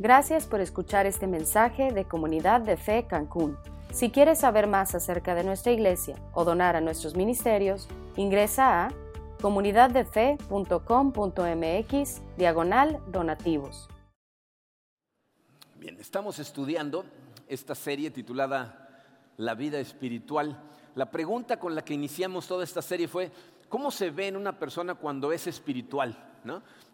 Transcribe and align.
Gracias 0.00 0.46
por 0.46 0.60
escuchar 0.60 1.06
este 1.06 1.26
mensaje 1.26 1.90
de 1.90 2.04
Comunidad 2.04 2.60
de 2.60 2.76
Fe 2.76 3.08
Cancún. 3.08 3.58
Si 3.90 4.10
quieres 4.10 4.38
saber 4.38 4.68
más 4.68 4.94
acerca 4.94 5.34
de 5.34 5.42
nuestra 5.42 5.72
iglesia 5.72 6.14
o 6.34 6.44
donar 6.44 6.76
a 6.76 6.80
nuestros 6.80 7.16
ministerios, 7.16 7.88
ingresa 8.14 8.84
a 8.84 8.90
comunidaddefe.com.mx 9.40 12.22
diagonal 12.36 13.00
donativos. 13.08 13.88
Bien, 15.74 15.98
estamos 15.98 16.38
estudiando 16.38 17.04
esta 17.48 17.74
serie 17.74 18.12
titulada 18.12 19.02
La 19.36 19.56
vida 19.56 19.80
espiritual. 19.80 20.62
La 20.94 21.10
pregunta 21.10 21.58
con 21.58 21.74
la 21.74 21.82
que 21.82 21.94
iniciamos 21.94 22.46
toda 22.46 22.62
esta 22.62 22.82
serie 22.82 23.08
fue, 23.08 23.32
¿cómo 23.68 23.90
se 23.90 24.10
ve 24.10 24.28
en 24.28 24.36
una 24.36 24.60
persona 24.60 24.94
cuando 24.94 25.32
es 25.32 25.48
espiritual? 25.48 26.16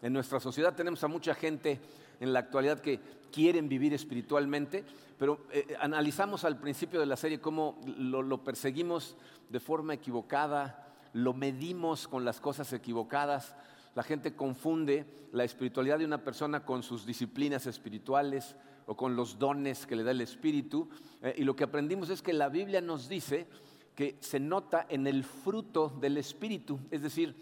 En 0.01 0.11
nuestra 0.11 0.39
sociedad 0.39 0.73
tenemos 0.73 1.03
a 1.03 1.07
mucha 1.07 1.35
gente 1.35 1.79
en 2.19 2.33
la 2.33 2.39
actualidad 2.39 2.79
que 2.79 2.99
quieren 3.31 3.67
vivir 3.67 3.93
espiritualmente, 3.93 4.83
pero 5.19 5.45
eh, 5.51 5.75
analizamos 5.79 6.45
al 6.45 6.57
principio 6.57 6.99
de 6.99 7.05
la 7.05 7.17
serie 7.17 7.39
cómo 7.39 7.79
lo, 7.97 8.43
perseguimos 8.43 9.17
de 9.49 9.59
forma 9.59 9.93
equivocada, 9.93 10.93
lo 11.13 11.33
medimos 11.33 12.07
con 12.07 12.25
las 12.25 12.39
cosas 12.39 12.71
equivocadas. 12.73 13.55
La 13.93 14.03
gente 14.03 14.35
confunde 14.35 15.05
la 15.31 15.43
espiritualidad 15.43 15.99
de 15.99 16.05
una 16.05 16.23
persona 16.23 16.65
con 16.65 16.83
sus 16.83 17.05
disciplinas 17.05 17.65
espirituales 17.65 18.55
o 18.85 18.95
con 18.95 19.15
los 19.15 19.39
dones 19.39 19.85
que 19.85 19.95
le 19.95 20.03
da 20.03 20.11
el 20.11 20.21
Espíritu. 20.21 20.89
Eh, 21.21 21.35
y 21.37 21.43
lo 21.43 21.55
que 21.55 21.63
aprendimos 21.63 22.09
es 22.09 22.21
que 22.21 22.33
la 22.33 22.49
Biblia 22.49 22.81
nos 22.81 23.09
dice 23.09 23.47
que 23.95 24.17
se 24.19 24.39
nota 24.39 24.85
en 24.89 25.07
el 25.07 25.23
fruto 25.23 25.89
del 26.01 26.17
Espíritu, 26.17 26.79
es 26.91 27.01
decir, 27.01 27.35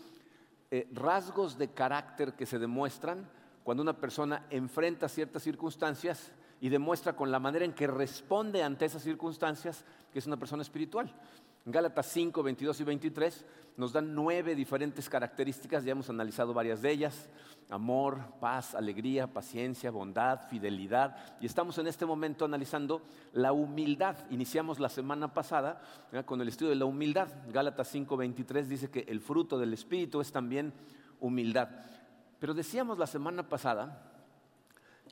eh, 0.70 0.88
rasgos 0.92 1.58
de 1.58 1.70
carácter 1.70 2.34
que 2.34 2.46
se 2.46 2.60
demuestran 2.60 3.30
cuando 3.64 3.84
una 3.84 3.98
persona 3.98 4.46
enfrenta 4.50 5.08
ciertas 5.08 5.44
circunstancias 5.44 6.32
y 6.60 6.70
demuestra 6.70 7.16
con 7.16 7.32
la 7.32 7.40
manera 7.40 7.66
en 7.66 7.74
que 7.74 7.88
responde 7.88 8.64
ante 8.64 8.86
esas 8.86 9.04
circunstancias 9.04 9.86
que 10.12 10.20
es 10.20 10.28
una 10.28 10.38
persona 10.38 10.62
espiritual. 10.62 11.14
Gálatas 11.66 12.08
5, 12.08 12.44
22 12.44 12.80
y 12.82 12.84
23 12.84 13.46
nos 13.78 13.94
dan 13.94 14.14
nueve 14.14 14.54
diferentes 14.54 15.10
características, 15.10 15.86
ya 15.86 15.94
hemos 15.94 16.10
analizado 16.10 16.54
varias 16.54 16.82
de 16.82 16.92
ellas, 16.92 17.30
amor, 17.70 18.20
paz, 18.42 18.76
alegría, 18.76 19.28
paciencia, 19.28 19.90
bondad, 19.90 20.42
fidelidad, 20.50 21.16
y 21.40 21.46
estamos 21.46 21.78
en 21.78 21.88
este 21.88 22.06
momento 22.06 22.44
analizando 22.44 23.02
la 23.32 23.54
humildad. 23.54 24.18
Iniciamos 24.30 24.80
la 24.80 24.90
semana 24.90 25.34
pasada 25.34 25.82
con 26.26 26.42
el 26.42 26.50
estudio 26.50 26.72
de 26.72 26.76
la 26.76 26.86
humildad. 26.86 27.30
Gálatas 27.52 27.88
5, 27.88 28.18
23 28.18 28.68
dice 28.68 28.92
que 28.92 29.06
el 29.08 29.22
fruto 29.22 29.58
del 29.58 29.74
Espíritu 29.74 30.20
es 30.20 30.34
también 30.34 30.74
humildad. 31.22 31.70
Pero 32.44 32.54
decíamos 32.54 32.98
la 32.98 33.08
semana 33.08 33.48
pasada 33.48 34.04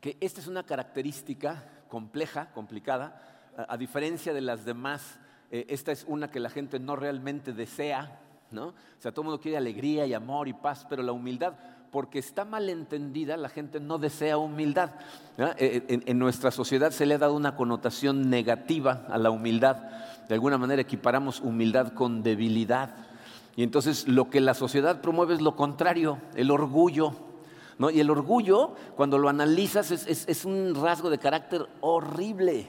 que 0.01 0.17
esta 0.19 0.41
es 0.41 0.47
una 0.47 0.63
característica 0.63 1.63
compleja, 1.87 2.51
complicada, 2.51 3.21
a, 3.55 3.77
diferencia 3.77 4.33
de 4.33 4.41
las 4.41 4.65
demás, 4.65 5.17
eh, 5.49 5.65
esta 5.69 5.93
es 5.93 6.03
una 6.09 6.29
que 6.29 6.41
la 6.41 6.49
gente 6.49 6.77
no 6.77 6.97
realmente 6.97 7.53
desea, 7.53 8.19
¿no? 8.51 8.65
O 8.65 8.75
sea, 8.99 9.13
todo 9.13 9.21
el 9.21 9.27
mundo 9.27 9.39
quiere 9.41 9.55
alegría 9.55 10.05
y 10.05 10.13
amor 10.13 10.49
y 10.49 10.53
paz, 10.53 10.85
pero 10.89 11.03
la 11.03 11.13
humildad, 11.13 11.53
porque 11.89 12.19
está 12.19 12.43
mal 12.43 12.67
entendida, 12.67 13.37
la 13.37 13.47
gente 13.47 13.79
no 13.79 13.97
desea 13.97 14.37
humildad. 14.37 14.91
Eh, 15.37 15.55
eh, 15.57 15.85
en, 15.87 16.03
en, 16.07 16.19
nuestra 16.19 16.51
sociedad 16.51 16.91
se 16.91 17.05
le 17.05 17.13
ha 17.13 17.17
dado 17.17 17.35
una 17.35 17.55
connotación 17.55 18.29
negativa 18.29 19.05
a 19.09 19.17
la 19.17 19.31
humildad. 19.31 19.77
De 20.27 20.33
alguna 20.33 20.57
manera 20.57 20.81
equiparamos 20.81 21.39
humildad 21.39 21.93
con 21.93 22.23
debilidad. 22.23 22.93
Y 23.55 23.63
entonces 23.63 24.07
lo 24.07 24.29
que 24.29 24.39
la 24.39 24.53
sociedad 24.53 25.01
promueve 25.01 25.33
es 25.33 25.41
lo 25.41 25.55
contrario, 25.55 26.19
el 26.35 26.51
orgullo. 26.51 27.13
¿no? 27.77 27.89
Y 27.89 27.99
el 27.99 28.09
orgullo, 28.09 28.75
cuando 28.95 29.17
lo 29.17 29.27
analizas, 29.27 29.91
es, 29.91 30.45
un 30.45 30.75
rasgo 30.75 31.09
de 31.09 31.17
carácter 31.17 31.67
horrible, 31.81 32.67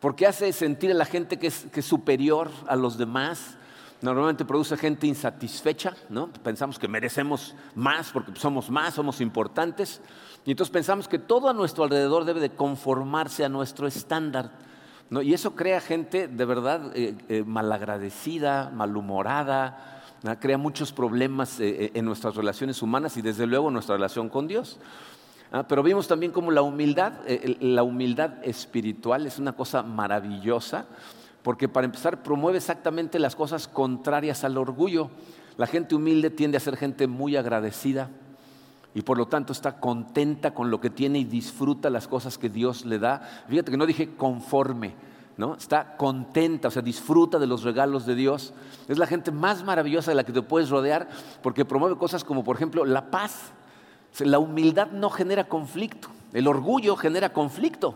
porque 0.00 0.26
hace 0.26 0.52
sentir 0.52 0.90
a 0.92 0.94
la 0.94 1.04
gente 1.04 1.38
que 1.38 1.48
es, 1.48 1.66
superior 1.80 2.50
a 2.66 2.76
los 2.76 2.96
demás. 2.96 3.56
Normalmente 4.00 4.44
produce 4.44 4.76
gente 4.76 5.08
insatisfecha, 5.08 5.96
¿no? 6.08 6.28
Pensamos 6.44 6.78
que 6.78 6.86
merecemos 6.86 7.56
más 7.74 8.10
porque 8.12 8.30
somos 8.36 8.70
más, 8.70 8.94
somos 8.94 9.20
importantes. 9.20 10.00
Y 10.44 10.52
entonces 10.52 10.72
pensamos 10.72 11.08
que 11.08 11.18
todo 11.18 11.48
a 11.48 11.52
nuestro 11.52 11.82
alrededor 11.82 12.24
debe 12.24 12.38
de 12.38 12.50
conformarse 12.50 13.44
a 13.44 13.48
nuestro 13.48 13.88
estándar. 13.88 14.52
Y 15.10 15.34
eso 15.34 15.56
crea 15.56 15.80
gente 15.80 16.28
de 16.28 16.44
verdad 16.44 16.92
eh, 16.94 17.16
eh, 17.28 17.42
malagradecida, 17.44 18.70
malhumorada, 18.70 19.97
crea 20.40 20.58
muchos 20.58 20.92
problemas 20.92 21.60
eh, 21.60 21.84
eh, 21.84 21.90
en 21.94 22.04
nuestras 22.04 22.34
relaciones 22.34 22.82
humanas 22.82 23.16
y 23.16 23.22
desde 23.22 23.46
luego 23.46 23.70
nuestra 23.70 23.96
relación 23.96 24.28
con 24.28 24.48
Dios. 24.48 24.78
Ah, 25.50 25.66
pero 25.66 25.82
vimos 25.82 26.08
también 26.08 26.32
como 26.32 26.50
la 26.50 26.62
humildad, 26.62 27.12
eh, 27.26 27.56
la 27.60 27.82
humildad 27.82 28.34
espiritual 28.42 29.26
es 29.26 29.38
una 29.38 29.54
cosa 29.54 29.82
maravillosa, 29.82 30.86
porque 31.42 31.68
para 31.68 31.86
empezar 31.86 32.22
promueve 32.22 32.58
exactamente 32.58 33.18
las 33.18 33.34
cosas 33.34 33.68
contrarias 33.68 34.44
al 34.44 34.58
orgullo. 34.58 35.10
La 35.56 35.66
gente 35.66 35.94
humilde 35.94 36.30
tiende 36.30 36.58
a 36.58 36.60
ser 36.60 36.76
gente 36.76 37.06
muy 37.06 37.36
agradecida 37.36 38.10
y 38.94 39.02
por 39.02 39.16
lo 39.16 39.26
tanto 39.26 39.52
está 39.52 39.80
contenta 39.80 40.52
con 40.52 40.70
lo 40.70 40.80
que 40.80 40.90
tiene 40.90 41.18
y 41.20 41.24
disfruta 41.24 41.90
las 41.90 42.08
cosas 42.08 42.36
que 42.36 42.48
Dios 42.48 42.84
le 42.84 42.98
da. 42.98 43.20
Fíjate 43.48 43.70
que 43.70 43.76
no 43.76 43.86
dije 43.86 44.16
conforme, 44.16 44.94
Está 45.56 45.96
contenta, 45.96 46.66
o 46.66 46.70
sea, 46.70 46.82
disfruta 46.82 47.38
de 47.38 47.46
los 47.46 47.62
regalos 47.62 48.06
de 48.06 48.16
Dios. 48.16 48.52
Es 48.88 48.98
la 48.98 49.06
gente 49.06 49.30
más 49.30 49.62
maravillosa 49.62 50.10
de 50.10 50.16
la 50.16 50.24
que 50.24 50.32
te 50.32 50.42
puedes 50.42 50.68
rodear 50.68 51.08
porque 51.42 51.64
promueve 51.64 51.96
cosas 51.96 52.24
como, 52.24 52.42
por 52.42 52.56
ejemplo, 52.56 52.84
la 52.84 53.10
paz. 53.10 53.52
La 54.18 54.40
humildad 54.40 54.90
no 54.90 55.10
genera 55.10 55.48
conflicto, 55.48 56.08
el 56.32 56.48
orgullo 56.48 56.96
genera 56.96 57.32
conflicto, 57.32 57.94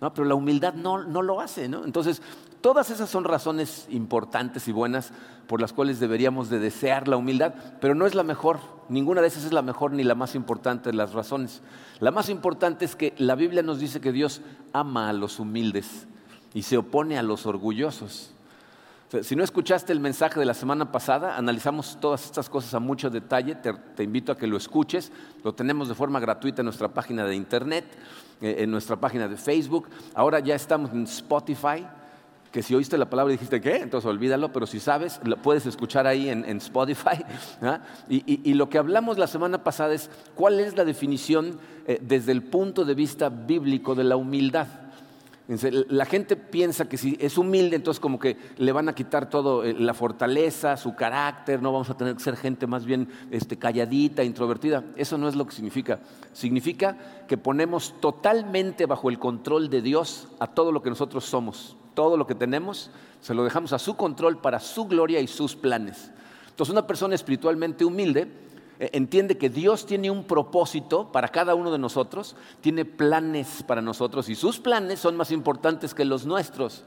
pero 0.00 0.24
la 0.24 0.34
humildad 0.34 0.72
no, 0.72 1.02
no 1.02 1.20
lo 1.20 1.42
hace. 1.42 1.68
¿no? 1.68 1.84
Entonces, 1.84 2.22
todas 2.62 2.88
esas 2.88 3.10
son 3.10 3.24
razones 3.24 3.86
importantes 3.90 4.66
y 4.66 4.72
buenas 4.72 5.12
por 5.48 5.60
las 5.60 5.74
cuales 5.74 6.00
deberíamos 6.00 6.48
de 6.48 6.58
desear 6.58 7.06
la 7.06 7.18
humildad, 7.18 7.52
pero 7.82 7.94
no 7.94 8.06
es 8.06 8.14
la 8.14 8.22
mejor, 8.22 8.60
ninguna 8.88 9.20
de 9.20 9.26
esas 9.26 9.44
es 9.44 9.52
la 9.52 9.60
mejor 9.60 9.92
ni 9.92 10.04
la 10.04 10.14
más 10.14 10.34
importante 10.34 10.90
de 10.90 10.96
las 10.96 11.12
razones. 11.12 11.60
La 12.00 12.12
más 12.12 12.30
importante 12.30 12.86
es 12.86 12.96
que 12.96 13.12
la 13.18 13.34
Biblia 13.34 13.62
nos 13.62 13.78
dice 13.78 14.00
que 14.00 14.12
Dios 14.12 14.40
ama 14.72 15.10
a 15.10 15.12
los 15.12 15.38
humildes 15.38 16.06
y 16.54 16.62
se 16.62 16.76
opone 16.76 17.18
a 17.18 17.22
los 17.22 17.46
orgullosos. 17.46 18.30
Si 19.20 19.36
no 19.36 19.44
escuchaste 19.44 19.92
el 19.92 20.00
mensaje 20.00 20.40
de 20.40 20.46
la 20.46 20.54
semana 20.54 20.90
pasada, 20.90 21.36
analizamos 21.36 21.98
todas 22.00 22.24
estas 22.24 22.48
cosas 22.48 22.72
a 22.72 22.80
mucho 22.80 23.10
detalle, 23.10 23.56
te, 23.56 24.02
invito 24.02 24.32
a 24.32 24.38
que 24.38 24.46
lo 24.46 24.56
escuches, 24.56 25.12
lo 25.44 25.54
tenemos 25.54 25.88
de 25.88 25.94
forma 25.94 26.18
gratuita 26.18 26.62
en 26.62 26.64
nuestra 26.64 26.88
página 26.88 27.26
de 27.26 27.36
internet, 27.36 27.84
eh, 28.40 28.56
en 28.60 28.70
nuestra 28.70 28.96
página 28.96 29.28
de 29.28 29.36
Facebook, 29.36 29.88
ahora 30.14 30.40
ya 30.40 30.54
estamos 30.54 30.92
en 30.92 31.02
Spotify, 31.02 31.86
que 32.50 32.62
si 32.62 32.74
oíste 32.74 32.96
la 32.96 33.08
palabra 33.08 33.32
y 33.32 33.36
dijiste, 33.36 33.60
¿qué? 33.60 33.76
Entonces 33.76 34.08
olvídalo, 34.08 34.50
pero 34.50 34.66
si 34.66 34.80
sabes, 34.80 35.20
lo 35.24 35.36
puedes 35.36 35.66
escuchar 35.66 36.06
ahí 36.06 36.28
en, 36.28 36.44
Spotify. 36.58 37.24
Y, 38.08 38.54
lo 38.54 38.68
que 38.68 38.78
hablamos 38.78 39.18
la 39.18 39.26
semana 39.26 39.64
pasada 39.64 39.94
es 39.94 40.10
cuál 40.34 40.60
es 40.60 40.76
la 40.76 40.84
definición 40.84 41.58
eh, 41.86 41.98
desde 42.00 42.32
el 42.32 42.42
punto 42.42 42.84
de 42.84 42.94
vista 42.94 43.30
bíblico 43.30 43.94
de 43.94 44.04
la 44.04 44.16
humildad. 44.16 44.68
La 45.48 46.04
gente 46.04 46.36
piensa 46.36 46.88
que 46.88 46.96
si 46.96 47.18
es 47.20 47.36
humilde, 47.36 47.74
entonces 47.74 48.00
como 48.00 48.18
que 48.18 48.36
le 48.58 48.70
van 48.70 48.88
a 48.88 48.94
quitar 48.94 49.28
todo, 49.28 49.64
eh, 49.64 49.74
la 49.76 49.92
fortaleza, 49.92 50.76
su 50.76 50.94
carácter, 50.94 51.60
no 51.60 51.72
vamos 51.72 51.90
a 51.90 51.96
tener 51.96 52.14
que 52.14 52.22
ser 52.22 52.36
gente 52.36 52.68
más 52.68 52.84
bien 52.84 53.08
este, 53.30 53.58
calladita, 53.58 54.22
introvertida. 54.22 54.84
Eso 54.96 55.18
no 55.18 55.28
es 55.28 55.34
lo 55.34 55.44
que 55.44 55.52
significa. 55.52 56.00
Significa 56.32 56.96
que 57.26 57.36
ponemos 57.36 58.00
totalmente 58.00 58.86
bajo 58.86 59.10
el 59.10 59.18
control 59.18 59.68
de 59.68 59.82
Dios 59.82 60.28
a 60.38 60.46
todo 60.46 60.70
lo 60.70 60.80
que 60.80 60.90
nosotros 60.90 61.24
somos. 61.24 61.76
Todo 61.94 62.16
lo 62.16 62.26
que 62.26 62.36
tenemos 62.36 62.90
se 63.20 63.34
lo 63.34 63.42
dejamos 63.42 63.72
a 63.72 63.80
su 63.80 63.96
control 63.96 64.38
para 64.38 64.60
su 64.60 64.86
gloria 64.86 65.20
y 65.20 65.26
sus 65.26 65.56
planes. 65.56 66.12
Entonces 66.50 66.72
una 66.72 66.86
persona 66.86 67.14
espiritualmente 67.16 67.84
humilde 67.84 68.28
entiende 68.92 69.38
que 69.38 69.48
Dios 69.48 69.86
tiene 69.86 70.10
un 70.10 70.24
propósito 70.24 71.12
para 71.12 71.28
cada 71.28 71.54
uno 71.54 71.70
de 71.70 71.78
nosotros, 71.78 72.34
tiene 72.60 72.84
planes 72.84 73.62
para 73.62 73.80
nosotros 73.80 74.28
y 74.28 74.34
sus 74.34 74.58
planes 74.58 74.98
son 74.98 75.16
más 75.16 75.30
importantes 75.30 75.94
que 75.94 76.04
los 76.04 76.26
nuestros. 76.26 76.84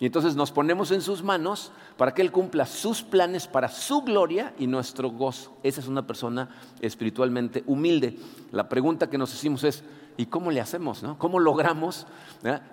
Y 0.00 0.06
entonces 0.06 0.36
nos 0.36 0.52
ponemos 0.52 0.90
en 0.92 1.00
sus 1.00 1.22
manos 1.22 1.72
para 1.96 2.14
que 2.14 2.22
Él 2.22 2.30
cumpla 2.30 2.66
sus 2.66 3.02
planes 3.02 3.48
para 3.48 3.68
su 3.68 4.02
gloria 4.02 4.54
y 4.58 4.66
nuestro 4.66 5.10
gozo. 5.10 5.56
Esa 5.62 5.80
es 5.80 5.88
una 5.88 6.06
persona 6.06 6.50
espiritualmente 6.80 7.64
humilde. 7.66 8.16
La 8.52 8.68
pregunta 8.68 9.10
que 9.10 9.18
nos 9.18 9.34
hicimos 9.34 9.64
es, 9.64 9.82
¿y 10.16 10.26
cómo 10.26 10.52
le 10.52 10.60
hacemos? 10.60 11.02
¿Cómo 11.18 11.40
logramos 11.40 12.06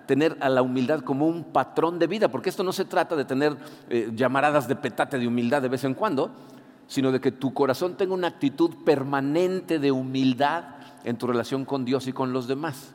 tener 0.06 0.36
a 0.40 0.48
la 0.48 0.62
humildad 0.62 1.00
como 1.00 1.26
un 1.26 1.44
patrón 1.44 1.98
de 1.98 2.06
vida? 2.06 2.28
Porque 2.28 2.50
esto 2.50 2.62
no 2.62 2.72
se 2.72 2.84
trata 2.84 3.16
de 3.16 3.24
tener 3.24 3.56
eh, 3.90 4.10
llamaradas 4.14 4.68
de 4.68 4.76
petate 4.76 5.18
de 5.18 5.26
humildad 5.26 5.62
de 5.62 5.68
vez 5.68 5.82
en 5.82 5.94
cuando, 5.94 6.30
sino 6.86 7.12
de 7.12 7.20
que 7.20 7.32
tu 7.32 7.52
corazón 7.52 7.96
tenga 7.96 8.14
una 8.14 8.28
actitud 8.28 8.70
permanente 8.84 9.78
de 9.78 9.92
humildad 9.92 10.64
en 11.04 11.16
tu 11.18 11.26
relación 11.26 11.64
con 11.64 11.84
Dios 11.84 12.06
y 12.06 12.12
con 12.12 12.32
los 12.32 12.46
demás. 12.46 12.92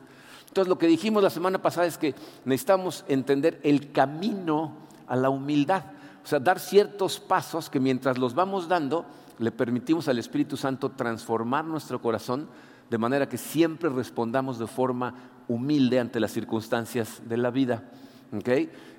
Entonces 0.48 0.68
lo 0.68 0.78
que 0.78 0.86
dijimos 0.86 1.22
la 1.22 1.30
semana 1.30 1.62
pasada 1.62 1.86
es 1.86 1.98
que 1.98 2.14
necesitamos 2.44 3.04
entender 3.08 3.60
el 3.62 3.90
camino 3.92 4.76
a 5.06 5.16
la 5.16 5.30
humildad, 5.30 5.84
o 6.22 6.26
sea, 6.26 6.38
dar 6.38 6.60
ciertos 6.60 7.20
pasos 7.20 7.70
que 7.70 7.80
mientras 7.80 8.18
los 8.18 8.34
vamos 8.34 8.68
dando, 8.68 9.06
le 9.38 9.50
permitimos 9.50 10.08
al 10.08 10.18
Espíritu 10.18 10.56
Santo 10.56 10.90
transformar 10.90 11.64
nuestro 11.64 12.00
corazón 12.00 12.48
de 12.90 12.98
manera 12.98 13.28
que 13.28 13.38
siempre 13.38 13.88
respondamos 13.88 14.58
de 14.58 14.66
forma 14.66 15.14
humilde 15.48 15.98
ante 15.98 16.20
las 16.20 16.32
circunstancias 16.32 17.22
de 17.26 17.36
la 17.38 17.50
vida. 17.50 17.82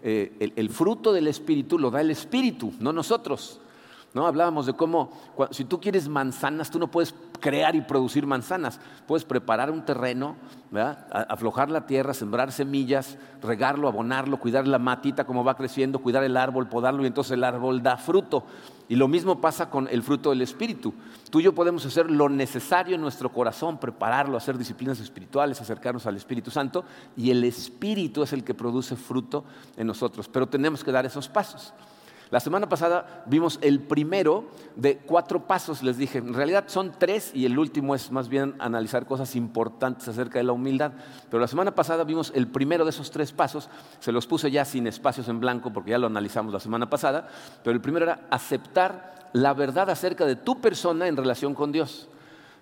Eh, 0.03 0.51
el, 0.55 0.69
fruto 0.69 1.13
del 1.13 1.27
Espíritu 1.27 1.79
lo 1.79 1.89
da 1.89 2.01
el 2.01 2.11
Espíritu, 2.11 2.73
no 2.79 2.91
nosotros. 2.91 3.59
¿No? 4.13 4.27
Hablábamos 4.27 4.65
de 4.65 4.73
cómo, 4.73 5.11
si 5.51 5.65
tú 5.65 5.79
quieres 5.79 6.07
manzanas, 6.07 6.69
tú 6.69 6.79
no 6.79 6.89
puedes 6.89 7.15
crear 7.39 7.75
y 7.75 7.81
producir 7.81 8.25
manzanas. 8.25 8.79
Puedes 9.07 9.25
preparar 9.25 9.71
un 9.71 9.83
terreno, 9.83 10.35
aflojar 11.09 11.69
la 11.69 11.85
tierra, 11.85 12.13
sembrar 12.13 12.51
semillas, 12.51 13.17
regarlo, 13.41 13.87
abonarlo, 13.87 14.39
cuidar 14.39 14.67
la 14.67 14.79
matita 14.79 15.25
como 15.25 15.43
va 15.43 15.57
creciendo, 15.57 15.99
cuidar 15.99 16.23
el 16.23 16.37
árbol, 16.37 16.69
podarlo 16.69 17.03
y 17.03 17.07
entonces 17.07 17.33
el 17.33 17.43
árbol 17.43 17.81
da 17.81 17.97
fruto. 17.97 18.43
Y 18.87 18.95
lo 18.95 19.07
mismo 19.07 19.41
pasa 19.41 19.69
con 19.69 19.87
el 19.87 20.03
fruto 20.03 20.29
del 20.29 20.41
Espíritu. 20.41 20.93
Tú 21.31 21.39
y 21.39 21.43
yo 21.43 21.55
podemos 21.55 21.85
hacer 21.85 22.11
lo 22.11 22.29
necesario 22.29 22.95
en 22.95 23.01
nuestro 23.01 23.31
corazón, 23.31 23.79
prepararlo, 23.79 24.37
hacer 24.37 24.57
disciplinas 24.57 24.99
espirituales, 24.99 25.59
acercarnos 25.59 26.05
al 26.05 26.17
Espíritu 26.17 26.51
Santo, 26.51 26.83
y 27.17 27.31
el 27.31 27.43
Espíritu 27.43 28.23
es 28.23 28.33
el 28.33 28.43
que 28.43 28.53
produce 28.53 28.95
fruto 28.95 29.45
en 29.77 29.87
nosotros. 29.87 30.27
Pero 30.27 30.47
tenemos 30.47 30.83
que 30.83 30.91
dar 30.91 31.05
esos 31.05 31.27
pasos. 31.27 31.73
La 32.33 32.39
semana 32.39 32.67
pasada 32.67 33.21
vimos 33.27 33.59
el 33.61 33.79
primero 33.79 34.45
de 34.75 34.97
cuatro 34.97 35.45
pasos, 35.45 35.83
les 35.83 35.97
dije. 35.97 36.17
En 36.17 36.33
realidad 36.33 36.63
son 36.65 36.91
tres 36.97 37.29
y 37.31 37.45
el 37.45 37.59
último 37.59 37.93
es 37.93 38.09
más 38.09 38.27
bien 38.27 38.55
analizar 38.57 39.05
cosas 39.05 39.35
importantes 39.35 40.07
acerca 40.07 40.39
de 40.39 40.43
la 40.43 40.51
humildad. 40.51 40.93
Pero 41.29 41.39
la 41.39 41.47
semana 41.47 41.75
pasada 41.75 42.03
vimos 42.03 42.31
el 42.33 42.47
primero 42.47 42.85
de 42.85 42.89
esos 42.89 43.11
tres 43.11 43.31
pasos. 43.31 43.69
Se 43.99 44.11
los 44.11 44.25
puse 44.25 44.49
ya 44.49 44.65
sin 44.65 44.87
espacios 44.87 45.27
en 45.27 45.39
blanco 45.39 45.71
porque 45.71 45.91
ya 45.91 45.99
lo 45.99 46.07
analizamos 46.07 46.51
la 46.51 46.59
semana 46.59 46.89
pasada. 46.89 47.27
Pero 47.63 47.75
el 47.75 47.81
primero 47.81 48.05
era 48.05 48.21
aceptar 48.31 49.29
la 49.33 49.53
verdad 49.53 49.91
acerca 49.91 50.25
de 50.25 50.35
tu 50.35 50.59
persona 50.59 51.07
en 51.07 51.15
relación 51.15 51.53
con 51.53 51.71
Dios. 51.71 52.09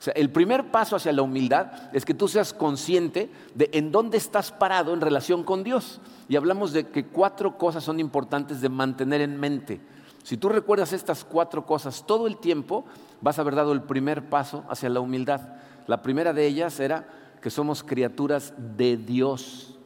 O 0.02 0.04
sea, 0.04 0.14
el 0.14 0.32
primer 0.32 0.72
paso 0.72 0.96
hacia 0.96 1.12
la 1.12 1.22
humildad 1.22 1.74
es 1.94 2.06
que 2.06 2.16
tú 2.16 2.28
seas 2.28 2.54
consciente 2.54 3.30
de 3.54 3.70
en 3.72 3.92
dónde 3.92 4.18
estás 4.18 4.52
parado 4.52 4.96
en 4.96 5.00
relación 5.00 5.44
con 5.44 5.64
Dios. 5.64 6.02
Y 6.28 6.38
hablamos 6.38 6.74
de 6.74 6.88
que 6.88 7.06
cuatro 7.06 7.56
cosas 7.56 7.84
son 7.84 8.00
importantes 8.00 8.62
de 8.62 8.70
mantener 8.70 9.22
en 9.22 9.40
mente. 9.40 9.80
Si 10.24 10.38
tú 10.38 10.50
recuerdas 10.50 10.92
estas 10.92 11.24
cuatro 11.24 11.68
cosas 11.68 12.04
todo 12.08 12.26
el 12.26 12.38
tiempo, 12.38 12.84
vas 13.22 13.38
a 13.38 13.42
haber 13.42 13.54
dado 13.54 13.74
el 13.74 13.84
primer 13.84 14.28
paso 14.28 14.64
hacia 14.70 14.90
la 14.90 15.02
humildad. 15.02 15.42
La 15.86 16.02
primera 16.02 16.34
de 16.34 16.48
ellas 16.48 16.80
era 16.80 17.08
que 17.40 17.52
somos 17.52 17.84
criaturas 17.84 18.56
de 18.58 18.98
Dios. 18.98 19.78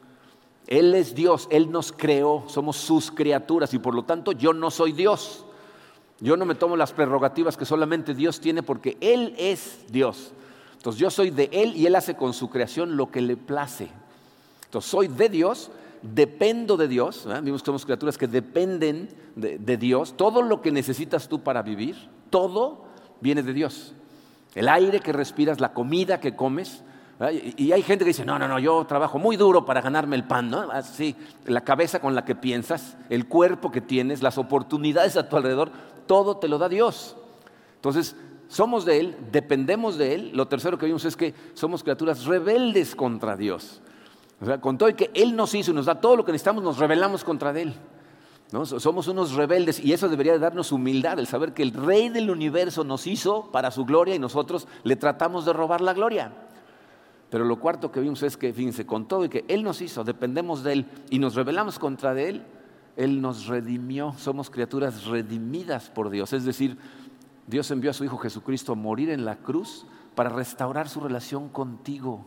Él 0.65 0.95
es 0.95 1.13
Dios, 1.13 1.49
Él 1.51 1.69
nos 1.71 1.91
creó, 1.91 2.45
somos 2.47 2.77
sus 2.77 3.11
criaturas 3.11 3.73
y 3.73 3.79
por 3.79 3.93
lo 3.93 4.03
tanto 4.03 4.31
yo 4.31 4.53
no 4.53 4.71
soy 4.71 4.93
Dios. 4.93 5.44
Yo 6.19 6.37
no 6.37 6.45
me 6.45 6.55
tomo 6.55 6.77
las 6.77 6.93
prerrogativas 6.93 7.57
que 7.57 7.65
solamente 7.65 8.13
Dios 8.13 8.39
tiene 8.39 8.63
porque 8.63 8.97
Él 9.01 9.35
es 9.37 9.85
Dios. 9.89 10.31
Entonces 10.77 10.99
yo 10.99 11.09
soy 11.09 11.29
de 11.29 11.49
Él 11.51 11.75
y 11.75 11.85
Él 11.87 11.95
hace 11.95 12.15
con 12.15 12.33
su 12.33 12.49
creación 12.49 12.95
lo 12.95 13.11
que 13.11 13.21
le 13.21 13.37
place. 13.37 13.89
Entonces 14.65 14.89
soy 14.89 15.07
de 15.07 15.29
Dios, 15.29 15.71
dependo 16.01 16.77
de 16.77 16.87
Dios. 16.87 17.27
Vimos 17.43 17.61
que 17.61 17.65
somos 17.65 17.85
criaturas 17.85 18.17
que 18.17 18.27
dependen 18.27 19.09
de, 19.35 19.77
Dios. 19.77 20.15
Todo 20.15 20.41
lo 20.41 20.61
que 20.61 20.71
necesitas 20.71 21.27
tú 21.27 21.41
para 21.41 21.61
vivir, 21.61 21.95
todo 22.29 22.85
viene 23.19 23.43
de 23.43 23.53
Dios. 23.53 23.93
El 24.53 24.69
aire 24.69 24.99
que 24.99 25.11
respiras, 25.11 25.59
la 25.59 25.73
comida 25.73 26.19
que 26.19 26.35
comes. 26.35 26.83
Y 27.57 27.71
hay 27.71 27.81
gente 27.81 28.03
que 28.03 28.09
dice, 28.09 28.25
no, 28.25 28.37
no, 28.37 28.47
no, 28.47 28.59
yo 28.59 28.85
trabajo 28.85 29.19
muy 29.19 29.37
duro 29.37 29.65
para 29.65 29.81
ganarme 29.81 30.15
el 30.15 30.25
pan, 30.25 30.49
¿no? 30.49 30.69
Así, 30.71 31.15
la 31.45 31.61
cabeza 31.61 31.99
con 31.99 32.13
la 32.13 32.25
que 32.25 32.35
piensas, 32.35 32.97
el 33.09 33.27
cuerpo 33.27 33.71
que 33.71 33.81
tienes, 33.81 34.21
las 34.21 34.37
oportunidades 34.37 35.15
a 35.15 35.29
tu 35.29 35.37
alrededor, 35.37 35.71
todo 36.05 36.37
te 36.37 36.47
lo 36.47 36.57
da 36.57 36.69
Dios. 36.69 37.15
Entonces, 37.75 38.15
somos 38.47 38.85
de 38.85 38.99
Él, 38.99 39.17
dependemos 39.31 39.97
de 39.97 40.15
Él. 40.15 40.31
Lo 40.33 40.47
tercero 40.47 40.77
que 40.77 40.85
vimos 40.85 41.05
es 41.05 41.15
que 41.15 41.33
somos 41.53 41.83
criaturas 41.83 42.25
rebeldes 42.25 42.95
contra 42.95 43.35
Dios. 43.35 43.81
O 44.41 44.45
sea, 44.45 44.59
con 44.59 44.77
todo 44.77 44.89
y 44.89 44.93
que 44.93 45.11
Él 45.13 45.35
nos 45.35 45.53
hizo 45.55 45.71
y 45.71 45.73
nos 45.73 45.85
da 45.85 45.99
todo 45.99 46.15
lo 46.15 46.25
que 46.25 46.31
necesitamos, 46.31 46.63
nos 46.63 46.77
rebelamos 46.77 47.23
contra 47.23 47.57
Él. 47.59 47.73
¿no? 48.51 48.65
Somos 48.65 49.07
unos 49.07 49.33
rebeldes 49.33 49.79
y 49.79 49.93
eso 49.93 50.07
debería 50.07 50.37
darnos 50.37 50.71
humildad, 50.71 51.19
el 51.19 51.27
saber 51.27 51.53
que 51.53 51.63
el 51.63 51.73
Rey 51.73 52.09
del 52.09 52.29
universo 52.29 52.83
nos 52.83 53.07
hizo 53.07 53.51
para 53.51 53.71
su 53.71 53.85
gloria 53.85 54.15
y 54.15 54.19
nosotros 54.19 54.67
le 54.83 54.95
tratamos 54.95 55.45
de 55.45 55.53
robar 55.53 55.81
la 55.81 55.93
gloria. 55.93 56.31
Pero 57.29 57.43
lo 57.43 57.59
cuarto 57.59 57.91
que 57.91 57.99
vimos 57.99 58.21
es 58.23 58.37
que, 58.37 58.53
fíjense, 58.53 58.85
con 58.85 59.07
todo 59.07 59.25
y 59.25 59.29
que 59.29 59.45
Él 59.47 59.63
nos 59.63 59.81
hizo, 59.81 60.03
dependemos 60.03 60.63
de 60.63 60.73
Él 60.73 60.85
y 61.09 61.19
nos 61.19 61.35
rebelamos 61.35 61.79
contra 61.79 62.13
de 62.13 62.29
Él, 62.29 62.45
él 62.97 63.21
nos 63.21 63.47
redimió, 63.47 64.13
somos 64.17 64.49
criaturas 64.49 65.05
redimidas 65.05 65.89
por 65.89 66.09
Dios. 66.09 66.31
Es 66.33 66.45
decir, 66.45 66.77
Dios 67.47 67.69
envió 67.71 67.91
a 67.91 67.93
su 67.93 68.05
Hijo 68.05 68.17
Jesucristo 68.17 68.71
a 68.71 68.75
morir 68.75 69.09
en 69.09 69.25
la 69.25 69.37
cruz 69.37 69.85
para 70.15 70.29
restaurar 70.29 70.87
su 70.87 70.99
relación 71.01 71.49
contigo. 71.49 72.25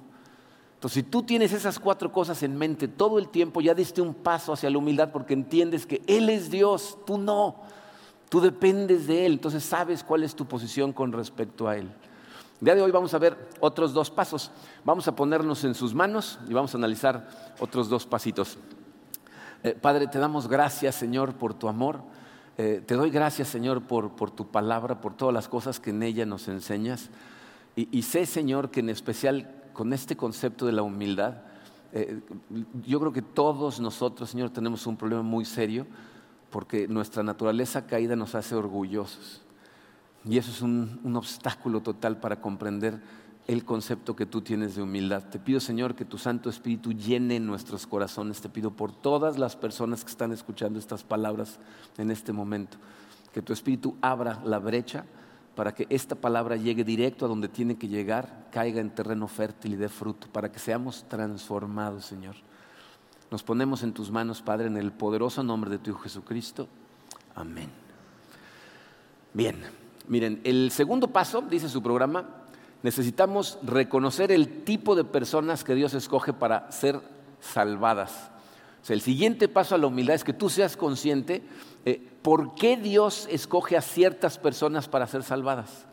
Entonces, 0.74 0.94
si 0.94 1.02
tú 1.02 1.22
tienes 1.22 1.52
esas 1.52 1.78
cuatro 1.78 2.12
cosas 2.12 2.42
en 2.42 2.56
mente 2.56 2.86
todo 2.86 3.18
el 3.18 3.30
tiempo, 3.30 3.60
ya 3.60 3.74
diste 3.74 4.00
un 4.00 4.14
paso 4.14 4.52
hacia 4.52 4.70
la 4.70 4.78
humildad 4.78 5.10
porque 5.10 5.34
entiendes 5.34 5.86
que 5.86 6.02
Él 6.06 6.28
es 6.28 6.50
Dios, 6.50 6.98
tú 7.04 7.18
no. 7.18 7.62
Tú 8.28 8.40
dependes 8.40 9.06
de 9.06 9.26
Él, 9.26 9.32
entonces 9.32 9.64
sabes 9.64 10.04
cuál 10.04 10.22
es 10.22 10.36
tu 10.36 10.46
posición 10.46 10.92
con 10.92 11.12
respecto 11.12 11.66
a 11.66 11.76
Él. 11.76 11.90
El 12.60 12.64
día 12.64 12.74
de 12.74 12.82
hoy 12.82 12.90
vamos 12.90 13.14
a 13.14 13.18
ver 13.18 13.48
otros 13.60 13.92
dos 13.92 14.10
pasos. 14.10 14.50
Vamos 14.84 15.08
a 15.08 15.16
ponernos 15.16 15.64
en 15.64 15.74
sus 15.74 15.94
manos 15.94 16.38
y 16.48 16.52
vamos 16.52 16.74
a 16.74 16.76
analizar 16.76 17.28
otros 17.58 17.88
dos 17.88 18.06
pasitos. 18.06 18.58
Eh, 19.64 19.76
Padre, 19.80 20.06
te 20.06 20.18
damos 20.18 20.48
gracias, 20.48 20.94
Señor, 20.94 21.34
por 21.34 21.52
tu 21.52 21.68
amor. 21.68 22.00
Eh, 22.56 22.82
te 22.86 22.94
doy 22.94 23.10
gracias, 23.10 23.48
Señor, 23.48 23.82
por, 23.82 24.30
tu 24.30 24.46
palabra, 24.46 25.00
por 25.00 25.14
todas 25.14 25.34
las 25.34 25.48
cosas 25.48 25.80
que 25.80 25.90
en 25.90 26.02
ella 26.02 26.26
nos 26.26 26.48
enseñas. 26.48 27.10
Y, 27.76 28.02
sé, 28.02 28.26
Señor, 28.26 28.70
que 28.70 28.80
en 28.80 28.88
especial 28.88 29.54
con 29.72 29.92
este 29.92 30.16
concepto 30.16 30.66
de 30.66 30.72
la 30.72 30.82
humildad, 30.82 31.42
eh, 31.92 32.20
yo 32.84 32.98
creo 32.98 33.12
que 33.12 33.22
todos 33.22 33.78
nosotros, 33.78 34.30
Señor, 34.30 34.50
tenemos 34.50 34.84
un 34.88 34.96
problema 34.96 35.22
muy 35.22 35.44
serio 35.44 35.86
porque 36.50 36.88
nuestra 36.88 37.22
naturaleza 37.22 37.86
caída 37.86 38.16
nos 38.16 38.34
hace 38.34 38.56
orgullosos. 38.56 39.42
Y 40.24 40.38
eso 40.38 40.50
es 40.50 40.60
un 40.60 41.14
obstáculo 41.14 41.80
total 41.80 42.18
para 42.18 42.40
comprender 42.40 43.00
el 43.48 43.64
concepto 43.64 44.14
que 44.14 44.26
tú 44.26 44.42
tienes 44.42 44.76
de 44.76 44.82
humildad. 44.82 45.24
Te 45.24 45.38
pido, 45.38 45.58
Señor, 45.58 45.94
que 45.94 46.04
tu 46.04 46.18
Santo 46.18 46.50
Espíritu 46.50 46.92
llene 46.92 47.40
nuestros 47.40 47.86
corazones. 47.86 48.42
Te 48.42 48.50
pido 48.50 48.70
por 48.70 48.92
todas 48.92 49.38
las 49.38 49.56
personas 49.56 50.04
que 50.04 50.10
están 50.10 50.32
escuchando 50.32 50.78
estas 50.78 51.02
palabras 51.02 51.58
en 51.96 52.10
este 52.10 52.34
momento, 52.34 52.76
que 53.32 53.40
tu 53.40 53.54
Espíritu 53.54 53.96
abra 54.02 54.40
la 54.44 54.58
brecha 54.58 55.06
para 55.56 55.74
que 55.74 55.86
esta 55.88 56.14
palabra 56.14 56.56
llegue 56.56 56.84
directo 56.84 57.24
a 57.24 57.28
donde 57.28 57.48
tiene 57.48 57.76
que 57.76 57.88
llegar, 57.88 58.48
caiga 58.52 58.80
en 58.80 58.90
terreno 58.90 59.26
fértil 59.26 59.72
y 59.72 59.76
dé 59.76 59.88
fruto, 59.88 60.28
para 60.28 60.52
que 60.52 60.58
seamos 60.58 61.06
transformados, 61.08 62.04
Señor. 62.04 62.36
Nos 63.30 63.42
ponemos 63.42 63.82
en 63.82 63.92
tus 63.94 64.10
manos, 64.10 64.42
Padre, 64.42 64.66
en 64.66 64.76
el 64.76 64.92
poderoso 64.92 65.42
nombre 65.42 65.70
de 65.70 65.78
tu 65.78 65.90
Hijo 65.90 66.00
Jesucristo. 66.00 66.68
Amén. 67.34 67.70
Bien, 69.32 69.56
miren, 70.06 70.40
el 70.44 70.70
segundo 70.70 71.08
paso, 71.08 71.40
dice 71.42 71.68
su 71.68 71.82
programa, 71.82 72.38
necesitamos 72.82 73.58
reconocer 73.62 74.32
el 74.32 74.64
tipo 74.64 74.94
de 74.94 75.04
personas 75.04 75.64
que 75.64 75.74
Dios 75.74 75.94
escoge 75.94 76.32
para 76.32 76.70
ser 76.70 77.00
salvadas. 77.40 78.30
O 78.82 78.86
sea, 78.86 78.94
el 78.94 79.00
siguiente 79.00 79.48
paso 79.48 79.74
a 79.74 79.78
la 79.78 79.86
humildad 79.86 80.14
es 80.14 80.24
que 80.24 80.32
tú 80.32 80.48
seas 80.48 80.76
consciente 80.76 81.42
eh, 81.84 82.08
por 82.22 82.54
qué 82.54 82.76
Dios 82.76 83.26
escoge 83.30 83.76
a 83.76 83.82
ciertas 83.82 84.38
personas 84.38 84.88
para 84.88 85.06
ser 85.06 85.22
salvadas. 85.22 85.86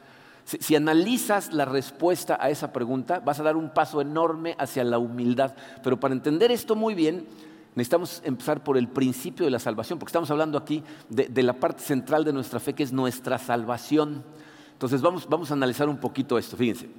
si, 0.45 0.75
analizas 0.75 1.51
la 1.53 1.65
respuesta 1.65 2.37
a 2.39 2.49
esa 2.51 2.71
pregunta, 2.71 3.19
vas 3.19 3.39
a 3.39 3.43
dar 3.43 3.55
un 3.55 3.73
paso 3.73 4.01
enorme 4.01 4.55
hacia 4.59 4.83
la 4.83 4.99
humildad. 4.99 5.55
Pero 5.83 5.99
para 5.99 6.13
entender 6.13 6.51
esto 6.51 6.75
muy 6.75 6.93
bien, 6.93 7.27
necesitamos 7.73 8.21
empezar 8.23 8.63
por 8.63 8.77
el 8.77 8.87
principio 8.87 9.45
de 9.45 9.51
la 9.51 9.59
salvación, 9.59 9.97
porque 9.97 10.09
estamos 10.09 10.29
hablando 10.29 10.59
aquí 10.59 10.83
de 11.09 11.43
la 11.43 11.53
parte 11.53 11.81
central 11.81 12.23
de 12.23 12.33
nuestra 12.33 12.59
fe, 12.59 12.73
que 12.73 12.83
es 12.83 12.93
nuestra 12.93 13.39
salvación. 13.39 14.23
Entonces 14.75 15.01
vamos, 15.01 15.27
vamos 15.29 15.51
a 15.51 15.53
analizar 15.53 15.87
un 15.87 15.97
poquito 15.97 16.37
esto, 16.37 16.57
fíjense. 16.57 16.89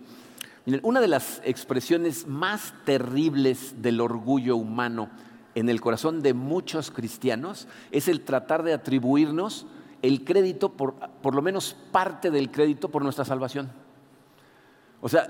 una 0.82 1.00
de 1.00 1.08
las 1.08 1.42
expresiones 1.44 2.26
más 2.26 2.72
terribles 2.86 3.82
del 3.82 4.00
orgullo 4.00 4.56
humano 4.56 5.10
en 5.54 5.68
el 5.68 5.80
corazón 5.82 6.22
de 6.22 6.32
muchos 6.32 6.90
cristianos 6.90 7.68
es 7.90 8.08
el 8.08 8.22
tratar 8.22 8.62
de 8.62 8.72
atribuirnos 8.72 9.66
el 10.00 10.24
crédito, 10.24 10.72
por, 10.72 10.94
por 10.94 11.34
lo 11.34 11.42
menos 11.42 11.76
parte 11.92 12.30
del 12.30 12.50
crédito 12.50 12.88
por 12.88 13.02
nuestra 13.02 13.26
salvación. 13.26 13.70
O 15.02 15.08
sea, 15.08 15.28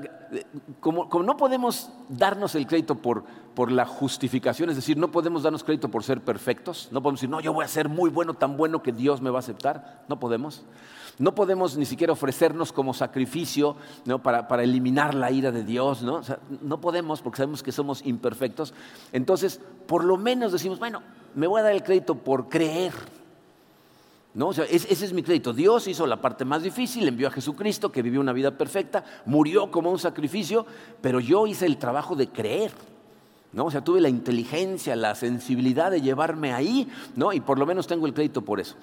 como, 0.80 1.08
no 1.22 1.36
podemos 1.36 1.90
darnos 2.08 2.54
el 2.54 2.66
crédito 2.66 2.94
por, 2.94 3.24
por, 3.54 3.70
la 3.70 3.84
justificación, 3.84 4.70
es 4.70 4.76
decir, 4.76 4.96
no 4.96 5.10
podemos 5.10 5.42
darnos 5.42 5.64
crédito 5.64 5.90
por 5.90 6.04
ser 6.04 6.20
perfectos, 6.20 6.88
no 6.92 7.02
podemos 7.02 7.20
decir, 7.20 7.30
no, 7.30 7.40
yo 7.40 7.52
voy 7.52 7.64
a 7.64 7.68
ser 7.68 7.88
muy 7.88 8.08
bueno, 8.08 8.34
tan 8.34 8.56
bueno 8.56 8.82
que 8.82 8.92
Dios 8.92 9.20
me 9.20 9.30
va 9.30 9.38
a 9.38 9.40
aceptar, 9.40 10.04
no 10.08 10.20
podemos. 10.20 10.64
No 11.18 11.34
podemos 11.34 11.76
ni 11.76 11.86
siquiera 11.86 12.12
ofrecernos 12.12 12.72
como 12.72 12.92
sacrificio 12.92 13.76
para, 14.22 14.62
eliminar 14.62 15.14
la 15.14 15.30
ira 15.30 15.50
de 15.50 15.64
Dios. 15.64 16.02
¿no? 16.02 16.20
no 16.60 16.80
podemos 16.80 17.22
porque 17.22 17.38
sabemos 17.38 17.62
que 17.62 17.72
somos 17.72 18.04
imperfectos. 18.04 18.74
Entonces, 19.12 19.60
por 19.86 20.04
lo 20.04 20.18
menos 20.18 20.52
decimos, 20.52 20.78
bueno, 20.78 21.02
me 21.34 21.46
voy 21.46 21.60
a 21.60 21.64
dar 21.64 21.72
el 21.72 21.82
crédito 21.82 22.16
por 22.16 22.48
creer. 22.48 22.92
¿No? 24.34 24.50
ese 24.50 24.92
es 24.92 25.12
mi 25.14 25.22
crédito. 25.22 25.54
Dios 25.54 25.88
hizo 25.88 26.06
la 26.06 26.20
parte 26.20 26.44
más 26.44 26.62
difícil, 26.62 27.08
envió 27.08 27.28
a 27.28 27.30
Jesucristo, 27.30 27.90
que 27.90 28.02
vivió 28.02 28.20
una 28.20 28.34
vida 28.34 28.50
perfecta, 28.50 29.02
murió 29.24 29.70
como 29.70 29.90
un 29.90 29.98
sacrificio, 29.98 30.66
pero 31.00 31.20
yo 31.20 31.46
hice 31.46 31.64
el 31.64 31.78
trabajo 31.78 32.14
de 32.14 32.28
creer. 32.28 32.72
¿no? 33.54 33.64
O 33.64 33.70
sea, 33.70 33.82
tuve 33.82 34.02
la 34.02 34.10
inteligencia, 34.10 34.94
la 34.94 35.14
sensibilidad 35.14 35.90
de 35.90 36.02
llevarme 36.02 36.52
ahí, 36.52 36.86
¿no? 37.14 37.32
Y 37.32 37.40
por 37.40 37.58
lo 37.58 37.64
menos 37.64 37.86
tengo 37.86 38.06
el 38.06 38.12
crédito 38.12 38.42
por 38.42 38.60
eso. 38.60 38.76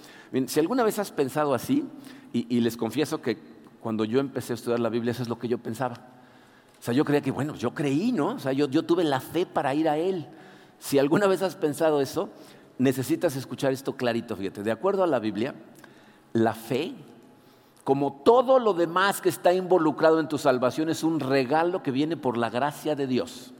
si 0.47 0.59
alguna 0.59 0.83
vez 0.83 0.97
has 0.97 1.11
pensado 1.11 1.53
así, 1.53 1.85
y, 2.33 2.59
les 2.61 2.75
confieso 2.75 3.21
que 3.21 3.37
cuando 3.79 4.05
yo 4.05 4.19
empecé 4.19 4.53
a 4.53 4.55
estudiar 4.55 4.79
la 4.79 4.89
Biblia, 4.89 5.11
eso 5.11 5.21
es 5.21 5.29
lo 5.29 5.37
que 5.37 5.47
yo 5.47 5.59
pensaba. 5.59 5.95
O 6.79 6.83
sea, 6.83 6.93
yo 6.93 7.05
creía 7.05 7.21
que, 7.21 7.31
bueno, 7.31 7.55
yo 7.55 7.73
creí, 7.73 8.11
¿no? 8.11 8.29
O 8.29 8.39
sea, 8.39 8.51
yo, 8.53 8.67
tuve 8.83 9.03
la 9.03 9.19
fe 9.19 9.45
para 9.45 9.73
ir 9.75 9.87
a 9.87 9.97
Él. 9.97 10.27
Si 10.79 10.97
alguna 10.97 11.27
vez 11.27 11.43
has 11.43 11.55
pensado 11.55 12.01
eso, 12.01 12.29
necesitas 12.79 13.35
escuchar 13.35 13.71
esto 13.71 13.95
clarito, 13.95 14.35
fíjate. 14.35 14.63
De 14.63 14.71
acuerdo 14.71 15.03
a 15.03 15.07
la 15.07 15.19
Biblia, 15.19 15.53
la 16.33 16.55
fe, 16.55 16.95
como 17.83 18.21
todo 18.25 18.57
lo 18.57 18.73
demás 18.73 19.21
que 19.21 19.29
está 19.29 19.53
involucrado 19.53 20.19
en 20.19 20.27
tu 20.27 20.39
salvación, 20.39 20.89
es 20.89 21.03
un 21.03 21.19
regalo 21.19 21.83
que 21.83 21.91
viene 21.91 22.17
por 22.17 22.35
la 22.35 22.49
gracia 22.49 22.95
de 22.95 23.05
Dios. 23.05 23.53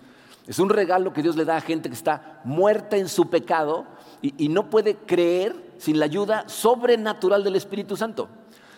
Es 0.48 0.60
un 0.60 0.70
regalo 0.70 1.14
que 1.14 1.22
Dios 1.22 1.36
le 1.36 1.46
da 1.46 1.58
a 1.58 1.62
gente 1.62 1.90
que 1.90 1.96
está 1.96 2.42
muerta 2.44 2.98
en 2.98 3.08
su 3.08 3.30
pecado 3.30 3.86
y, 4.22 4.50
no 4.50 4.70
puede 4.70 4.96
creer 4.96 5.74
sin 5.78 6.00
la 6.00 6.06
ayuda 6.06 6.48
sobrenatural 6.48 7.44
del 7.44 7.56
Espíritu 7.56 7.96
Santo. 7.96 8.30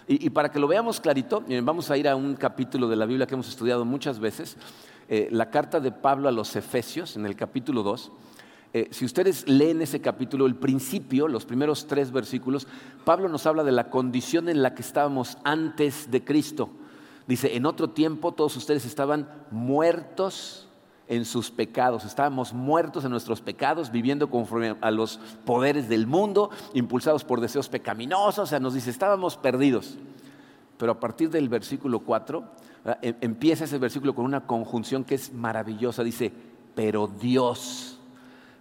Y, 0.08 0.30
para 0.30 0.52
que 0.52 0.60
lo 0.60 0.68
veamos 0.68 1.02
clarito, 1.02 1.44
vamos 1.64 1.90
a 1.90 1.98
ir 1.98 2.08
a 2.08 2.16
un 2.16 2.36
capítulo 2.36 2.88
de 2.88 2.96
la 2.96 3.08
Biblia 3.08 3.26
que 3.26 3.34
hemos 3.34 3.50
estudiado 3.50 3.86
muchas 3.86 4.20
veces, 4.20 4.56
eh, 5.10 5.30
la 5.32 5.50
carta 5.50 5.80
de 5.80 5.92
Pablo 5.92 6.30
a 6.30 6.32
los 6.32 6.56
Efesios, 6.56 7.16
en 7.16 7.26
el 7.26 7.36
capítulo 7.36 7.82
2. 7.82 8.12
Eh, 8.74 8.88
si 8.92 9.04
ustedes 9.06 9.48
leen 9.48 9.82
ese 9.82 10.02
capítulo, 10.02 10.46
el 10.46 10.56
principio, 10.56 11.28
los 11.28 11.46
primeros 11.46 11.88
tres 11.88 12.12
versículos, 12.12 12.68
Pablo 13.04 13.30
nos 13.30 13.48
habla 13.48 13.64
de 13.64 13.72
la 13.72 13.90
condición 13.90 14.48
en 14.48 14.62
la 14.62 14.76
que 14.76 14.84
estábamos 14.84 15.40
antes 15.44 16.12
de 16.12 16.24
Cristo. 16.24 16.70
Dice, 17.26 17.56
en 17.56 17.66
otro 17.66 17.90
tiempo 17.90 18.32
todos 18.32 18.56
ustedes 18.58 18.86
estaban 18.86 19.28
muertos 19.50 20.68
en 21.08 21.26
sus 21.26 21.52
pecados, 21.52 22.06
estábamos 22.06 22.54
muertos 22.54 23.06
en 23.06 23.12
nuestros 23.12 23.42
pecados, 23.42 23.92
viviendo 23.92 24.30
conforme 24.30 24.76
a 24.82 24.92
los 24.92 25.20
poderes 25.46 25.88
del 25.88 26.08
mundo, 26.08 26.50
impulsados 26.74 27.24
por 27.24 27.42
deseos 27.42 27.70
pecaminosos, 27.70 28.40
o 28.40 28.48
sea, 28.48 28.60
nos 28.60 28.74
dice, 28.74 28.90
estábamos 28.90 29.38
perdidos. 29.38 29.98
Pero 30.78 30.94
a 30.94 31.00
partir 31.00 31.30
del 31.30 31.48
versículo 31.48 32.00
4, 32.00 32.44
em, 33.02 33.16
empieza 33.22 33.66
ese 33.66 33.78
versículo 33.78 34.16
con 34.16 34.26
una 34.26 34.48
conjunción 34.48 35.04
que 35.04 35.16
es 35.16 35.32
maravillosa, 35.34 36.04
dice, 36.04 36.34
pero 36.76 37.08
Dios 37.08 37.96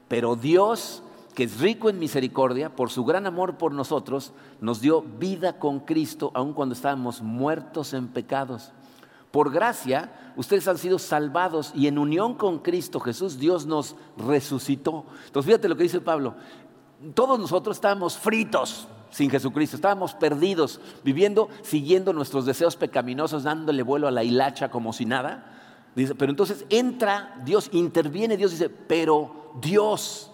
pero 0.08 0.36
Dios, 0.36 1.02
que 1.34 1.44
es 1.44 1.60
rico 1.60 1.90
en 1.90 1.98
misericordia, 1.98 2.74
por 2.74 2.90
su 2.90 3.04
gran 3.04 3.26
amor 3.26 3.56
por 3.56 3.72
nosotros, 3.72 4.32
nos 4.60 4.80
dio 4.80 5.02
vida 5.02 5.58
con 5.58 5.80
Cristo, 5.80 6.30
aun 6.34 6.52
cuando 6.52 6.74
estábamos 6.74 7.22
muertos 7.22 7.94
en 7.94 8.08
pecados. 8.08 8.72
Por 9.34 9.50
gracia, 9.50 10.12
ustedes 10.36 10.68
han 10.68 10.78
sido 10.78 10.96
salvados 10.96 11.72
y 11.74 11.88
en 11.88 11.98
unión 11.98 12.34
con 12.34 12.60
Cristo 12.60 13.00
Jesús, 13.00 13.36
Dios 13.36 13.66
nos 13.66 13.96
resucitó. 14.16 15.06
Entonces, 15.26 15.46
fíjate 15.46 15.68
lo 15.68 15.76
que 15.76 15.82
dice 15.82 16.00
Pablo. 16.00 16.36
Todos 17.14 17.40
nosotros 17.40 17.76
estábamos 17.76 18.16
fritos 18.16 18.86
sin 19.10 19.30
Jesucristo, 19.30 19.74
estábamos 19.74 20.14
perdidos, 20.14 20.80
viviendo, 21.02 21.48
siguiendo 21.62 22.12
nuestros 22.12 22.46
deseos 22.46 22.76
pecaminosos, 22.76 23.42
dándole 23.42 23.82
vuelo 23.82 24.06
a 24.06 24.12
la 24.12 24.22
hilacha 24.22 24.70
como 24.70 24.92
si 24.92 25.04
nada. 25.04 25.90
Dice, 25.96 26.14
pero 26.14 26.30
entonces 26.30 26.64
entra 26.68 27.42
Dios, 27.44 27.70
interviene 27.72 28.36
Dios, 28.36 28.52
dice, 28.52 28.68
pero 28.68 29.50
Dios. 29.60 30.30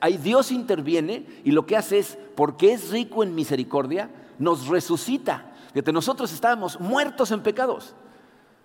ahí 0.00 0.16
Dios 0.16 0.50
interviene 0.50 1.24
y 1.44 1.52
lo 1.52 1.66
que 1.66 1.76
hace 1.76 2.00
es, 2.00 2.18
porque 2.34 2.72
es 2.72 2.90
rico 2.90 3.22
en 3.22 3.32
misericordia, 3.36 4.10
nos 4.40 4.66
resucita. 4.66 5.52
Fíjate, 5.72 5.92
nosotros 5.92 6.32
estábamos 6.32 6.80
muertos 6.80 7.30
en 7.30 7.40
pecados. 7.40 7.94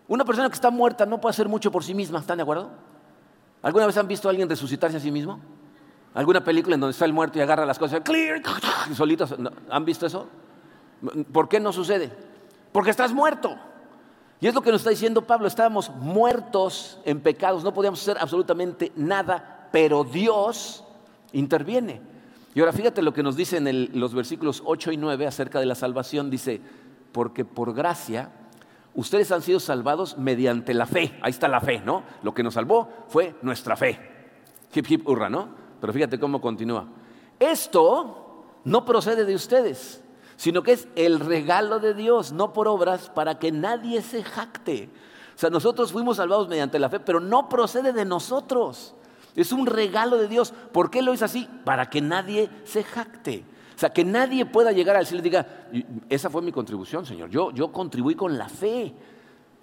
Una 0.09 0.25
persona 0.25 0.49
que 0.49 0.55
está 0.55 0.69
muerta 0.69 1.05
no 1.05 1.21
puede 1.21 1.31
hacer 1.31 1.47
mucho 1.47 1.71
por 1.71 1.85
sí 1.85 1.93
misma, 1.93 2.19
¿están 2.19 2.37
de 2.37 2.43
acuerdo? 2.43 2.69
¿Alguna 3.61 3.87
vez 3.87 3.95
han 3.95 4.07
visto 4.07 4.27
a 4.27 4.31
alguien 4.31 4.49
resucitarse 4.49 4.97
a 4.97 4.99
sí 4.99 5.11
mismo? 5.11 5.39
¿Alguna 6.13 6.43
película 6.43 6.75
en 6.75 6.81
donde 6.81 6.91
está 6.91 7.05
el 7.05 7.13
muerto 7.13 7.39
y 7.39 7.41
agarra 7.41 7.65
las 7.65 7.79
cosas, 7.79 8.01
clear, 8.01 8.41
y 8.91 8.95
solitos? 8.95 9.33
¿Han 9.69 9.85
visto 9.85 10.05
eso? 10.05 10.27
¿Por 11.31 11.47
qué 11.47 11.61
no 11.61 11.71
sucede? 11.71 12.11
Porque 12.73 12.89
estás 12.89 13.13
muerto. 13.13 13.55
Y 14.41 14.47
es 14.47 14.53
lo 14.53 14.61
que 14.61 14.71
nos 14.71 14.81
está 14.81 14.89
diciendo 14.89 15.21
Pablo, 15.21 15.47
estábamos 15.47 15.89
muertos 15.89 16.99
en 17.05 17.21
pecados, 17.21 17.63
no 17.63 17.73
podíamos 17.73 18.01
hacer 18.01 18.17
absolutamente 18.19 18.91
nada 18.97 19.59
pero 19.71 20.03
Dios 20.03 20.83
interviene. 21.33 22.01
Y 22.55 22.59
ahora 22.59 22.73
fíjate 22.73 23.01
lo 23.01 23.13
que 23.13 23.23
nos 23.23 23.35
dice 23.35 23.57
en 23.57 23.99
los 23.99 24.13
versículos 24.13 24.63
8 24.65 24.91
y 24.91 24.97
9 24.97 25.27
acerca 25.27 25.59
de 25.59 25.65
la 25.65 25.75
salvación. 25.75 26.29
Dice, 26.29 26.61
porque 27.11 27.45
por 27.45 27.73
gracia 27.73 28.31
ustedes 28.99 29.31
han 29.31 29.41
sido 29.41 29.59
salvados 29.59 30.17
mediante 30.17 30.73
la 30.73 30.85
fe. 30.85 31.17
Ahí 31.21 31.31
está 31.31 31.47
la 31.47 31.61
fe, 31.61 31.81
¿no? 31.85 32.03
Lo 32.21 32.33
que 32.33 32.43
nos 32.43 32.53
salvó 32.53 32.89
fue 33.07 33.35
nuestra 33.41 33.75
fe. 33.75 33.97
Hip, 34.73 34.85
hip, 34.89 35.07
hurra, 35.07 35.29
¿no? 35.29 35.49
Pero 35.79 35.93
fíjate 35.93 36.19
cómo 36.19 36.41
continúa. 36.41 36.85
Esto 37.39 38.45
no 38.65 38.83
procede 38.83 39.23
de 39.23 39.35
ustedes, 39.35 40.03
sino 40.35 40.63
que 40.63 40.73
es 40.73 40.87
el 40.95 41.21
regalo 41.21 41.79
de 41.79 41.93
Dios, 41.93 42.33
no 42.33 42.51
por 42.51 42.67
obras, 42.67 43.09
para 43.09 43.39
que 43.39 43.51
nadie 43.51 44.01
se 44.01 44.23
jacte. 44.23 44.89
O 45.35 45.39
sea, 45.39 45.49
nosotros 45.49 45.93
fuimos 45.93 46.17
salvados 46.17 46.49
mediante 46.49 46.79
la 46.79 46.89
fe, 46.89 46.99
pero 46.99 47.21
no 47.21 47.47
procede 47.47 47.93
de 47.93 48.03
nosotros. 48.03 48.95
Es 49.35 49.53
un 49.53 49.65
regalo 49.65 50.17
de 50.17 50.27
Dios. 50.27 50.53
¿Por 50.73 50.91
qué 50.91 51.01
lo 51.01 51.13
hizo 51.13 51.23
así? 51.23 51.47
Para 51.63 51.89
que 51.89 52.01
nadie 52.01 52.49
se 52.65 52.83
jacte. 52.83 53.45
O 53.79 53.81
sea, 53.81 53.93
que 53.93 54.03
nadie 54.03 54.45
pueda 54.45 54.73
llegar 54.73 54.97
al 54.97 55.05
cielo 55.05 55.21
y 55.21 55.23
diga, 55.23 55.47
esa 56.09 56.29
fue 56.29 56.41
mi 56.41 56.51
contribución, 56.51 57.05
Señor. 57.05 57.29
Yo, 57.29 57.51
yo 57.51 57.71
contribuí 57.71 58.13
con 58.13 58.37
la 58.37 58.49
fe. 58.49 58.93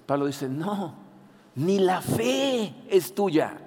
Pablo 0.06 0.24
dice, 0.24 0.48
no, 0.48 0.94
ni 1.56 1.80
la 1.80 2.00
fe 2.00 2.76
es 2.88 3.14
tuya. 3.14 3.58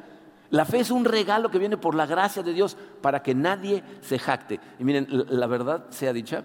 La 0.50 0.65
fe 0.65 0.79
es 0.79 0.89
un 0.89 1.06
regalo 1.06 1.51
que 1.51 1.60
viene 1.60 1.77
por 1.77 1.94
la 1.94 2.08
gracia 2.08 2.41
de 2.41 2.53
Dios 2.53 2.75
para 3.00 3.22
que 3.22 3.36
nadie 3.36 3.84
se 4.01 4.18
jacte. 4.18 4.60
Y 4.79 4.84
miren, 4.84 5.08
la 5.29 5.46
verdad 5.46 5.86
sea 5.91 6.13
dicha, 6.13 6.44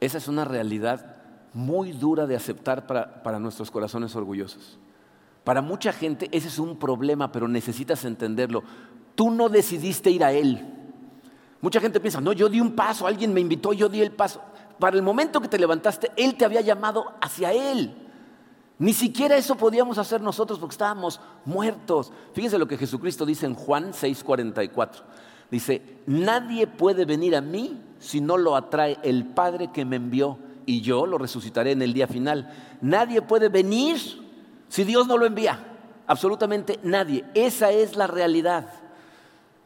esa 0.00 0.16
es 0.16 0.26
una 0.26 0.46
realidad 0.46 1.16
muy 1.52 1.92
dura 1.92 2.26
de 2.26 2.34
aceptar 2.34 2.86
para, 2.86 3.22
para 3.22 3.38
nuestros 3.38 3.70
corazones 3.70 4.16
orgullosos. 4.16 4.78
Para 5.44 5.60
mucha 5.60 5.92
gente 5.92 6.30
ese 6.32 6.48
es 6.48 6.58
un 6.58 6.78
problema, 6.78 7.30
pero 7.30 7.46
necesitas 7.46 8.06
entenderlo. 8.06 8.62
Tú 9.14 9.30
no 9.30 9.50
decidiste 9.50 10.10
ir 10.10 10.24
a 10.24 10.32
Él. 10.32 10.79
Mucha 11.60 11.80
gente 11.80 12.00
piensa, 12.00 12.20
no, 12.20 12.32
yo 12.32 12.48
di 12.48 12.60
un 12.60 12.74
paso, 12.74 13.06
alguien 13.06 13.32
me 13.34 13.40
invitó, 13.40 13.72
yo 13.72 13.88
di 13.88 14.00
el 14.00 14.12
paso. 14.12 14.40
Para 14.78 14.96
el 14.96 15.02
momento 15.02 15.40
que 15.40 15.48
te 15.48 15.58
levantaste, 15.58 16.10
Él 16.16 16.34
te 16.36 16.44
había 16.44 16.62
llamado 16.62 17.12
hacia 17.20 17.52
Él. 17.52 17.94
Ni 18.78 18.94
siquiera 18.94 19.36
eso 19.36 19.56
podíamos 19.56 19.98
hacer 19.98 20.22
nosotros 20.22 20.58
porque 20.58 20.72
estábamos 20.72 21.20
muertos. 21.44 22.12
Fíjense 22.32 22.58
lo 22.58 22.66
que 22.66 22.78
Jesucristo 22.78 23.26
dice 23.26 23.44
en 23.44 23.54
Juan 23.54 23.92
6:44. 23.92 25.02
Dice, 25.50 25.98
nadie 26.06 26.66
puede 26.66 27.04
venir 27.04 27.36
a 27.36 27.42
mí 27.42 27.78
si 27.98 28.22
no 28.22 28.38
lo 28.38 28.56
atrae 28.56 28.96
el 29.02 29.26
Padre 29.26 29.70
que 29.70 29.84
me 29.84 29.96
envió 29.96 30.38
y 30.64 30.80
yo 30.80 31.04
lo 31.04 31.18
resucitaré 31.18 31.72
en 31.72 31.82
el 31.82 31.92
día 31.92 32.06
final. 32.06 32.50
Nadie 32.80 33.20
puede 33.20 33.50
venir 33.50 33.98
si 34.68 34.84
Dios 34.84 35.06
no 35.06 35.18
lo 35.18 35.26
envía, 35.26 35.58
absolutamente 36.06 36.78
nadie. 36.82 37.24
Esa 37.34 37.72
es 37.72 37.96
la 37.96 38.06
realidad. 38.06 38.72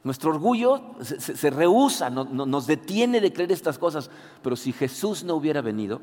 Nuestro 0.05 0.31
orgullo 0.31 0.95
se, 1.01 1.51
rehúsa, 1.51 2.11
nos 2.11 2.67
detiene 2.67 3.21
de 3.21 3.33
creer 3.33 3.53
estas 3.53 3.79
cosas. 3.79 4.11
Pero 4.43 4.55
si 4.55 4.73
Jesús 4.73 5.25
no 5.25 5.35
hubiera 5.35 5.63
venido, 5.63 6.01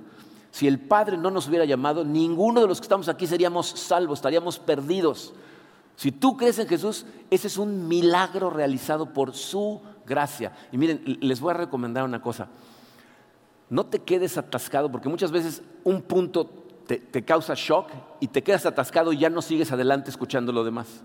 si 0.51 0.67
el 0.67 0.79
Padre 0.79 1.17
no 1.17 1.31
nos 1.31 1.47
hubiera 1.47 1.65
llamado, 1.65 2.03
ninguno 2.03 2.61
de 2.61 2.67
los 2.67 2.79
que 2.79 2.85
estamos 2.85 3.07
aquí 3.07 3.27
seríamos 3.27 3.67
salvos, 3.67 4.19
estaríamos 4.19 4.59
perdidos. 4.59 5.33
Si 5.95 6.11
tú 6.11 6.35
crees 6.35 6.57
en 6.59 6.67
Jesús, 6.67 7.05
ese 7.29 7.47
es 7.47 7.57
un 7.57 7.87
milagro 7.87 8.49
realizado 8.49 9.13
por 9.13 9.33
su 9.33 9.81
gracia. 10.05 10.51
Y 10.71 10.77
miren, 10.77 11.19
les 11.21 11.39
voy 11.39 11.51
a 11.51 11.57
recomendar 11.57 12.03
una 12.03 12.21
cosa. 12.21 12.49
No 13.69 13.85
te 13.85 13.99
quedes 13.99 14.37
atascado, 14.37 14.91
porque 14.91 15.09
muchas 15.09 15.31
veces 15.31 15.61
un 15.83 16.01
punto 16.01 16.49
te, 16.85 17.23
causa 17.23 17.53
shock 17.55 17.89
y 18.19 18.27
te 18.27 18.43
quedas 18.43 18.65
atascado 18.65 19.13
y 19.13 19.19
ya 19.19 19.29
no 19.29 19.41
sigues 19.41 19.71
adelante 19.71 20.09
escuchando 20.09 20.51
lo 20.51 20.63
demás. 20.63 21.03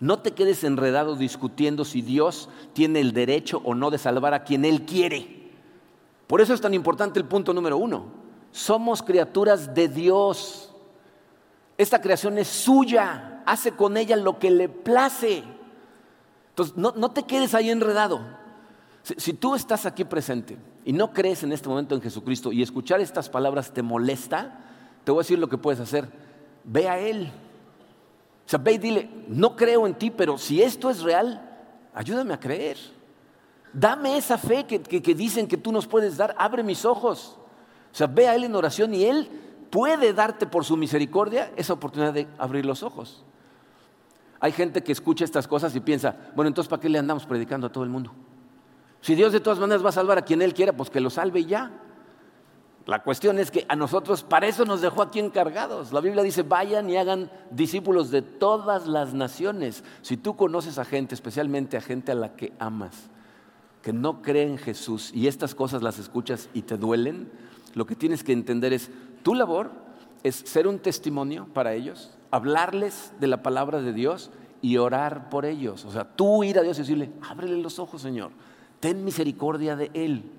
No 0.00 0.20
te 0.20 0.32
quedes 0.32 0.62
enredado 0.62 1.16
discutiendo 1.16 1.84
si 1.84 2.02
Dios 2.02 2.48
tiene 2.72 3.00
el 3.00 3.12
derecho 3.12 3.60
o 3.64 3.74
no 3.74 3.90
de 3.90 3.98
salvar 3.98 4.32
a 4.32 4.44
quien 4.44 4.64
Él 4.64 4.82
quiere. 4.82 5.50
Por 6.26 6.40
eso 6.40 6.54
es 6.54 6.60
tan 6.60 6.74
importante 6.74 7.18
el 7.18 7.24
punto 7.24 7.52
número 7.52 7.78
uno. 7.78 8.06
Somos 8.52 9.02
criaturas 9.02 9.74
de 9.74 9.88
Dios. 9.88 10.72
Esta 11.76 12.00
creación 12.00 12.38
es 12.38 12.48
suya. 12.48 13.42
Hace 13.44 13.72
con 13.72 13.96
ella 13.96 14.14
lo 14.16 14.38
que 14.38 14.50
le 14.50 14.68
place. 14.68 15.42
Entonces, 16.50 16.76
no, 16.76 17.10
te 17.10 17.24
quedes 17.24 17.54
ahí 17.54 17.70
enredado. 17.70 18.20
si 19.02 19.32
tú 19.32 19.54
estás 19.54 19.86
aquí 19.86 20.04
presente 20.04 20.58
y 20.84 20.92
no 20.92 21.12
crees 21.12 21.42
en 21.42 21.52
este 21.52 21.68
momento 21.68 21.94
en 21.94 22.02
Jesucristo 22.02 22.52
y 22.52 22.62
escuchar 22.62 23.00
estas 23.00 23.28
palabras 23.28 23.72
te 23.72 23.82
molesta, 23.82 24.60
te 25.04 25.10
voy 25.10 25.20
a 25.20 25.22
decir 25.22 25.38
lo 25.38 25.48
que 25.48 25.58
puedes 25.58 25.80
hacer. 25.80 26.08
Ve 26.64 26.88
a 26.88 26.98
Él. 26.98 27.32
O 28.48 28.50
sea, 28.50 28.58
ve 28.58 28.72
y 28.72 28.78
dile, 28.78 29.10
no 29.28 29.54
creo 29.54 29.86
en 29.86 29.92
ti, 29.92 30.10
pero 30.10 30.38
si 30.38 30.62
esto 30.62 30.88
es 30.88 31.02
real, 31.02 31.46
ayúdame 31.92 32.32
a 32.32 32.40
creer. 32.40 32.78
Dame 33.74 34.16
esa 34.16 34.38
fe 34.38 34.64
que, 34.64 34.80
que, 34.80 35.14
dicen 35.14 35.46
que 35.46 35.58
tú 35.58 35.70
nos 35.70 35.86
puedes 35.86 36.16
dar. 36.16 36.34
Abre 36.38 36.62
mis 36.62 36.86
ojos. 36.86 37.36
O 37.92 37.94
sea, 37.94 38.06
ve 38.06 38.26
a 38.26 38.34
Él 38.34 38.44
en 38.44 38.54
oración 38.54 38.94
y 38.94 39.04
Él 39.04 39.28
puede 39.68 40.14
darte 40.14 40.46
por 40.46 40.64
su 40.64 40.78
misericordia 40.78 41.52
esa 41.56 41.74
oportunidad 41.74 42.14
de 42.14 42.26
abrir 42.38 42.64
los 42.64 42.82
ojos. 42.82 43.22
Hay 44.40 44.52
gente 44.52 44.82
que 44.82 44.92
escucha 44.92 45.26
estas 45.26 45.46
cosas 45.46 45.76
y 45.76 45.80
piensa, 45.80 46.16
bueno, 46.34 46.48
entonces 46.48 46.70
¿para 46.70 46.80
qué 46.80 46.88
le 46.88 46.98
andamos 46.98 47.26
predicando 47.26 47.66
a 47.66 47.70
todo 47.70 47.84
el 47.84 47.90
mundo? 47.90 48.14
Si 49.02 49.14
Dios 49.14 49.30
de 49.30 49.40
todas 49.40 49.58
maneras 49.58 49.84
va 49.84 49.90
a 49.90 49.92
salvar 49.92 50.16
a 50.16 50.22
quien 50.22 50.40
Él 50.40 50.54
quiera, 50.54 50.72
pues 50.72 50.88
que 50.88 51.02
lo 51.02 51.10
salve 51.10 51.44
ya. 51.44 51.70
La 52.88 53.02
cuestión 53.02 53.38
es 53.38 53.50
que 53.50 53.66
a 53.68 53.76
nosotros 53.76 54.22
para 54.22 54.46
eso 54.46 54.64
nos 54.64 54.80
dejó 54.80 55.02
aquí 55.02 55.18
encargados. 55.18 55.92
La 55.92 56.00
Biblia 56.00 56.22
dice, 56.22 56.42
vayan 56.42 56.88
y 56.88 56.96
hagan 56.96 57.30
discípulos 57.50 58.10
de 58.10 58.22
todas 58.22 58.86
las 58.86 59.12
naciones. 59.12 59.84
Si 60.00 60.16
tú 60.16 60.36
conoces 60.36 60.78
a 60.78 60.86
gente, 60.86 61.14
especialmente 61.14 61.76
a 61.76 61.82
gente 61.82 62.12
a 62.12 62.14
la 62.14 62.34
que 62.34 62.54
amas, 62.58 63.10
que 63.82 63.92
no 63.92 64.22
cree 64.22 64.44
en 64.44 64.56
Jesús 64.56 65.10
y 65.14 65.26
estas 65.26 65.54
cosas 65.54 65.82
las 65.82 65.98
escuchas 65.98 66.48
y 66.54 66.62
te 66.62 66.78
duelen, 66.78 67.30
lo 67.74 67.84
que 67.84 67.94
tienes 67.94 68.24
que 68.24 68.32
entender 68.32 68.72
es, 68.72 68.90
tu 69.22 69.34
labor 69.34 69.70
es 70.22 70.36
ser 70.36 70.66
un 70.66 70.78
testimonio 70.78 71.46
para 71.52 71.74
ellos, 71.74 72.16
hablarles 72.30 73.12
de 73.20 73.26
la 73.26 73.42
palabra 73.42 73.82
de 73.82 73.92
Dios 73.92 74.30
y 74.62 74.78
orar 74.78 75.28
por 75.28 75.44
ellos. 75.44 75.84
O 75.84 75.92
sea, 75.92 76.04
tú 76.04 76.42
ir 76.42 76.58
a 76.58 76.62
Dios 76.62 76.78
y 76.78 76.82
decirle, 76.84 77.12
ábrele 77.20 77.58
los 77.58 77.78
ojos, 77.78 78.00
Señor, 78.00 78.30
ten 78.80 79.04
misericordia 79.04 79.76
de 79.76 79.90
Él. 79.92 80.32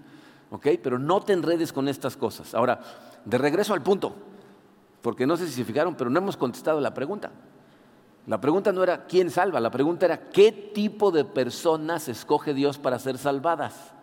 ¿Ok? 0.51 0.67
Pero 0.81 0.97
no 0.99 1.21
te 1.21 1.33
enredes 1.33 1.71
con 1.71 1.87
estas 1.87 2.17
cosas. 2.17 2.53
Ahora, 2.53 2.79
de 3.25 3.37
regreso 3.37 3.73
al 3.73 3.83
punto, 3.83 4.15
porque 5.01 5.27
no 5.27 5.37
sé 5.37 5.47
si 5.47 5.53
se 5.53 5.65
fijaron, 5.65 5.95
pero 5.95 6.09
no 6.09 6.19
hemos 6.19 6.37
contestado 6.37 6.81
la 6.81 6.93
pregunta. 6.93 7.31
La 8.27 8.39
pregunta 8.39 8.71
no 8.71 8.83
era 8.83 9.05
quién 9.05 9.31
salva, 9.31 9.59
la 9.59 9.71
pregunta 9.71 10.05
era 10.05 10.29
qué 10.29 10.51
tipo 10.51 11.11
de 11.11 11.25
personas 11.25 12.07
escoge 12.07 12.53
Dios 12.53 12.77
para 12.77 12.99
ser 12.99 13.17
salvadas. 13.17 13.93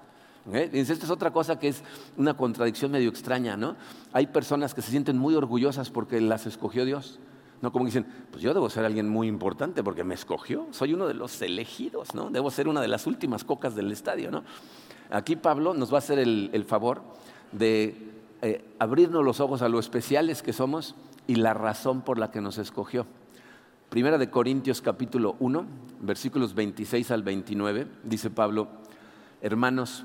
Esta 0.53 0.93
es 0.93 1.11
otra 1.11 1.33
cosa 1.33 1.59
que 1.59 1.69
es 1.69 1.83
una 2.17 2.37
contradicción 2.37 2.93
medio 2.93 3.11
extraña, 3.11 3.57
¿no? 3.57 3.77
Hay 4.13 4.29
personas 4.29 4.75
que 4.75 4.83
se 4.83 4.91
sienten 4.91 5.19
muy 5.19 5.35
orgullosas 5.35 5.91
porque 5.91 6.21
las 6.21 6.47
escogió 6.47 6.85
Dios. 6.85 7.19
No 7.61 7.73
como 7.73 7.87
dicen, 7.87 8.07
pues 8.31 8.43
yo 8.43 8.55
debo 8.55 8.71
ser 8.71 8.85
alguien 8.85 9.09
muy 9.09 9.29
importante 9.29 9.83
porque 9.83 10.05
me 10.05 10.15
escogió, 10.15 10.67
soy 10.71 10.95
uno 10.95 11.09
de 11.09 11.15
los 11.15 11.41
elegidos, 11.43 12.15
¿no? 12.15 12.31
Debo 12.31 12.51
ser 12.51 12.69
una 12.69 12.81
de 12.81 12.89
las 12.89 13.07
últimas 13.07 13.45
cocas 13.45 13.75
del 13.75 13.91
estadio, 13.91 14.31
¿no? 14.31 14.45
Aquí 15.11 15.37
Pablo 15.37 15.75
nos 15.75 15.93
va 15.93 15.97
a 15.97 15.99
hacer 15.99 16.19
el, 16.19 16.65
favor 16.67 17.03
de 17.53 18.13
eh, 18.43 18.65
abrirnos 18.79 19.25
los 19.25 19.41
ojos 19.41 19.63
a 19.63 19.69
lo 19.69 19.79
especiales 19.79 20.43
que 20.43 20.53
somos 20.53 20.95
y 21.27 21.37
la 21.37 21.55
razón 21.55 22.03
por 22.03 22.19
la 22.19 22.31
que 22.31 22.41
nos 22.41 22.59
escogió. 22.59 23.07
Primera 23.89 24.19
de 24.19 24.31
Corintios 24.31 24.83
capítulo 24.83 25.37
1, 25.39 25.65
versículos 26.01 26.55
26 26.55 27.11
al 27.13 27.23
29, 27.23 27.87
dice 28.03 28.31
Pablo, 28.31 28.69
hermanos, 29.41 30.05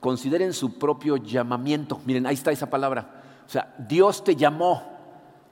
consideren 0.00 0.52
su 0.52 0.78
propio 0.78 1.16
llamamiento. 1.16 2.00
Miren, 2.04 2.26
ahí 2.26 2.34
está 2.34 2.52
esa 2.52 2.68
palabra. 2.68 3.22
O 3.46 3.50
sea, 3.50 3.74
Dios 3.78 4.22
te 4.22 4.36
llamó. 4.36 4.93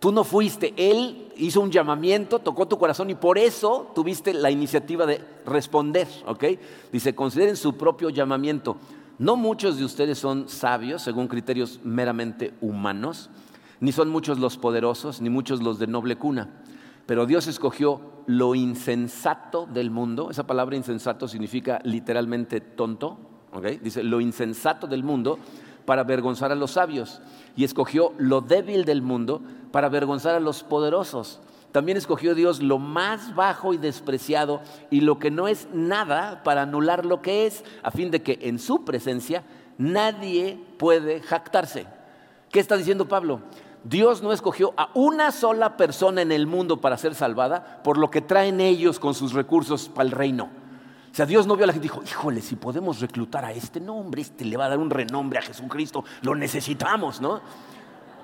Tú 0.03 0.11
no 0.11 0.25
fuiste, 0.25 0.75
Él 0.77 1.29
hizo 1.37 1.61
un 1.61 1.71
llamamiento, 1.71 2.41
tocó 2.41 2.67
tu 2.67 2.77
corazón 2.77 3.09
y 3.11 3.15
por 3.15 3.39
eso 3.39 3.93
tuviste 3.95 4.35
la 4.35 4.51
iniciativa 4.51 5.07
de 5.07 5.21
responder, 5.47 6.09
¿ok? 6.27 6.45
Dice, 6.91 7.15
consideren 7.15 7.55
su 7.55 7.77
propio 7.77 8.11
llamamiento. 8.11 8.79
No 9.21 9.37
muchos 9.37 9.79
de 9.79 9.85
ustedes 9.85 10.19
son 10.19 10.49
sabios 10.49 11.03
según 11.03 11.29
criterios 11.29 11.79
meramente 11.85 12.53
humanos, 12.61 13.31
ni 13.79 13.93
son 13.93 14.09
muchos 14.09 14.41
los 14.41 14.59
poderosos, 14.59 15.21
ni 15.21 15.31
muchos 15.31 15.63
los 15.63 15.79
de 15.79 15.87
noble 15.87 16.17
cuna, 16.17 16.51
pero 17.07 17.25
Dios 17.25 17.47
escogió 17.47 18.01
lo 18.27 18.57
insensato 18.57 19.67
del 19.67 19.93
mundo. 19.93 20.33
Esa 20.33 20.49
palabra 20.49 20.75
insensato 20.75 21.29
significa 21.29 21.79
literalmente 21.85 22.61
tonto, 22.61 23.19
Dice, 23.81 24.03
lo 24.03 24.21
insensato 24.21 24.89
del 24.89 25.05
mundo 25.05 25.39
para 25.85 26.03
avergonzar 26.03 26.53
a 26.53 26.57
los 26.57 26.73
sabios. 26.73 27.21
Y 27.55 27.65
escogió 27.65 28.15
lo 28.17 28.41
débil 28.41 28.85
del 28.85 29.03
mundo 29.03 29.43
para 29.73 29.89
avergonzar 29.89 30.35
a 30.35 30.41
los 30.41 30.63
poderosos. 30.63 31.41
También 31.73 31.97
escogió 31.97 32.35
Dios 32.35 32.61
lo 32.63 32.79
más 32.79 33.35
bajo 33.35 33.73
y 33.73 33.79
despreciado 33.79 34.61
y 34.91 35.01
lo 35.01 35.19
que 35.19 35.31
no 35.31 35.49
es 35.49 35.69
nada 35.73 36.43
para 36.45 36.63
anular 36.63 37.07
lo 37.07 37.23
que 37.23 37.47
es, 37.47 37.65
a 37.83 37.91
fin 37.91 38.11
de 38.11 38.23
que 38.23 38.39
en 38.43 38.59
su 38.59 38.85
presencia 38.85 39.43
nadie 39.79 40.63
puede 40.79 41.21
jactarse. 41.21 41.87
¿Qué 42.51 42.61
está 42.61 42.77
diciendo 42.77 43.09
Pablo? 43.09 43.41
Dios 43.85 44.23
no 44.23 44.33
escogió 44.33 44.75
a 44.77 44.91
una 44.95 45.33
sola 45.33 45.77
persona 45.77 46.23
en 46.23 46.31
el 46.31 46.47
mundo 46.47 46.81
para 46.81 46.99
ser 46.99 47.15
salvada 47.15 47.81
por 47.83 47.99
lo 47.99 48.11
que 48.11 48.21
traen 48.21 48.61
ellos 48.61 49.01
con 49.01 49.15
sus 49.15 49.33
recursos 49.33 49.89
para 49.89 50.05
el 50.05 50.13
reino. 50.13 50.51
O 51.11 51.15
sea, 51.15 51.27
Dios 51.27 51.47
no 51.47 51.57
vio 51.57 51.65
a 51.65 51.67
la 51.67 51.73
gente 51.73 51.87
y 51.87 51.91
dijo, 51.91 52.03
híjole, 52.03 52.41
si 52.41 52.57
podemos 52.57 53.01
reclutar 53.01 53.45
a 53.45 53.53
este, 53.53 53.81
nombre, 53.81 54.23
este 54.23 54.45
le 54.45 54.57
va 54.57 54.67
a 54.67 54.69
dar 54.71 54.79
un 54.79 54.89
renombre 54.89 55.39
a 55.39 55.43
Jesucristo, 55.43 56.05
lo 56.23 56.35
necesitamos, 56.35 57.21
¿no? 57.21 57.41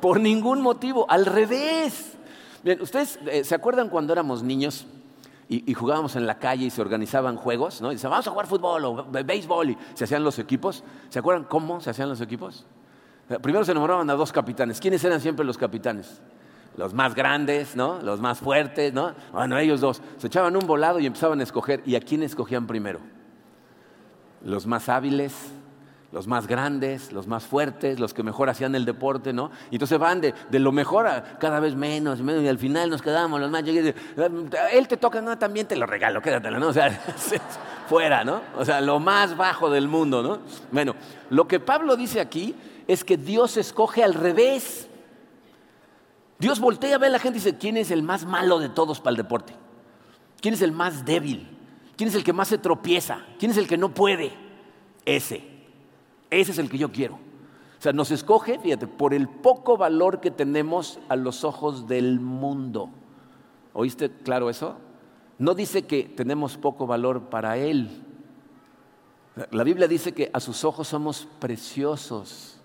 Por 0.01 0.21
ningún 0.21 0.61
motivo, 0.61 1.07
al 1.09 1.27
revés. 1.27 2.15
¿ustedes 2.81 3.19
eh, 3.27 3.45
se 3.45 3.55
acuerdan 3.55 3.89
cuando 3.89 4.13
éramos 4.13 4.43
niños 4.43 4.87
y, 5.49 5.73
jugábamos 5.73 6.15
en 6.17 6.27
la 6.27 6.39
calle 6.39 6.67
y 6.67 6.71
se 6.71 6.83
organizaban 6.83 7.37
juegos, 7.37 7.81
¿no? 7.81 7.91
Y 7.91 7.95
dicen, 7.95 8.11
vamos 8.11 8.27
a 8.27 8.31
jugar 8.31 8.47
fútbol 8.47 8.85
o 8.85 9.07
béisbol 9.25 9.71
y 9.71 9.79
se 9.95 10.05
hacían 10.05 10.23
los 10.23 10.39
equipos. 10.39 10.85
¿Se 11.09 11.19
acuerdan 11.19 11.45
cómo 11.45 11.81
se 11.81 11.89
hacían 11.89 12.11
los 12.11 12.21
equipos? 12.21 12.67
Primero 13.41 13.65
se 13.65 13.73
nombraban 13.73 14.11
a 14.11 14.15
dos 14.15 14.31
capitanes. 14.31 14.79
¿Quiénes 14.79 15.03
eran 15.05 15.21
siempre 15.21 15.47
los 15.47 15.57
capitanes? 15.57 16.21
los 16.79 16.95
más 16.95 17.15
grandes, 17.15 17.75
¿no? 17.75 18.01
Los 18.03 18.21
más 18.21 18.39
fuertes, 18.39 18.95
¿no? 18.95 19.13
Bueno, 19.33 19.59
ellos 19.59 19.81
dos 19.81 20.01
se 20.17 20.29
echaban 20.29 20.55
un 20.55 20.65
volado 20.65 21.01
y 21.01 21.07
empezaban 21.07 21.41
a 21.41 21.43
escoger. 21.43 21.83
¿Y 21.85 21.97
a 21.97 22.01
quién 22.01 22.23
escogían 22.23 22.69
primero? 22.69 23.01
Los 24.45 24.65
más 24.65 24.89
hábiles, 24.89 25.35
los 26.11 26.27
más 26.27 26.47
grandes, 26.47 27.13
los 27.13 27.27
más 27.27 27.45
fuertes, 27.45 28.01
los 28.01 28.15
que 28.15 28.23
mejor 28.23 28.49
hacían 28.49 28.75
el 28.75 28.87
deporte, 28.87 29.33
¿no? 29.33 29.51
Y 29.71 29.75
entonces 29.75 29.99
van 29.99 30.21
de, 30.21 30.35
lo 30.53 30.73
mejor 30.73 31.07
a 31.07 31.39
cada 31.39 31.61
vez 31.61 31.75
menos, 31.75 32.23
menos, 32.23 32.43
y 32.43 32.49
al 32.49 32.59
final 32.59 32.89
nos 32.89 33.03
quedamos 33.03 33.41
los 33.41 33.51
más 33.51 33.63
Él 33.67 34.89
te 34.89 34.97
toca, 34.97 35.21
no, 35.21 35.37
también 35.37 35.67
te 35.67 35.77
lo 35.77 35.85
regalo, 35.87 36.23
quédatelo, 36.23 36.59
¿no? 36.59 36.69
O 36.69 36.73
sea, 36.73 36.91
fuera, 37.89 38.25
¿no? 38.25 38.41
O 38.57 38.65
sea, 38.65 38.81
lo 38.81 39.01
más 39.01 39.37
bajo 39.37 39.69
del 39.69 39.87
mundo, 39.87 40.23
¿no? 40.23 40.39
Bueno, 40.73 40.95
lo 41.29 41.47
que 41.47 41.61
Pablo 41.61 41.95
dice 41.97 42.21
aquí 42.21 42.55
es 42.87 43.05
que 43.05 43.19
Dios 43.19 43.59
escoge 43.59 44.03
al 44.03 44.15
revés. 44.15 44.89
Dios 46.39 46.59
voltea 46.59 46.95
a 46.95 46.99
ver 46.99 47.09
a 47.09 47.13
la 47.13 47.19
gente 47.19 47.39
y 47.39 47.43
dice, 47.43 47.59
¿quién 47.59 47.77
es 47.77 47.91
el 47.91 48.03
más 48.03 48.25
malo 48.25 48.59
de 48.61 48.71
todos 48.71 49.01
para 49.01 49.11
el 49.11 49.17
deporte? 49.17 49.55
¿Quién 50.41 50.55
es 50.55 50.63
el 50.63 50.73
más 50.73 51.05
débil? 51.05 51.55
¿Quién 51.97 52.09
es 52.09 52.15
el 52.15 52.25
que 52.25 52.33
más 52.33 52.49
se 52.49 52.59
tropieza? 52.59 53.27
¿Quién 53.39 53.51
es 53.51 53.59
el 53.59 53.67
que 53.67 53.77
no 53.77 53.91
puede? 53.91 54.33
Ese. 55.05 55.58
Ese 56.31 56.53
es 56.53 56.59
el 56.59 56.69
que 56.69 56.79
yo 56.79 56.91
quiero. 56.93 57.15
O 57.15 57.83
sea, 57.83 57.93
nos 57.93 58.11
escoge, 58.11 58.59
fíjate, 58.59 58.87
por 58.87 59.15
el 59.15 59.29
poco 59.29 59.77
valor 59.77 60.21
que 60.21 60.31
tenemos 60.31 60.99
a 61.09 61.17
los 61.17 61.45
ojos 61.45 61.87
del 61.87 62.21
mundo. 62.21 62.91
¿Oíste 63.73 64.11
claro 64.11 64.51
eso? 64.51 64.77
No 65.39 65.55
dice 65.55 65.87
que 65.87 66.05
tenemos 66.05 66.57
poco 66.57 66.87
valor 66.87 67.31
para 67.31 67.57
Él. 67.57 68.05
La 69.53 69.63
Biblia 69.63 69.87
dice 69.87 70.13
que 70.13 70.31
a 70.33 70.41
sus 70.41 70.65
ojos 70.65 70.89
somos 70.89 71.29
preciosos. 71.39 72.61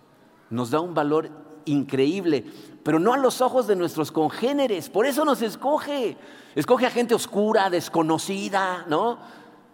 Nos 0.49 0.71
da 0.71 0.79
un 0.79 0.95
valor 0.95 1.29
increíble 1.65 2.45
pero 2.83 2.99
no 2.99 3.13
a 3.13 3.17
los 3.17 3.41
ojos 3.41 3.65
de 3.65 3.75
nuestros 3.75 4.11
congéneres. 4.11 4.89
Por 4.89 5.05
eso 5.05 5.23
nos 5.25 5.41
escoge. 5.41 6.17
Escoge 6.53 6.85
a 6.85 6.91
gente 6.91 7.15
oscura, 7.15 7.69
desconocida, 7.69 8.85
¿no? 8.87 9.17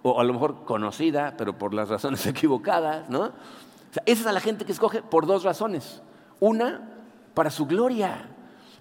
O 0.04 0.19
a 0.19 0.23
lo 0.23 0.34
mejor 0.34 0.63
conocida, 0.63 1.34
pero 1.36 1.58
por 1.58 1.73
las 1.73 1.89
razones 1.89 2.25
equivocadas, 2.28 3.10
¿no? 3.10 3.32
Esa 4.06 4.30
es 4.30 4.34
la 4.34 4.39
gente 4.39 4.65
que 4.65 4.71
escoge 4.71 5.02
por 5.02 5.25
dos 5.25 5.43
razones. 5.43 6.02
Una, 6.39 6.82
para 7.34 7.49
su 7.49 7.65
gloria. 7.65 8.30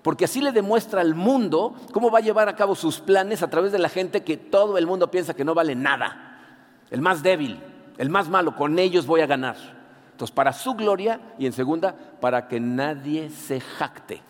Porque 0.02 0.24
así 0.24 0.40
le 0.40 0.52
demuestra 0.52 1.00
al 1.00 1.14
mundo 1.14 1.74
cómo 1.92 2.10
va 2.10 2.18
a 2.18 2.22
llevar 2.22 2.48
a 2.48 2.56
cabo 2.56 2.74
sus 2.74 3.00
planes 3.00 3.42
a 3.42 3.50
través 3.50 3.72
de 3.72 3.78
la 3.78 3.88
gente 3.88 4.22
que 4.22 4.36
todo 4.36 4.78
el 4.78 4.86
mundo 4.86 5.10
piensa 5.10 5.34
que 5.34 5.44
no 5.44 5.54
vale 5.54 5.74
nada. 5.74 6.38
El 6.90 7.00
más 7.00 7.22
débil, 7.22 7.60
el 7.98 8.10
más 8.10 8.28
malo, 8.28 8.56
con 8.56 8.78
ellos 8.78 9.06
voy 9.06 9.20
a 9.20 9.26
ganar. 9.26 9.56
Entonces, 10.12 10.34
para 10.34 10.52
su 10.52 10.74
gloria 10.74 11.20
y 11.38 11.46
en 11.46 11.52
segunda, 11.52 11.94
para 12.20 12.48
que 12.48 12.60
nadie 12.60 13.30
se 13.30 13.60
jacte. 13.60 14.22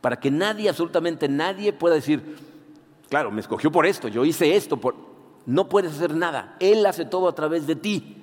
Para 0.00 0.18
que 0.18 0.30
nadie, 0.30 0.68
absolutamente 0.68 1.28
nadie 1.28 1.72
pueda 1.72 1.96
decir, 1.96 2.38
claro, 3.08 3.30
me 3.30 3.40
escogió 3.40 3.70
por 3.70 3.86
esto, 3.86 4.08
yo 4.08 4.24
hice 4.24 4.56
esto, 4.56 4.78
por... 4.78 4.96
no 5.46 5.68
puedes 5.68 5.92
hacer 5.92 6.14
nada. 6.14 6.56
Él 6.58 6.86
hace 6.86 7.04
todo 7.04 7.28
a 7.28 7.34
través 7.34 7.66
de 7.66 7.76
ti. 7.76 8.19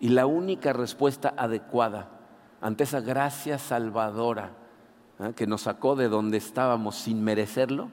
Y 0.00 0.08
la 0.08 0.26
única 0.26 0.72
respuesta 0.72 1.34
adecuada 1.36 2.10
ante 2.60 2.84
esa 2.84 3.00
gracia 3.00 3.58
salvadora 3.58 4.52
¿eh? 5.20 5.32
que 5.36 5.46
nos 5.46 5.62
sacó 5.62 5.96
de 5.96 6.08
donde 6.08 6.36
estábamos 6.38 6.96
sin 6.96 7.22
merecerlo, 7.22 7.90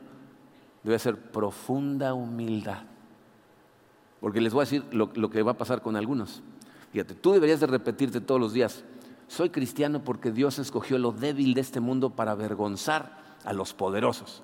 debe 0.84 1.00
ser 1.00 1.18
profunda 1.32 2.14
humildad. 2.14 2.84
Porque 4.20 4.42
les 4.42 4.54
voy 4.54 4.62
a 4.62 4.66
decir 4.66 4.86
lo 4.92 5.30
que 5.30 5.44
va 5.44 5.52
a 5.52 5.58
pasar 5.58 5.82
con 5.82 5.96
algunos. 5.96 6.42
Fíjate, 6.92 7.16
tú 7.16 7.32
deberías 7.32 7.60
de 7.60 7.68
repetirte 7.68 8.22
todos 8.22 8.40
los 8.40 8.54
días, 8.54 8.84
soy 9.32 9.50
cristiano 9.50 10.04
porque 10.04 10.32
Dios 10.32 10.60
escogió 10.60 10.98
lo 10.98 11.14
débil 11.14 11.54
de 11.54 11.62
este 11.62 11.80
mundo 11.80 12.10
para 12.10 12.32
avergonzar 12.32 13.18
a 13.46 13.54
los 13.54 13.74
poderosos. 13.74 14.44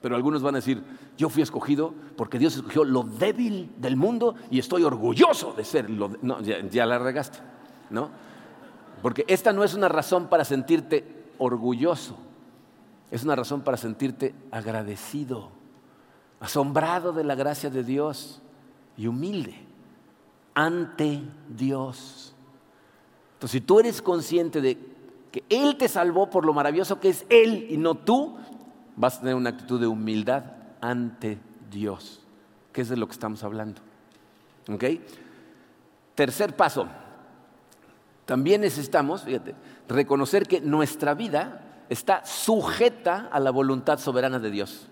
Pero 0.00 0.16
algunos 0.16 0.42
van 0.42 0.54
a 0.54 0.58
decir, 0.58 0.82
yo 1.18 1.28
fui 1.28 1.42
escogido 1.42 1.92
porque 2.16 2.38
Dios 2.38 2.56
escogió 2.56 2.84
lo 2.84 3.02
débil 3.02 3.70
del 3.76 3.96
mundo 3.96 4.34
y 4.50 4.58
estoy 4.58 4.82
orgulloso 4.82 5.52
de 5.52 5.64
ser 5.64 5.90
lo... 5.90 6.10
No, 6.22 6.40
ya, 6.40 6.66
ya 6.68 6.86
la 6.86 6.98
regaste, 6.98 7.38
¿no? 7.90 8.10
Porque 9.02 9.24
esta 9.28 9.52
no 9.52 9.62
es 9.64 9.74
una 9.74 9.88
razón 9.88 10.28
para 10.28 10.44
sentirte 10.44 11.04
orgulloso, 11.38 12.16
es 13.10 13.24
una 13.24 13.36
razón 13.36 13.62
para 13.62 13.76
sentirte 13.76 14.34
agradecido, 14.50 15.50
asombrado 16.38 17.12
de 17.12 17.24
la 17.24 17.34
gracia 17.34 17.70
de 17.70 17.82
Dios 17.82 18.40
y 18.96 19.06
humilde 19.06 19.54
ante 20.54 21.22
Dios. 21.48 22.34
Entonces, 23.34 23.52
si 23.52 23.60
tú 23.60 23.80
eres 23.80 24.02
consciente 24.02 24.60
de 24.60 24.78
que 25.32 25.44
Él 25.48 25.76
te 25.76 25.88
salvó 25.88 26.28
por 26.28 26.44
lo 26.44 26.52
maravilloso 26.52 27.00
que 27.00 27.08
es 27.08 27.24
Él 27.30 27.66
y 27.70 27.76
no 27.78 27.94
tú, 27.94 28.36
vas 28.96 29.16
a 29.16 29.20
tener 29.20 29.34
una 29.34 29.50
actitud 29.50 29.80
de 29.80 29.86
humildad 29.86 30.44
ante 30.80 31.38
Dios, 31.70 32.20
que 32.72 32.82
es 32.82 32.88
de 32.88 32.96
lo 32.96 33.06
que 33.06 33.12
estamos 33.12 33.42
hablando. 33.44 33.80
¿Ok? 34.68 34.84
Tercer 36.14 36.56
paso. 36.56 36.86
También 38.26 38.60
necesitamos, 38.60 39.22
fíjate, 39.22 39.54
reconocer 39.88 40.46
que 40.46 40.60
nuestra 40.60 41.14
vida 41.14 41.84
está 41.88 42.24
sujeta 42.24 43.28
a 43.32 43.40
la 43.40 43.50
voluntad 43.50 43.98
soberana 43.98 44.38
de 44.38 44.50
Dios. 44.50 44.86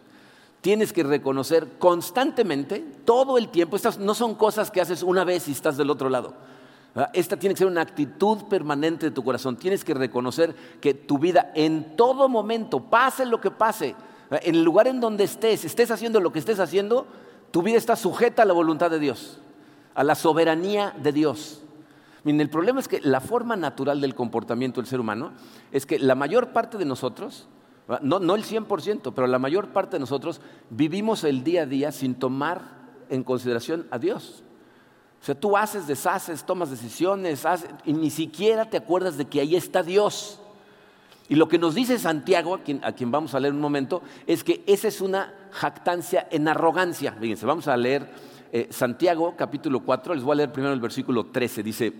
Tienes 0.60 0.92
que 0.92 1.04
reconocer 1.04 1.78
constantemente, 1.78 2.80
todo 3.04 3.38
el 3.38 3.48
tiempo, 3.48 3.76
estas 3.76 3.98
no 3.98 4.14
son 4.14 4.34
cosas 4.34 4.70
que 4.72 4.80
haces 4.80 5.04
una 5.04 5.22
vez 5.22 5.46
y 5.46 5.52
estás 5.52 5.76
del 5.76 5.90
otro 5.90 6.08
lado. 6.08 6.34
Esta 7.12 7.36
tiene 7.36 7.54
que 7.54 7.58
ser 7.58 7.68
una 7.68 7.82
actitud 7.82 8.44
permanente 8.48 9.06
de 9.06 9.12
tu 9.12 9.22
corazón. 9.22 9.56
Tienes 9.56 9.84
que 9.84 9.94
reconocer 9.94 10.54
que 10.80 10.94
tu 10.94 11.18
vida 11.18 11.52
en 11.54 11.96
todo 11.96 12.28
momento, 12.28 12.80
pase 12.80 13.24
lo 13.24 13.40
que 13.40 13.50
pase, 13.50 13.94
en 14.30 14.54
el 14.54 14.64
lugar 14.64 14.88
en 14.88 15.00
donde 15.00 15.24
estés, 15.24 15.64
estés 15.64 15.90
haciendo 15.90 16.20
lo 16.20 16.32
que 16.32 16.38
estés 16.38 16.60
haciendo, 16.60 17.06
tu 17.50 17.62
vida 17.62 17.78
está 17.78 17.96
sujeta 17.96 18.42
a 18.42 18.46
la 18.46 18.52
voluntad 18.52 18.90
de 18.90 18.98
Dios, 18.98 19.38
a 19.94 20.04
la 20.04 20.14
soberanía 20.14 20.94
de 21.02 21.12
Dios. 21.12 21.62
Miren, 22.24 22.40
el 22.40 22.50
problema 22.50 22.80
es 22.80 22.88
que 22.88 23.00
la 23.00 23.20
forma 23.20 23.56
natural 23.56 24.00
del 24.00 24.14
comportamiento 24.14 24.80
del 24.80 24.88
ser 24.88 25.00
humano 25.00 25.32
es 25.72 25.86
que 25.86 25.98
la 25.98 26.14
mayor 26.14 26.52
parte 26.52 26.78
de 26.78 26.84
nosotros, 26.84 27.48
no, 28.02 28.18
no 28.18 28.34
el 28.34 28.44
100%, 28.44 29.12
pero 29.14 29.26
la 29.26 29.38
mayor 29.38 29.68
parte 29.68 29.96
de 29.96 30.00
nosotros 30.00 30.40
vivimos 30.68 31.24
el 31.24 31.44
día 31.44 31.62
a 31.62 31.66
día 31.66 31.92
sin 31.92 32.16
tomar 32.16 32.60
en 33.08 33.22
consideración 33.22 33.86
a 33.90 33.98
Dios. 33.98 34.42
O 35.20 35.24
sea, 35.24 35.34
tú 35.34 35.56
haces, 35.56 35.86
deshaces, 35.86 36.44
tomas 36.44 36.70
decisiones 36.70 37.44
y 37.84 37.92
ni 37.92 38.10
siquiera 38.10 38.64
te 38.68 38.76
acuerdas 38.76 39.16
de 39.16 39.26
que 39.26 39.40
ahí 39.40 39.56
está 39.56 39.82
Dios. 39.82 40.40
Y 41.28 41.34
lo 41.34 41.48
que 41.48 41.58
nos 41.58 41.74
dice 41.74 41.98
Santiago, 41.98 42.54
a 42.54 42.62
quien, 42.62 42.82
a 42.84 42.92
quien, 42.92 43.10
vamos 43.10 43.34
a 43.34 43.40
leer 43.40 43.52
un 43.52 43.60
momento, 43.60 44.02
es 44.26 44.42
que 44.42 44.62
esa 44.66 44.88
es 44.88 45.00
una 45.00 45.34
jactancia 45.50 46.26
en 46.30 46.48
arrogancia. 46.48 47.12
Fíjense, 47.12 47.44
vamos 47.44 47.68
a 47.68 47.76
leer 47.76 48.08
eh, 48.52 48.68
Santiago 48.70 49.34
capítulo 49.36 49.80
4, 49.80 50.14
les 50.14 50.24
voy 50.24 50.32
a 50.32 50.36
leer 50.36 50.52
primero 50.52 50.72
el 50.72 50.80
versículo 50.80 51.26
13. 51.26 51.62
Dice, 51.62 51.92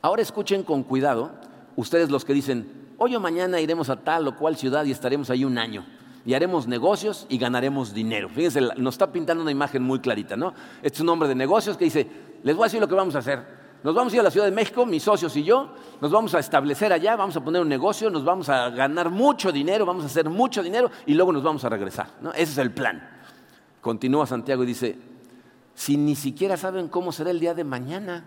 ahora 0.00 0.22
escuchen 0.22 0.62
con 0.62 0.84
cuidado, 0.84 1.32
ustedes 1.76 2.08
los 2.08 2.24
que 2.24 2.32
dicen, 2.32 2.94
hoy 2.96 3.14
o 3.14 3.20
mañana 3.20 3.60
iremos 3.60 3.90
a 3.90 3.96
tal 3.96 4.26
o 4.28 4.36
cual 4.36 4.56
ciudad 4.56 4.86
y 4.86 4.90
estaremos 4.90 5.28
ahí 5.28 5.44
un 5.44 5.58
año 5.58 5.84
y 6.28 6.34
haremos 6.34 6.68
negocios 6.68 7.24
y 7.30 7.38
ganaremos 7.38 7.94
dinero. 7.94 8.28
Fíjense, 8.28 8.60
nos 8.76 8.96
está 8.96 9.10
pintando 9.10 9.40
una 9.42 9.50
imagen 9.50 9.82
muy 9.82 9.98
clarita, 9.98 10.36
¿no? 10.36 10.52
Este 10.82 10.96
es 10.96 11.00
un 11.00 11.08
hombre 11.08 11.26
de 11.26 11.34
negocios 11.34 11.78
que 11.78 11.86
dice, 11.86 12.06
les 12.42 12.54
voy 12.54 12.64
a 12.64 12.66
decir 12.66 12.78
lo 12.78 12.86
que 12.86 12.94
vamos 12.94 13.14
a 13.14 13.20
hacer. 13.20 13.42
Nos 13.82 13.94
vamos 13.94 14.12
a 14.12 14.16
ir 14.16 14.20
a 14.20 14.24
la 14.24 14.30
Ciudad 14.30 14.44
de 14.44 14.52
México, 14.52 14.84
mis 14.84 15.02
socios 15.02 15.34
y 15.38 15.42
yo, 15.42 15.72
nos 16.02 16.10
vamos 16.10 16.34
a 16.34 16.40
establecer 16.40 16.92
allá, 16.92 17.16
vamos 17.16 17.34
a 17.38 17.42
poner 17.42 17.62
un 17.62 17.68
negocio, 17.70 18.10
nos 18.10 18.26
vamos 18.26 18.50
a 18.50 18.68
ganar 18.68 19.08
mucho 19.08 19.50
dinero, 19.50 19.86
vamos 19.86 20.02
a 20.02 20.06
hacer 20.08 20.28
mucho 20.28 20.62
dinero 20.62 20.90
y 21.06 21.14
luego 21.14 21.32
nos 21.32 21.42
vamos 21.42 21.64
a 21.64 21.70
regresar. 21.70 22.08
¿no? 22.20 22.30
Ese 22.32 22.52
es 22.52 22.58
el 22.58 22.72
plan. 22.72 23.08
Continúa 23.80 24.26
Santiago 24.26 24.64
y 24.64 24.66
dice, 24.66 24.98
si 25.74 25.96
ni 25.96 26.14
siquiera 26.14 26.58
saben 26.58 26.88
cómo 26.88 27.10
será 27.10 27.30
el 27.30 27.40
día 27.40 27.54
de 27.54 27.64
mañana, 27.64 28.26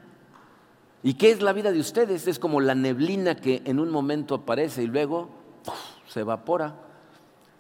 ¿y 1.04 1.14
qué 1.14 1.30
es 1.30 1.44
la 1.44 1.54
vida 1.54 1.72
de 1.72 1.80
ustedes? 1.80 2.28
Es 2.28 2.40
como 2.40 2.62
la 2.62 2.74
neblina 2.74 3.36
que 3.36 3.62
en 3.64 3.80
un 3.80 3.92
momento 3.92 4.34
aparece 4.34 4.82
y 4.82 4.88
luego 4.88 5.30
se 6.08 6.22
evapora. 6.22 6.90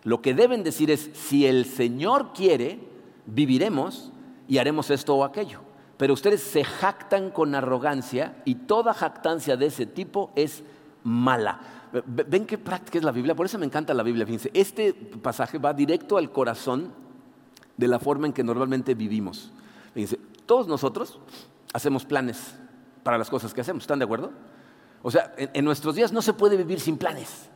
Lo 0.03 0.21
que 0.21 0.33
deben 0.33 0.63
decir 0.63 0.89
es, 0.89 1.09
si 1.13 1.45
el 1.45 1.65
Señor 1.65 2.33
quiere, 2.33 2.79
viviremos 3.25 4.11
y 4.47 4.57
haremos 4.57 4.89
esto 4.89 5.15
o 5.15 5.23
aquello. 5.23 5.59
Pero 5.97 6.13
ustedes 6.13 6.41
se 6.41 6.63
jactan 6.63 7.29
con 7.29 7.53
arrogancia 7.53 8.41
y 8.43 8.55
toda 8.55 8.93
jactancia 8.93 9.55
de 9.55 9.67
ese 9.67 9.85
tipo 9.85 10.31
es 10.35 10.63
mala. 11.03 11.59
¿Ven 12.05 12.45
qué 12.45 12.57
práctica 12.57 12.97
es 12.97 13.03
la 13.03 13.11
Biblia? 13.11 13.35
Por 13.35 13.45
eso 13.45 13.59
me 13.59 13.65
encanta 13.65 13.93
la 13.93 14.01
Biblia. 14.01 14.25
Fíjense, 14.25 14.49
este 14.53 14.93
pasaje 14.93 15.59
va 15.59 15.73
directo 15.73 16.17
al 16.17 16.31
corazón 16.31 16.91
de 17.77 17.87
la 17.87 17.99
forma 17.99 18.27
en 18.27 18.33
que 18.33 18.43
normalmente 18.43 18.95
vivimos. 18.95 19.51
Fíjense, 19.93 20.17
todos 20.45 20.67
nosotros 20.67 21.19
hacemos 21.73 22.05
planes 22.05 22.55
para 23.03 23.17
las 23.17 23.29
cosas 23.29 23.53
que 23.53 23.61
hacemos. 23.61 23.83
¿Están 23.83 23.99
de 23.99 24.05
acuerdo? 24.05 24.31
O 25.03 25.11
sea, 25.11 25.33
en 25.37 25.65
nuestros 25.65 25.95
días 25.95 26.11
no 26.11 26.21
se 26.21 26.33
puede 26.33 26.57
vivir 26.57 26.79
sin 26.79 26.97
planes. 26.97 27.49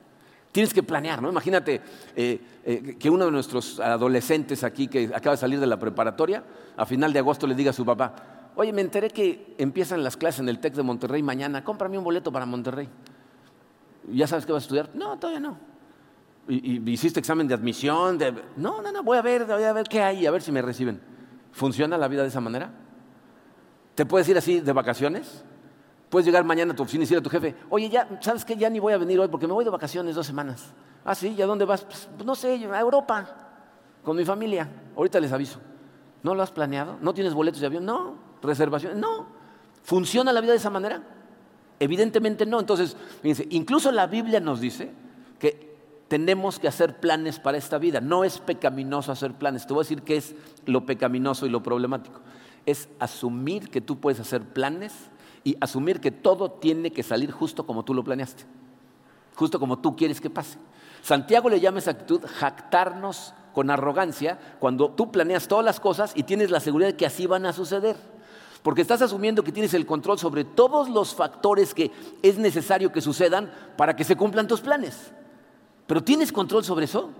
Tienes 0.55 0.73
que 0.73 0.83
planear, 0.83 1.21
¿no? 1.21 1.29
Imagínate 1.29 1.81
eh, 2.15 2.39
eh, 2.63 2.95
que 2.97 3.09
uno 3.09 3.25
de 3.25 3.31
nuestros 3.31 3.77
adolescentes 3.77 4.63
aquí 4.63 4.87
que 4.87 5.11
acaba 5.13 5.31
de 5.31 5.37
salir 5.37 5.59
de 5.59 5.67
la 5.67 5.77
preparatoria, 5.77 6.45
a 6.77 6.85
final 6.85 7.11
de 7.11 7.19
agosto 7.19 7.45
le 7.45 7.55
diga 7.55 7.71
a 7.71 7.73
su 7.73 7.85
papá, 7.85 8.53
oye, 8.55 8.71
me 8.71 8.79
enteré 8.79 9.09
que 9.09 9.53
empiezan 9.57 10.01
las 10.01 10.15
clases 10.15 10.39
en 10.39 10.47
el 10.47 10.59
TEC 10.59 10.75
de 10.75 10.83
Monterrey 10.83 11.21
mañana, 11.21 11.61
cómprame 11.61 11.97
un 11.97 12.05
boleto 12.05 12.31
para 12.31 12.45
Monterrey. 12.45 12.87
¿Ya 14.13 14.27
sabes 14.27 14.45
qué 14.45 14.53
vas 14.53 14.63
a 14.63 14.67
estudiar? 14.67 14.91
No, 14.93 15.19
todavía 15.19 15.41
no. 15.41 15.57
¿Y, 16.47 16.89
hiciste 16.89 17.19
examen 17.19 17.49
de 17.49 17.53
admisión? 17.53 18.17
No, 18.55 18.81
no, 18.81 18.93
no, 18.93 19.03
voy 19.03 19.17
a 19.17 19.21
ver, 19.21 19.43
voy 19.43 19.61
a 19.61 19.73
ver 19.73 19.89
qué 19.89 20.01
hay, 20.01 20.25
a 20.25 20.31
ver 20.31 20.41
si 20.41 20.53
me 20.53 20.61
reciben. 20.61 21.01
¿Funciona 21.51 21.97
la 21.97 22.07
vida 22.07 22.21
de 22.21 22.29
esa 22.29 22.39
manera? 22.39 22.71
¿Te 23.93 24.05
puedes 24.05 24.29
ir 24.29 24.37
así 24.37 24.61
de 24.61 24.71
vacaciones? 24.71 25.43
Puedes 26.15 26.27
llegar 26.27 26.45
mañana 26.45 26.71
a 26.71 26.75
tu 26.77 26.83
oficina 26.83 27.01
y 27.01 27.03
decir 27.03 27.17
a 27.17 27.21
tu 27.21 27.29
jefe, 27.29 27.53
oye, 27.69 27.89
ya, 27.89 28.07
¿sabes 28.21 28.45
qué? 28.45 28.55
Ya 28.55 28.69
ni 28.69 28.79
voy 28.79 28.93
a 28.93 28.97
venir 28.97 29.19
hoy 29.19 29.27
porque 29.27 29.47
me 29.47 29.51
voy 29.51 29.65
de 29.65 29.69
vacaciones 29.69 30.15
dos 30.15 30.25
semanas. 30.25 30.71
Ah, 31.03 31.13
sí, 31.13 31.35
¿y 31.37 31.41
a 31.41 31.45
dónde 31.45 31.65
vas? 31.65 31.83
Pues, 31.83 32.07
no 32.23 32.35
sé, 32.35 32.53
a 32.71 32.79
Europa, 32.79 33.27
con 34.01 34.15
mi 34.15 34.23
familia. 34.23 34.65
Ahorita 34.95 35.19
les 35.19 35.33
aviso. 35.33 35.59
¿No 36.23 36.33
lo 36.33 36.41
has 36.41 36.51
planeado? 36.51 36.97
¿No 37.01 37.13
tienes 37.13 37.33
boletos 37.33 37.59
de 37.59 37.67
avión? 37.67 37.83
No. 37.83 38.15
¿Reservaciones? 38.41 38.97
No. 38.97 39.25
¿Funciona 39.83 40.31
la 40.31 40.39
vida 40.39 40.53
de 40.53 40.59
esa 40.59 40.69
manera? 40.69 41.03
Evidentemente 41.81 42.45
no. 42.45 42.61
Entonces, 42.61 42.95
fíjense, 43.21 43.47
incluso 43.49 43.91
la 43.91 44.07
Biblia 44.07 44.39
nos 44.39 44.61
dice 44.61 44.93
que 45.37 45.75
tenemos 46.07 46.59
que 46.59 46.69
hacer 46.69 47.01
planes 47.01 47.39
para 47.39 47.57
esta 47.57 47.77
vida. 47.77 47.99
No 47.99 48.23
es 48.23 48.39
pecaminoso 48.39 49.11
hacer 49.11 49.33
planes. 49.33 49.67
Te 49.67 49.73
voy 49.73 49.81
a 49.81 49.83
decir 49.83 50.01
qué 50.03 50.15
es 50.15 50.33
lo 50.65 50.85
pecaminoso 50.85 51.45
y 51.45 51.49
lo 51.49 51.61
problemático. 51.61 52.21
Es 52.65 52.87
asumir 52.99 53.69
que 53.69 53.81
tú 53.81 53.99
puedes 53.99 54.21
hacer 54.21 54.43
planes 54.43 55.09
y 55.45 55.55
asumir 55.61 56.01
que 56.01 56.11
todo 56.11 56.51
tiene 56.51 56.91
que 56.91 57.03
salir 57.03 57.31
justo 57.31 57.65
como 57.65 57.85
tú 57.85 57.93
lo 57.93 58.03
planeaste, 58.03 58.43
justo 59.35 59.59
como 59.59 59.77
tú 59.77 59.95
quieres 59.95 60.19
que 60.19 60.29
pase. 60.29 60.57
Santiago 61.03 61.49
le 61.49 61.59
llama 61.59 61.77
esa 61.77 61.91
actitud 61.91 62.21
jactarnos 62.25 63.33
con 63.53 63.69
arrogancia 63.69 64.39
cuando 64.59 64.89
tú 64.89 65.11
planeas 65.11 65.47
todas 65.47 65.63
las 65.63 65.79
cosas 65.79 66.13
y 66.15 66.23
tienes 66.23 66.49
la 66.49 66.59
seguridad 66.59 66.89
de 66.89 66.97
que 66.97 67.05
así 67.05 67.27
van 67.27 67.45
a 67.45 67.53
suceder. 67.53 67.95
Porque 68.63 68.81
estás 68.81 69.03
asumiendo 69.03 69.43
que 69.43 69.51
tienes 69.51 69.75
el 69.75 69.85
control 69.85 70.17
sobre 70.17 70.43
todos 70.45 70.89
los 70.89 71.13
factores 71.13 71.75
que 71.75 71.91
es 72.23 72.39
necesario 72.39 72.91
que 72.91 72.99
sucedan 72.99 73.51
para 73.77 73.95
que 73.95 74.03
se 74.03 74.15
cumplan 74.15 74.47
tus 74.47 74.61
planes. 74.61 75.11
Pero 75.85 76.03
¿tienes 76.03 76.31
control 76.31 76.63
sobre 76.63 76.85
eso? 76.85 77.11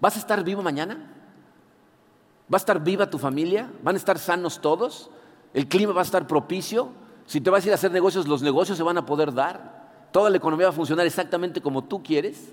¿Vas 0.00 0.16
a 0.16 0.20
estar 0.20 0.42
vivo 0.42 0.62
mañana? 0.62 1.12
¿Va 2.50 2.56
a 2.56 2.64
estar 2.64 2.82
viva 2.82 3.10
tu 3.10 3.18
familia? 3.18 3.70
¿Van 3.82 3.94
a 3.94 3.98
estar 3.98 4.18
sanos 4.18 4.62
todos? 4.62 5.10
¿El 5.52 5.68
clima 5.68 5.92
va 5.92 6.00
a 6.00 6.04
estar 6.04 6.26
propicio? 6.26 7.04
Si 7.26 7.40
te 7.40 7.50
vas 7.50 7.64
a 7.64 7.68
ir 7.68 7.72
a 7.72 7.74
hacer 7.74 7.90
negocios, 7.90 8.26
los 8.28 8.42
negocios 8.42 8.78
se 8.78 8.84
van 8.84 8.98
a 8.98 9.04
poder 9.04 9.34
dar. 9.34 9.86
Toda 10.12 10.30
la 10.30 10.36
economía 10.36 10.66
va 10.66 10.70
a 10.70 10.76
funcionar 10.76 11.04
exactamente 11.06 11.60
como 11.60 11.84
tú 11.84 12.02
quieres. 12.02 12.52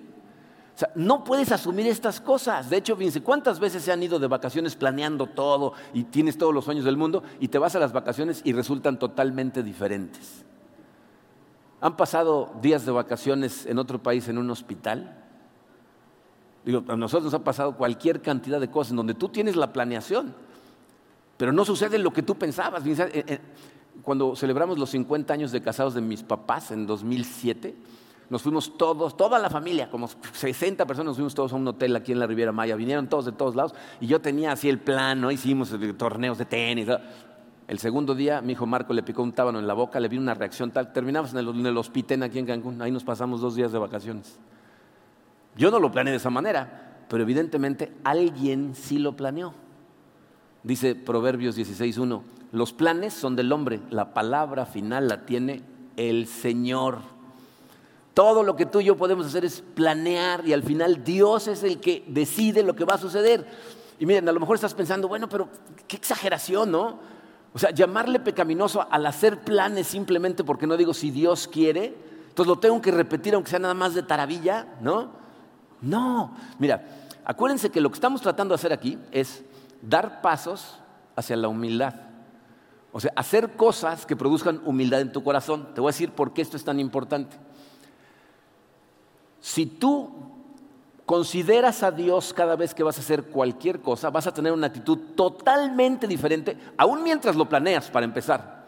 O 0.76 0.80
sea, 0.80 0.90
no 0.96 1.24
puedes 1.24 1.52
asumir 1.52 1.86
estas 1.86 2.20
cosas. 2.20 2.70
De 2.70 2.78
hecho, 2.78 2.96
fíjense, 2.96 3.22
¿cuántas 3.22 3.60
veces 3.60 3.84
se 3.84 3.92
han 3.92 4.02
ido 4.02 4.18
de 4.18 4.26
vacaciones 4.28 4.76
planeando 4.76 5.28
todo 5.28 5.74
y 5.94 6.04
tienes 6.06 6.38
todos 6.38 6.54
los 6.54 6.66
sueños 6.66 6.84
del 6.84 6.98
mundo 6.98 7.24
y 7.40 7.48
te 7.48 7.60
vas 7.60 7.76
a 7.76 7.80
las 7.80 7.94
vacaciones 7.94 8.42
y 8.44 8.54
resultan 8.54 8.98
totalmente 8.98 9.62
diferentes? 9.62 10.44
¿Han 11.80 11.96
pasado 11.96 12.52
días 12.62 12.86
de 12.86 12.92
vacaciones 12.92 13.68
en 13.68 13.78
otro 13.78 14.02
país 14.02 14.28
en 14.28 14.40
un 14.40 14.50
hospital? 14.50 15.24
Digo, 16.66 16.84
a 16.88 16.96
nosotros 16.96 17.26
nos 17.26 17.34
ha 17.34 17.44
pasado 17.44 17.76
cualquier 17.76 18.22
cantidad 18.22 18.60
de 18.60 18.72
cosas 18.72 18.92
en 18.92 18.98
donde 18.98 19.14
tú 19.14 19.30
tienes 19.30 19.56
la 19.56 19.72
planeación, 19.72 20.34
pero 21.38 21.52
no 21.52 21.66
sucede 21.66 22.00
lo 22.00 22.12
que 22.12 22.24
tú 22.24 22.36
pensabas 22.36 22.84
cuando 24.04 24.36
celebramos 24.36 24.78
los 24.78 24.90
50 24.92 25.34
años 25.34 25.52
de 25.52 25.62
casados 25.62 25.94
de 25.94 26.02
mis 26.02 26.24
papás 26.24 26.72
en 26.72 26.86
2007, 26.86 27.76
nos 28.30 28.42
fuimos 28.42 28.78
todos, 28.78 29.16
toda 29.16 29.40
la 29.40 29.50
familia, 29.50 29.90
como 29.90 30.08
60 30.08 30.86
personas, 30.86 31.08
nos 31.08 31.18
fuimos 31.18 31.34
todos 31.34 31.54
a 31.54 31.56
un 31.56 31.68
hotel 31.68 31.96
aquí 31.96 32.12
en 32.12 32.20
la 32.20 32.28
Riviera 32.28 32.52
Maya, 32.52 32.76
vinieron 32.76 33.08
todos 33.08 33.26
de 33.26 33.32
todos 33.32 33.56
lados 33.56 33.74
y 34.02 34.08
yo 34.08 34.22
tenía 34.22 34.52
así 34.52 34.70
el 34.70 34.80
plan, 34.80 35.22
¿no? 35.22 35.32
hicimos 35.32 35.74
torneos 35.98 36.38
de 36.38 36.46
tenis. 36.46 36.88
El 37.68 37.80
segundo 37.80 38.14
día 38.14 38.42
mi 38.42 38.54
hijo 38.54 38.66
Marco 38.66 38.94
le 38.94 39.04
picó 39.04 39.24
un 39.24 39.32
tábano 39.32 39.60
en 39.60 39.68
la 39.68 39.74
boca, 39.74 40.00
le 40.00 40.10
vino 40.10 40.22
una 40.22 40.34
reacción 40.34 40.72
tal, 40.72 40.92
terminamos 40.92 41.32
en 41.32 41.40
el, 41.40 41.48
en 41.50 41.66
el 41.66 41.78
hospital 41.78 42.24
aquí 42.24 42.40
en 42.40 42.46
Cancún, 42.46 42.82
ahí 42.82 42.92
nos 42.92 43.04
pasamos 43.04 43.40
dos 43.40 43.56
días 43.56 43.72
de 43.72 43.80
vacaciones. 43.80 44.38
Yo 45.56 45.72
no 45.72 45.80
lo 45.80 45.92
planeé 45.92 46.12
de 46.12 46.18
esa 46.18 46.30
manera, 46.30 47.06
pero 47.08 47.24
evidentemente 47.24 47.94
alguien 48.04 48.74
sí 48.76 49.00
lo 49.00 49.16
planeó. 49.16 49.54
Dice 50.64 50.96
Proverbios 50.96 51.58
16.1, 51.58 52.22
los 52.54 52.72
planes 52.72 53.14
son 53.14 53.36
del 53.36 53.52
hombre, 53.52 53.82
la 53.90 54.14
palabra 54.14 54.66
final 54.66 55.10
la 55.10 55.26
tiene 55.26 55.62
el 55.98 56.26
Señor. 56.26 57.00
Todo 58.14 58.44
lo 58.44 58.56
que 58.56 58.66
tú 58.66 58.80
y 58.80 58.86
yo 58.86 58.96
podemos 58.96 59.26
hacer 59.26 59.44
es 59.44 59.62
planear 59.62 60.48
y 60.48 60.54
al 60.54 60.64
final 60.64 61.04
Dios 61.04 61.48
es 61.48 61.64
el 61.64 61.80
que 61.80 62.06
decide 62.08 62.64
lo 62.64 62.76
que 62.76 62.86
va 62.86 62.96
a 62.96 63.00
suceder. 63.00 63.46
Y 64.00 64.06
miren, 64.06 64.30
a 64.30 64.32
lo 64.32 64.40
mejor 64.40 64.56
estás 64.56 64.74
pensando, 64.74 65.08
bueno, 65.08 65.28
pero 65.28 65.50
qué 65.88 65.98
exageración, 65.98 66.72
¿no? 66.72 67.00
O 67.54 67.60
sea, 67.60 67.72
llamarle 67.72 68.20
pecaminoso 68.20 68.86
al 68.90 69.06
hacer 69.06 69.40
planes 69.40 69.88
simplemente 69.88 70.44
porque 70.44 70.66
no 70.66 70.78
digo 70.78 70.94
si 70.94 71.12
Dios 71.12 71.48
quiere, 71.48 71.94
entonces 72.30 72.48
lo 72.48 72.60
tengo 72.60 72.82
que 72.82 72.92
repetir 72.92 73.36
aunque 73.36 73.50
sea 73.50 73.60
nada 73.60 73.74
más 73.74 73.94
de 73.96 74.04
taravilla, 74.04 74.66
¿no? 74.80 75.12
No, 75.82 76.36
mira, 76.58 76.84
acuérdense 77.26 77.70
que 77.70 77.82
lo 77.82 77.90
que 77.90 77.96
estamos 77.96 78.22
tratando 78.22 78.54
de 78.54 78.56
hacer 78.56 78.72
aquí 78.72 78.98
es 79.12 79.44
dar 79.84 80.22
pasos 80.22 80.80
hacia 81.16 81.36
la 81.36 81.48
humildad. 81.48 81.94
O 82.92 83.00
sea, 83.00 83.12
hacer 83.16 83.56
cosas 83.56 84.06
que 84.06 84.16
produzcan 84.16 84.62
humildad 84.66 85.02
en 85.02 85.12
tu 85.12 85.24
corazón. 85.24 85.74
Te 85.74 85.82
voy 85.82 85.90
a 85.90 85.94
decir 85.94 86.12
por 86.12 86.34
qué 86.34 86.42
esto 86.42 86.58
es 86.58 86.64
tan 86.64 86.80
importante. 86.80 87.36
Si 89.42 89.66
tú 89.66 90.10
consideras 91.06 91.84
a 91.84 91.92
Dios 91.92 92.34
cada 92.34 92.56
vez 92.56 92.74
que 92.74 92.84
vas 92.84 92.98
a 92.98 93.02
hacer 93.02 93.24
cualquier 93.24 93.82
cosa, 93.82 94.10
vas 94.10 94.28
a 94.28 94.34
tener 94.34 94.54
una 94.54 94.68
actitud 94.68 94.98
totalmente 95.16 96.08
diferente, 96.08 96.58
aún 96.78 97.04
mientras 97.04 97.36
lo 97.36 97.50
planeas 97.50 97.90
para 97.90 98.06
empezar. 98.06 98.64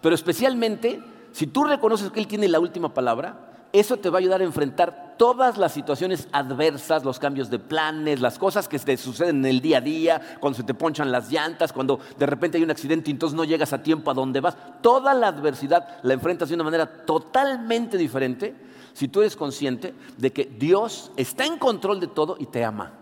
Pero 0.00 0.14
especialmente, 0.14 1.02
si 1.32 1.46
tú 1.46 1.64
reconoces 1.64 2.10
que 2.10 2.18
Él 2.18 2.26
tiene 2.26 2.48
la 2.48 2.58
última 2.58 2.92
palabra, 2.92 3.55
eso 3.80 3.96
te 3.96 4.10
va 4.10 4.18
a 4.18 4.20
ayudar 4.20 4.40
a 4.40 4.44
enfrentar 4.44 5.14
todas 5.16 5.58
las 5.58 5.72
situaciones 5.72 6.28
adversas, 6.32 7.04
los 7.04 7.18
cambios 7.18 7.50
de 7.50 7.58
planes, 7.58 8.20
las 8.20 8.38
cosas 8.38 8.68
que 8.68 8.78
te 8.78 8.96
suceden 8.96 9.38
en 9.38 9.46
el 9.46 9.60
día 9.60 9.78
a 9.78 9.80
día, 9.80 10.38
cuando 10.40 10.56
se 10.56 10.62
te 10.62 10.74
ponchan 10.74 11.10
las 11.10 11.30
llantas, 11.30 11.72
cuando 11.72 11.98
de 12.18 12.26
repente 12.26 12.58
hay 12.58 12.64
un 12.64 12.70
accidente 12.70 13.10
y 13.10 13.12
entonces 13.12 13.36
no 13.36 13.44
llegas 13.44 13.72
a 13.72 13.82
tiempo 13.82 14.10
a 14.10 14.14
donde 14.14 14.40
vas. 14.40 14.56
Toda 14.82 15.14
la 15.14 15.28
adversidad 15.28 15.98
la 16.02 16.14
enfrentas 16.14 16.48
de 16.48 16.54
una 16.54 16.64
manera 16.64 16.86
totalmente 17.04 17.96
diferente 17.96 18.54
si 18.92 19.08
tú 19.08 19.20
eres 19.20 19.36
consciente 19.36 19.94
de 20.16 20.32
que 20.32 20.44
Dios 20.44 21.10
está 21.16 21.44
en 21.44 21.58
control 21.58 22.00
de 22.00 22.06
todo 22.06 22.36
y 22.38 22.46
te 22.46 22.64
ama. 22.64 22.92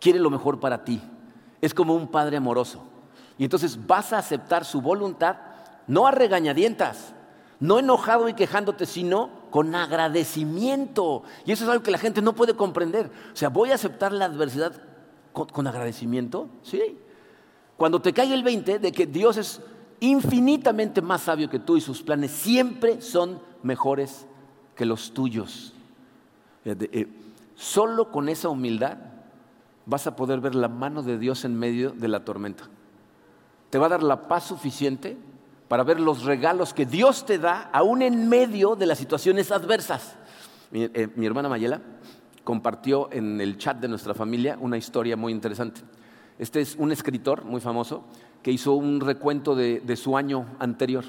Quiere 0.00 0.18
lo 0.18 0.30
mejor 0.30 0.60
para 0.60 0.84
ti. 0.84 1.00
Es 1.60 1.72
como 1.72 1.94
un 1.94 2.08
padre 2.08 2.36
amoroso. 2.36 2.82
Y 3.38 3.44
entonces 3.44 3.86
vas 3.86 4.12
a 4.12 4.18
aceptar 4.18 4.64
su 4.64 4.80
voluntad, 4.80 5.36
no 5.86 6.06
a 6.06 6.10
regañadientas, 6.10 7.14
no 7.60 7.78
enojado 7.78 8.28
y 8.28 8.34
quejándote, 8.34 8.86
sino 8.86 9.30
con 9.50 9.74
agradecimiento. 9.74 11.22
Y 11.46 11.52
eso 11.52 11.64
es 11.64 11.70
algo 11.70 11.82
que 11.82 11.90
la 11.90 11.98
gente 11.98 12.22
no 12.22 12.34
puede 12.34 12.54
comprender. 12.54 13.10
O 13.32 13.36
sea, 13.36 13.48
voy 13.48 13.70
a 13.70 13.74
aceptar 13.74 14.12
la 14.12 14.26
adversidad 14.26 14.72
con, 15.32 15.66
agradecimiento. 15.66 16.48
Sí. 16.62 16.98
Cuando 17.76 18.00
te 18.00 18.12
cae 18.12 18.32
el 18.32 18.42
20 18.42 18.78
de 18.78 18.92
que 18.92 19.06
Dios 19.06 19.36
es 19.36 19.60
infinitamente 20.00 21.02
más 21.02 21.22
sabio 21.22 21.48
que 21.48 21.58
tú 21.58 21.76
y 21.76 21.80
sus 21.80 22.02
planes 22.02 22.30
siempre 22.30 23.00
son 23.00 23.40
mejores 23.62 24.26
que 24.76 24.84
los 24.84 25.12
tuyos. 25.12 25.72
Eh, 26.64 27.08
solo 27.54 28.10
con 28.10 28.28
esa 28.28 28.48
humildad 28.48 28.98
vas 29.86 30.06
a 30.06 30.16
poder 30.16 30.40
ver 30.40 30.54
la 30.54 30.68
mano 30.68 31.02
de 31.02 31.18
Dios 31.18 31.44
en 31.44 31.58
medio 31.58 31.90
de 31.90 32.08
la 32.08 32.24
tormenta. 32.24 32.64
Te 33.70 33.78
va 33.78 33.86
a 33.86 33.90
dar 33.90 34.02
la 34.02 34.28
paz 34.28 34.44
suficiente 34.44 35.16
para 35.68 35.82
ver 35.82 36.00
los 36.00 36.24
regalos 36.24 36.74
que 36.74 36.86
Dios 36.86 37.24
te 37.26 37.38
da 37.38 37.70
aún 37.72 38.02
en 38.02 38.28
medio 38.28 38.76
de 38.76 38.86
las 38.86 38.98
situaciones 38.98 39.50
adversas. 39.50 40.16
Mi, 40.70 40.84
eh, 40.84 41.08
mi 41.16 41.26
hermana 41.26 41.48
Mayela 41.48 41.80
compartió 42.42 43.08
en 43.12 43.40
el 43.40 43.58
chat 43.58 43.78
de 43.78 43.88
nuestra 43.88 44.14
familia 44.14 44.58
una 44.60 44.76
historia 44.76 45.16
muy 45.16 45.32
interesante. 45.32 45.80
Este 46.38 46.60
es 46.60 46.76
un 46.76 46.92
escritor 46.92 47.44
muy 47.44 47.60
famoso 47.60 48.04
que 48.42 48.50
hizo 48.50 48.72
un 48.72 49.00
recuento 49.00 49.54
de, 49.54 49.80
de 49.80 49.96
su 49.96 50.16
año 50.16 50.46
anterior 50.58 51.04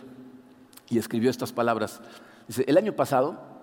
y 0.89 0.97
escribió 0.97 1.29
estas 1.29 1.51
palabras. 1.51 2.01
Dice, 2.47 2.63
el 2.67 2.77
año 2.77 2.93
pasado 2.93 3.55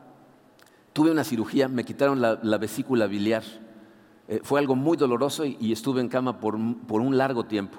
Tuve 0.93 1.11
una 1.11 1.25
cirugía, 1.25 1.69
me 1.69 1.85
quitaron 1.85 2.21
la, 2.21 2.59
vesícula 2.59 3.07
biliar. 3.07 3.43
Eh, 4.29 4.41
fue 4.43 4.61
algo 4.61 4.77
muy 4.77 4.97
doloroso 4.97 5.45
y, 5.45 5.73
estuve 5.73 6.01
en 6.03 6.09
cama 6.09 6.39
por, 6.39 6.55
un 6.55 7.17
largo 7.17 7.45
tiempo. 7.45 7.79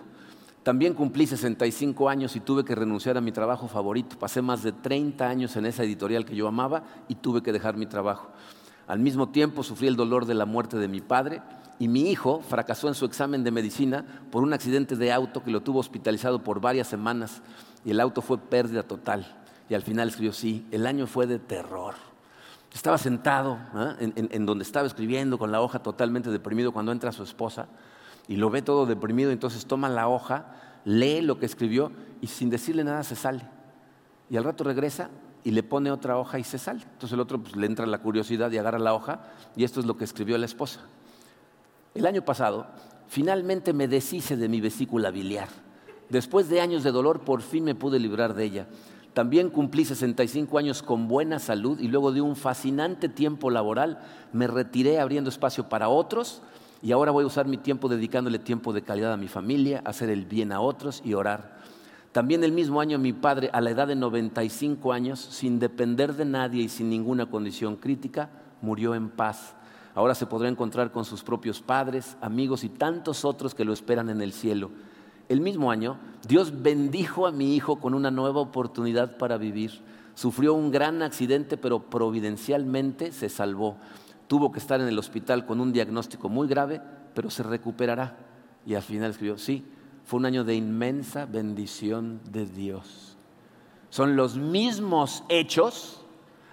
También 0.64 0.94
cumplí 0.94 1.28
65 1.28 2.08
años 2.08 2.38
y 2.38 2.40
tuve 2.40 2.64
que 2.64 2.74
renunciar 2.74 3.18
a 3.18 3.22
mi 3.22 3.34
trabajo 3.34 3.68
favorito. 3.68 4.18
Pasé 4.18 4.42
más 4.42 4.64
de 4.64 4.72
30 4.72 5.28
años 5.28 5.56
en 5.58 5.66
esa 5.66 5.84
editorial 5.84 6.26
que 6.26 6.36
yo 6.36 6.48
amaba 6.48 6.84
y 7.10 7.16
tuve 7.16 7.44
que 7.44 7.52
dejar 7.52 7.76
mi 7.76 7.86
trabajo. 7.86 8.30
Al 8.88 9.00
mismo 9.00 9.30
tiempo 9.30 9.64
sufrí 9.64 9.88
el 9.88 9.98
dolor 9.98 10.26
de 10.26 10.36
la 10.36 10.46
muerte 10.46 10.78
de 10.78 10.88
mi 10.88 11.02
padre 11.02 11.42
y 11.80 11.90
mi 11.90 12.10
hijo 12.10 12.40
fracasó 12.42 12.88
en 12.88 12.94
su 12.94 13.04
examen 13.04 13.44
de 13.44 13.52
medicina 13.52 14.06
por 14.32 14.42
un 14.44 14.54
accidente 14.54 14.96
de 14.96 15.12
auto 15.12 15.44
que 15.44 15.52
lo 15.52 15.62
tuvo 15.62 15.80
hospitalizado 15.80 16.44
por 16.44 16.62
varias 16.62 16.88
semanas 16.88 17.42
y 17.84 17.92
el 17.92 18.00
auto 18.00 18.22
fue 18.22 18.38
pérdida 18.38 18.84
total. 18.84 19.44
Y 19.70 19.74
al 19.74 19.82
final 19.82 20.08
escribió, 20.08 20.32
sí, 20.32 20.66
el 20.72 20.88
año 20.88 21.08
fue 21.08 21.28
de 21.28 21.40
terror. 21.40 21.96
Estaba 22.74 22.98
sentado 22.98 23.58
¿ah? 23.74 23.96
en, 24.00 24.46
donde 24.46 24.64
estaba 24.64 24.88
escribiendo 24.88 25.38
con 25.38 25.52
la 25.52 25.62
hoja 25.62 25.80
totalmente 25.80 26.32
deprimido 26.32 26.72
cuando 26.72 26.92
entra 26.94 27.12
su 27.12 27.24
esposa 27.24 27.68
y 28.28 28.38
lo 28.38 28.50
ve 28.50 28.62
todo 28.62 28.86
deprimido, 28.86 29.32
entonces 29.32 29.66
toma 29.66 29.90
la 29.90 30.08
hoja, 30.08 30.46
lee 30.86 31.22
lo 31.22 31.40
que 31.40 31.46
escribió 31.46 31.92
y 32.22 32.28
sin 32.28 32.50
decirle 32.50 32.84
nada 32.84 33.04
se 33.04 33.16
sale. 33.16 33.42
Y 34.30 34.38
al 34.38 34.44
rato 34.44 34.64
regresa 34.64 35.10
y 35.44 35.52
le 35.52 35.64
pone 35.64 35.92
otra 35.92 36.18
hoja 36.18 36.40
y 36.40 36.44
se 36.44 36.58
sale. 36.58 36.82
Entonces 36.84 37.12
el 37.14 37.20
otro 37.20 37.42
pues, 37.42 37.56
le 37.56 37.66
entra 37.66 37.86
la 37.86 38.00
curiosidad 38.00 38.52
y 38.52 38.58
agarra 38.58 38.80
la 38.80 38.94
hoja 38.94 39.22
y 39.56 39.64
esto 39.64 39.80
es 39.80 39.86
lo 39.86 39.98
que 39.98 40.06
escribió 40.06 40.38
la 40.38 40.46
esposa. 40.46 40.82
El 41.94 42.06
año 42.06 42.24
pasado 42.24 42.68
finalmente 43.08 43.74
me 43.74 43.88
deshice 43.88 44.38
de 44.38 44.50
mi 44.50 44.62
vesícula 44.62 45.12
biliar. 45.12 45.50
Después 46.10 46.50
de 46.50 46.62
años 46.62 46.84
de 46.84 46.92
dolor 46.92 47.22
por 47.22 47.42
fin 47.42 47.64
me 47.64 47.76
pude 47.76 48.00
librar 48.00 48.34
de 48.34 48.46
ella. 48.46 48.68
También 49.14 49.50
cumplí 49.50 49.86
65 49.86 50.58
años 50.58 50.82
con 50.82 51.08
buena 51.08 51.38
salud 51.38 51.80
y 51.80 51.88
luego 51.88 52.12
de 52.12 52.22
un 52.22 52.36
fascinante 52.36 53.10
tiempo 53.10 53.52
laboral 53.52 54.00
me 54.32 54.48
retiré 54.48 55.00
abriendo 55.00 55.30
espacio 55.30 55.70
para 55.70 55.90
otros 55.90 56.42
y 56.84 56.92
ahora 56.92 57.12
voy 57.12 57.24
a 57.24 57.28
usar 57.28 57.48
mi 57.48 57.58
tiempo 57.58 57.90
dedicándole 57.90 58.38
tiempo 58.38 58.74
de 58.74 58.84
calidad 58.84 59.14
a 59.14 59.18
mi 59.18 59.28
familia, 59.28 59.82
hacer 59.86 60.10
el 60.10 60.26
bien 60.26 60.52
a 60.52 60.60
otros 60.62 61.02
y 61.04 61.16
orar. 61.16 61.58
También 62.12 62.44
el 62.44 62.52
mismo 62.52 62.80
año 62.80 63.00
mi 63.00 63.14
padre, 63.14 63.50
a 63.52 63.62
la 63.62 63.72
edad 63.72 63.88
de 63.88 63.96
95 63.96 64.94
años, 64.94 65.20
sin 65.20 65.58
depender 65.58 66.14
de 66.14 66.26
nadie 66.26 66.62
y 66.62 66.70
sin 66.70 66.90
ninguna 66.92 67.26
condición 67.26 67.78
crítica, 67.78 68.30
murió 68.62 68.94
en 68.94 69.10
paz. 69.10 69.56
Ahora 69.96 70.14
se 70.14 70.28
podrá 70.28 70.50
encontrar 70.50 70.92
con 70.92 71.06
sus 71.06 71.24
propios 71.24 71.62
padres, 71.62 72.18
amigos 72.22 72.64
y 72.64 72.70
tantos 72.70 73.26
otros 73.26 73.56
que 73.56 73.66
lo 73.66 73.74
esperan 73.74 74.10
en 74.10 74.22
el 74.22 74.34
cielo 74.34 74.70
el 75.30 75.42
mismo 75.42 75.72
año, 75.72 75.98
Dios 76.28 76.62
bendijo 76.62 77.28
a 77.28 77.32
mi 77.32 77.56
hijo 77.56 77.78
con 77.78 77.94
una 77.94 78.12
nueva 78.12 78.42
oportunidad 78.42 79.18
para 79.18 79.38
vivir. 79.38 79.72
Sufrió 80.16 80.54
un 80.54 80.70
gran 80.70 81.02
accidente, 81.02 81.58
pero 81.58 81.90
providencialmente 81.90 83.12
se 83.12 83.30
salvó. 83.30 83.78
Tuvo 84.28 84.52
que 84.52 84.60
estar 84.60 84.80
en 84.82 84.88
el 84.88 85.00
hospital 85.00 85.46
con 85.46 85.60
un 85.60 85.74
diagnóstico 85.74 86.30
muy 86.30 86.48
grave, 86.48 86.82
pero 87.14 87.30
se 87.30 87.44
recuperará. 87.44 88.18
Y 88.66 88.76
al 88.76 88.82
final 88.82 89.12
escribió, 89.12 89.38
sí, 89.38 89.66
fue 90.06 90.20
un 90.20 90.26
año 90.26 90.44
de 90.44 90.56
inmensa 90.56 91.26
bendición 91.26 92.22
de 92.32 92.46
Dios. 92.46 93.18
Son 93.90 94.16
los 94.16 94.38
mismos 94.38 95.24
hechos 95.30 96.04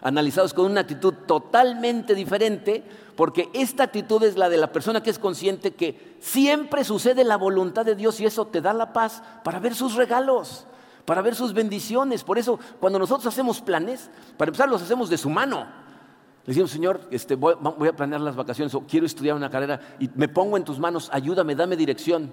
analizados 0.02 0.54
con 0.54 0.66
una 0.66 0.83
actitud 0.83 1.14
totalmente 1.26 2.14
diferente, 2.14 2.85
porque 3.16 3.48
esta 3.52 3.85
actitud 3.85 4.22
es 4.22 4.37
la 4.37 4.48
de 4.48 4.56
la 4.56 4.72
persona 4.72 5.02
que 5.02 5.11
es 5.11 5.18
consciente 5.18 5.72
que 5.72 6.16
siempre 6.20 6.85
sucede 6.85 7.24
la 7.24 7.37
voluntad 7.37 7.85
de 7.85 7.94
Dios 7.94 8.20
y 8.20 8.26
eso 8.26 8.46
te 8.46 8.61
da 8.61 8.72
la 8.72 8.92
paz 8.92 9.22
para 9.44 9.59
ver 9.59 9.74
sus 9.74 9.94
regalos, 9.94 10.66
para 11.04 11.22
ver 11.22 11.35
sus 11.35 11.52
bendiciones. 11.52 12.24
Por 12.24 12.38
eso, 12.38 12.59
cuando 12.78 12.98
nosotros 12.98 13.26
hacemos 13.26 13.61
planes, 13.61 14.11
para 14.37 14.50
empezar 14.50 14.68
los 14.68 14.83
hacemos 14.83 15.11
de 15.11 15.18
su 15.18 15.28
mano. 15.28 15.66
Decimos, 16.50 16.72
Señor, 16.72 17.02
este, 17.12 17.36
voy, 17.36 17.54
a 17.54 17.92
planear 17.94 18.20
las 18.20 18.34
vacaciones 18.34 18.74
o 18.74 18.80
quiero 18.80 19.06
estudiar 19.06 19.36
una 19.36 19.48
carrera 19.48 19.80
y 20.00 20.10
me 20.16 20.26
pongo 20.26 20.56
en 20.56 20.64
tus 20.64 20.80
manos, 20.80 21.08
ayúdame, 21.12 21.54
dame 21.54 21.76
dirección. 21.76 22.32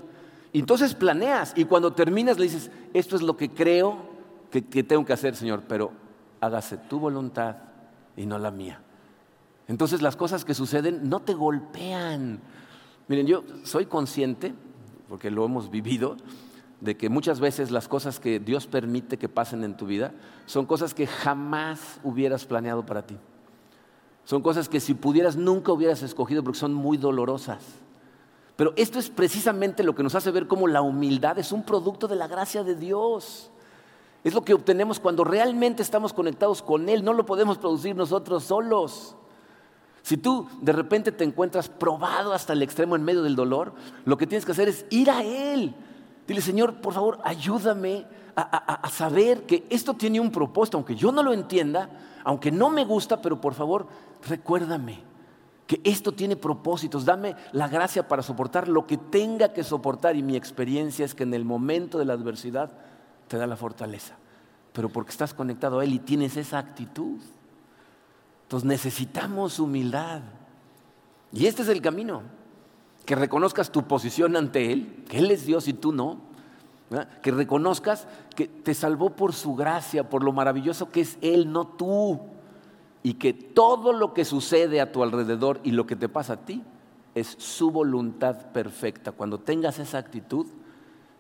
Y 0.52 0.58
entonces 0.58 0.96
planeas 0.96 1.54
y 1.56 1.66
cuando 1.66 1.94
terminas 1.94 2.40
le 2.40 2.46
dices, 2.46 2.72
esto 2.96 3.16
es 3.16 3.22
lo 3.22 3.38
que 3.38 3.52
creo 3.52 4.10
que 4.50 4.84
tengo 4.84 5.06
que 5.06 5.14
hacer, 5.14 5.36
Señor, 5.36 5.66
pero 5.68 5.92
hágase 6.42 6.78
tu 6.78 7.00
voluntad 7.00 7.58
y 8.16 8.26
no 8.26 8.40
la 8.40 8.50
mía. 8.50 8.82
Entonces 9.68 10.02
las 10.02 10.16
cosas 10.16 10.44
que 10.46 10.56
suceden 10.56 11.08
no 11.08 11.20
te 11.20 11.36
golpean. 11.36 12.40
Miren, 13.08 13.28
yo 13.28 13.44
soy 13.66 13.86
consciente, 13.86 14.52
porque 15.10 15.30
lo 15.30 15.46
hemos 15.46 15.70
vivido, 15.70 16.18
de 16.82 16.98
que 16.98 17.10
muchas 17.10 17.40
veces 17.40 17.70
las 17.70 17.88
cosas 17.88 18.20
que 18.20 18.40
Dios 18.40 18.66
permite 18.66 19.20
que 19.20 19.30
pasen 19.30 19.64
en 19.64 19.78
tu 19.78 19.86
vida 19.86 20.16
son 20.48 20.66
cosas 20.66 20.96
que 20.96 21.06
jamás 21.06 22.00
hubieras 22.04 22.46
planeado 22.46 22.84
para 22.84 23.06
ti. 23.06 23.20
Son 24.28 24.42
cosas 24.42 24.68
que 24.68 24.82
si 24.82 24.94
pudieras 24.94 25.38
nunca 25.38 25.72
hubieras 25.72 26.04
escogido 26.04 26.44
porque 26.44 26.60
son 26.60 26.74
muy 26.74 26.98
dolorosas. 26.98 27.60
Pero 28.58 28.74
esto 28.76 29.00
es 29.00 29.10
precisamente 29.10 29.84
lo 29.84 29.96
que 29.96 30.04
nos 30.04 30.16
hace 30.16 30.32
ver 30.32 30.48
cómo 30.48 30.68
la 30.68 30.82
humildad 30.82 31.40
es 31.40 31.54
un 31.54 31.64
producto 31.64 32.10
de 32.10 32.18
la 32.18 32.28
gracia 32.28 32.62
de 32.62 32.76
Dios. 32.76 33.50
Es 34.26 34.34
lo 34.34 34.44
que 34.44 34.54
obtenemos 34.54 35.00
cuando 35.00 35.24
realmente 35.24 35.82
estamos 35.82 36.12
conectados 36.12 36.62
con 36.62 36.90
Él. 36.90 37.06
No 37.06 37.14
lo 37.14 37.26
podemos 37.26 37.58
producir 37.58 37.96
nosotros 37.96 38.44
solos. 38.44 39.16
Si 40.02 40.18
tú 40.18 40.50
de 40.60 40.74
repente 40.74 41.14
te 41.14 41.24
encuentras 41.24 41.70
probado 41.70 42.34
hasta 42.34 42.52
el 42.52 42.62
extremo 42.62 42.98
en 42.98 43.04
medio 43.04 43.24
del 43.24 43.38
dolor, 43.38 43.76
lo 44.04 44.18
que 44.18 44.28
tienes 44.28 44.44
que 44.44 44.52
hacer 44.52 44.68
es 44.68 44.86
ir 44.90 45.10
a 45.10 45.24
Él. 45.24 45.74
Dile, 46.28 46.42
Señor, 46.42 46.82
por 46.82 46.92
favor, 46.92 47.20
ayúdame 47.24 48.06
a, 48.40 48.90
saber 48.90 49.48
que 49.48 49.66
esto 49.70 49.96
tiene 49.96 50.20
un 50.20 50.32
propósito, 50.32 50.78
aunque 50.78 50.96
yo 50.96 51.12
no 51.12 51.24
lo 51.24 51.34
entienda, 51.34 51.90
aunque 52.24 52.52
no 52.52 52.70
me 52.70 52.86
gusta, 52.86 53.20
pero 53.20 53.42
por 53.42 53.56
favor, 53.56 53.88
recuérdame 54.28 55.00
que 55.66 55.82
esto 55.84 56.12
tiene 56.12 56.36
propósitos. 56.36 57.04
Dame 57.04 57.36
la 57.52 57.68
gracia 57.68 58.08
para 58.08 58.22
soportar 58.22 58.68
lo 58.68 58.86
que 58.86 58.98
tenga 58.98 59.54
que 59.54 59.64
soportar. 59.64 60.16
Y 60.16 60.24
mi 60.24 60.36
experiencia 60.36 61.04
es 61.04 61.16
que 61.16 61.24
en 61.24 61.34
el 61.34 61.46
momento 61.46 61.98
de 61.98 62.06
la 62.06 62.14
adversidad 62.14 62.72
te 63.28 63.38
da 63.38 63.48
la 63.48 63.58
fortaleza. 63.58 64.16
Pero 64.72 64.90
porque 64.90 65.12
estás 65.12 65.34
conectado 65.34 65.80
a 65.80 65.84
Él 65.84 65.94
y 65.94 66.00
tienes 66.00 66.38
esa 66.38 66.60
actitud. 66.60 67.20
Entonces 68.44 68.68
necesitamos 68.68 69.60
humildad. 69.60 70.22
Y 71.34 71.48
este 71.48 71.64
es 71.64 71.68
el 71.70 71.82
camino. 71.82 72.22
Que 73.06 73.16
reconozcas 73.16 73.72
tu 73.72 73.84
posición 73.84 74.36
ante 74.36 74.72
Él, 74.72 75.04
que 75.10 75.18
Él 75.18 75.32
es 75.32 75.46
Dios 75.46 75.68
y 75.68 75.74
tú 75.74 75.92
no. 75.92 76.28
Que 77.22 77.32
reconozcas 77.32 78.08
que 78.36 78.48
te 78.48 78.74
salvó 78.74 79.10
por 79.10 79.34
su 79.34 79.56
gracia, 79.56 80.10
por 80.10 80.24
lo 80.24 80.32
maravilloso 80.32 80.90
que 80.90 81.02
es 81.02 81.18
Él, 81.22 81.52
no 81.52 81.68
tú. 81.68 82.20
Y 83.04 83.16
que 83.16 83.34
todo 83.34 83.94
lo 83.94 84.14
que 84.14 84.26
sucede 84.26 84.80
a 84.80 84.92
tu 84.92 85.04
alrededor 85.04 85.60
y 85.64 85.72
lo 85.72 85.86
que 85.86 85.96
te 85.96 86.10
pasa 86.10 86.34
a 86.34 86.46
ti 86.46 86.64
es 87.14 87.36
su 87.40 87.72
voluntad 87.72 88.52
perfecta. 88.52 89.12
Cuando 89.12 89.40
tengas 89.40 89.80
esa 89.80 89.98
actitud, 89.98 90.46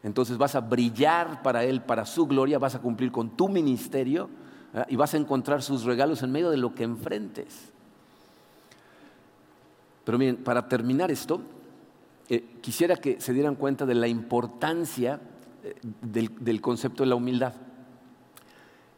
entonces 0.03 0.38
vas 0.38 0.56
a 0.56 0.62
brillar 0.62 1.41
para 1.41 1.63
Él, 1.63 1.82
para 1.82 2.06
su 2.06 2.27
gloria, 2.27 2.60
vas 2.60 2.75
a 2.75 2.82
cumplir 2.82 3.12
con 3.12 3.32
tu 3.32 3.49
ministerio 3.49 4.30
y 4.88 4.95
vas 4.95 5.13
a 5.13 5.17
encontrar 5.17 5.62
sus 5.62 5.84
regalos 5.84 6.23
en 6.23 6.32
medio 6.32 6.49
de 6.49 6.58
lo 6.58 6.75
que 6.75 6.84
enfrentes. 6.84 7.71
Pero 10.03 10.17
miren, 10.17 10.38
para 10.38 10.69
terminar 10.69 11.12
esto, 11.12 11.41
eh, 12.30 12.58
quisiera 12.62 12.95
que 12.95 13.19
se 13.19 13.34
dieran 13.34 13.56
cuenta 13.56 13.86
de 13.86 13.95
la 13.95 14.08
importancia 14.08 15.19
eh, 15.69 16.30
del, 16.39 16.62
concepto 16.62 17.03
de 17.03 17.10
la 17.10 17.15
humildad. 17.15 17.53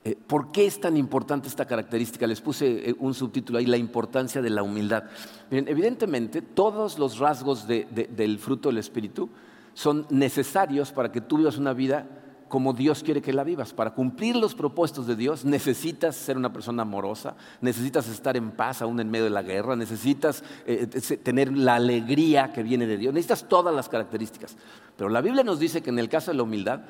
Eh, 0.03 0.15
¿Por 0.15 0.51
qué 0.51 0.65
es 0.65 0.79
tan 0.79 0.97
importante 0.97 1.47
esta 1.47 1.65
característica? 1.65 2.25
Les 2.27 2.41
puse 2.41 2.95
un 2.99 3.13
subtítulo 3.13 3.59
ahí, 3.59 3.65
la 3.65 3.77
importancia 3.77 4.41
de 4.41 4.49
la 4.49 4.63
humildad. 4.63 5.03
Evidentemente, 5.51 6.41
todos 6.41 6.97
los 6.97 7.19
rasgos 7.19 7.67
del 7.67 8.39
fruto 8.39 8.69
del 8.69 8.77
Espíritu 8.77 9.29
son 9.73 10.05
necesarios 10.09 10.91
para 10.91 11.11
que 11.11 11.21
tú 11.21 11.37
vivas 11.37 11.57
una 11.57 11.73
vida 11.73 12.18
como 12.49 12.73
Dios 12.73 13.03
quiere 13.03 13.21
que 13.21 13.31
la 13.31 13.43
vivas. 13.45 13.73
Para 13.73 13.91
cumplir 13.91 14.35
los 14.35 14.55
propósitos 14.55 15.07
de 15.07 15.15
Dios 15.15 15.45
necesitas 15.45 16.15
ser 16.15 16.35
una 16.35 16.51
persona 16.51 16.81
amorosa, 16.81 17.35
necesitas 17.61 18.09
estar 18.09 18.35
en 18.35 18.51
paz 18.51 18.81
aún 18.81 18.99
en 18.99 19.09
medio 19.09 19.25
de 19.25 19.29
la 19.29 19.43
guerra, 19.43 19.75
necesitas 19.75 20.43
eh, 20.65 20.87
tener 21.23 21.55
la 21.55 21.75
alegría 21.75 22.51
que 22.51 22.63
viene 22.63 22.87
de 22.87 22.97
Dios, 22.97 23.13
necesitas 23.13 23.47
todas 23.47 23.73
las 23.73 23.87
características. 23.87 24.57
Pero 24.97 25.09
la 25.09 25.21
Biblia 25.21 25.43
nos 25.43 25.59
dice 25.59 25.81
que 25.81 25.91
en 25.91 25.99
el 25.99 26.09
caso 26.09 26.31
de 26.31 26.37
la 26.37 26.43
humildad 26.43 26.81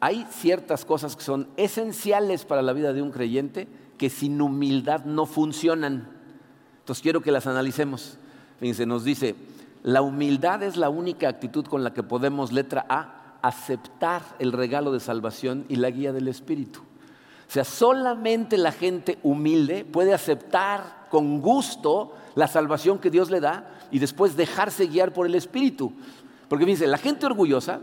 hay 0.00 0.26
ciertas 0.30 0.84
cosas 0.84 1.16
que 1.16 1.22
son 1.22 1.48
esenciales 1.56 2.44
para 2.44 2.60
la 2.60 2.72
vida 2.72 2.92
de 2.92 3.00
un 3.00 3.10
creyente 3.10 3.68
que 3.96 4.10
sin 4.10 4.42
humildad 4.42 5.04
no 5.04 5.24
funcionan. 5.24 6.08
Entonces 6.80 7.02
quiero 7.02 7.22
que 7.22 7.32
las 7.32 7.46
analicemos. 7.46 8.18
Fíjense, 8.58 8.84
nos 8.84 9.04
dice, 9.04 9.36
la 9.82 10.02
humildad 10.02 10.62
es 10.62 10.76
la 10.76 10.88
única 10.88 11.28
actitud 11.28 11.64
con 11.66 11.84
la 11.84 11.94
que 11.94 12.02
podemos, 12.02 12.52
letra 12.52 12.84
A, 12.88 13.23
aceptar 13.44 14.22
el 14.38 14.52
regalo 14.52 14.90
de 14.90 15.00
salvación 15.00 15.66
y 15.68 15.76
la 15.76 15.90
guía 15.90 16.14
del 16.14 16.28
Espíritu. 16.28 16.80
O 16.80 17.52
sea, 17.54 17.64
solamente 17.64 18.56
la 18.56 18.72
gente 18.72 19.18
humilde 19.22 19.84
puede 19.84 20.14
aceptar 20.14 21.08
con 21.10 21.42
gusto 21.42 22.14
la 22.36 22.48
salvación 22.48 22.98
que 22.98 23.10
Dios 23.10 23.30
le 23.30 23.40
da 23.40 23.70
y 23.90 23.98
después 23.98 24.34
dejarse 24.34 24.86
guiar 24.86 25.12
por 25.12 25.26
el 25.26 25.34
Espíritu. 25.34 25.92
Porque 26.48 26.64
dice, 26.64 26.86
la 26.86 26.96
gente 26.96 27.26
orgullosa, 27.26 27.80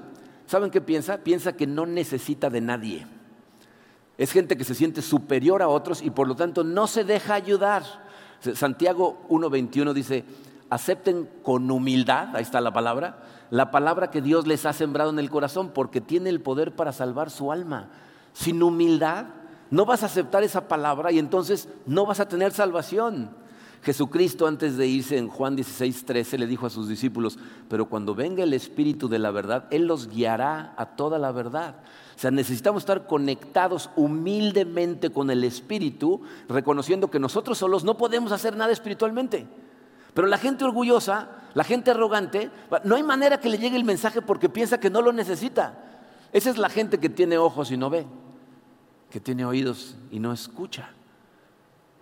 ¿saben 0.47 0.71
qué 0.71 0.81
piensa? 0.81 1.19
Piensa 1.19 1.53
que 1.53 1.67
no 1.67 1.85
necesita 1.85 2.49
de 2.49 2.61
nadie. 2.61 3.05
Es 4.17 4.31
gente 4.31 4.57
que 4.57 4.63
se 4.63 4.73
siente 4.73 5.03
superior 5.03 5.61
a 5.61 5.67
otros 5.67 6.01
y 6.01 6.09
por 6.09 6.27
lo 6.27 6.35
tanto 6.35 6.63
no 6.63 6.87
se 6.87 7.03
deja 7.03 7.35
ayudar. 7.35 7.83
Santiago 8.55 9.21
1.21 9.29 9.93
dice, 9.93 10.25
acepten 10.71 11.29
con 11.43 11.69
humildad, 11.69 12.33
ahí 12.33 12.41
está 12.41 12.61
la 12.61 12.71
palabra, 12.71 13.19
la 13.49 13.71
palabra 13.71 14.09
que 14.09 14.21
Dios 14.21 14.47
les 14.47 14.65
ha 14.65 14.71
sembrado 14.71 15.11
en 15.11 15.19
el 15.19 15.29
corazón, 15.29 15.71
porque 15.73 15.99
tiene 15.99 16.29
el 16.29 16.39
poder 16.39 16.75
para 16.75 16.93
salvar 16.93 17.29
su 17.29 17.51
alma. 17.51 17.89
Sin 18.31 18.63
humildad, 18.63 19.25
no 19.69 19.85
vas 19.85 20.01
a 20.01 20.05
aceptar 20.05 20.43
esa 20.43 20.69
palabra 20.69 21.11
y 21.11 21.19
entonces 21.19 21.67
no 21.85 22.05
vas 22.05 22.21
a 22.21 22.29
tener 22.29 22.53
salvación. 22.53 23.29
Jesucristo 23.83 24.47
antes 24.47 24.77
de 24.77 24.87
irse 24.87 25.17
en 25.17 25.27
Juan 25.27 25.57
16, 25.57 26.05
13 26.05 26.37
le 26.37 26.47
dijo 26.47 26.65
a 26.65 26.69
sus 26.69 26.87
discípulos, 26.87 27.37
pero 27.67 27.89
cuando 27.89 28.15
venga 28.15 28.43
el 28.43 28.53
Espíritu 28.53 29.09
de 29.09 29.19
la 29.19 29.31
verdad, 29.31 29.65
Él 29.71 29.87
los 29.87 30.07
guiará 30.07 30.73
a 30.77 30.95
toda 30.95 31.19
la 31.19 31.33
verdad. 31.33 31.75
O 32.15 32.19
sea, 32.19 32.31
necesitamos 32.31 32.83
estar 32.83 33.07
conectados 33.07 33.89
humildemente 33.97 35.09
con 35.09 35.31
el 35.31 35.43
Espíritu, 35.43 36.21
reconociendo 36.47 37.11
que 37.11 37.19
nosotros 37.19 37.57
solos 37.57 37.83
no 37.83 37.97
podemos 37.97 38.31
hacer 38.31 38.55
nada 38.55 38.71
espiritualmente. 38.71 39.47
Pero 40.13 40.27
la 40.27 40.37
gente 40.37 40.65
orgullosa, 40.65 41.29
la 41.53 41.63
gente 41.63 41.91
arrogante, 41.91 42.51
no 42.83 42.95
hay 42.95 43.03
manera 43.03 43.39
que 43.39 43.49
le 43.49 43.57
llegue 43.57 43.77
el 43.77 43.83
mensaje 43.83 44.21
porque 44.21 44.49
piensa 44.49 44.79
que 44.79 44.89
no 44.89 45.01
lo 45.01 45.13
necesita. 45.13 45.77
Esa 46.33 46.49
es 46.49 46.57
la 46.57 46.69
gente 46.69 46.99
que 46.99 47.09
tiene 47.09 47.37
ojos 47.37 47.71
y 47.71 47.77
no 47.77 47.89
ve, 47.89 48.05
que 49.09 49.19
tiene 49.19 49.45
oídos 49.45 49.95
y 50.11 50.19
no 50.19 50.33
escucha. 50.33 50.89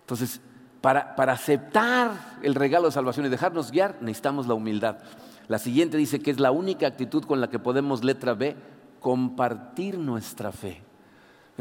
Entonces, 0.00 0.40
para, 0.80 1.14
aceptar 1.32 2.38
el 2.42 2.54
regalo 2.54 2.86
de 2.86 2.92
salvación 2.92 3.26
y 3.26 3.28
dejarnos 3.28 3.70
guiar, 3.70 3.98
necesitamos 4.00 4.46
la 4.46 4.54
humildad. 4.54 4.98
La 5.46 5.58
siguiente 5.58 5.96
dice 5.96 6.20
que 6.20 6.30
es 6.30 6.40
la 6.40 6.52
única 6.52 6.86
actitud 6.86 7.24
con 7.24 7.40
la 7.40 7.50
que 7.50 7.58
podemos, 7.58 8.02
letra 8.02 8.34
B, 8.34 8.56
compartir 9.00 9.98
nuestra 9.98 10.52
fe. 10.52 10.82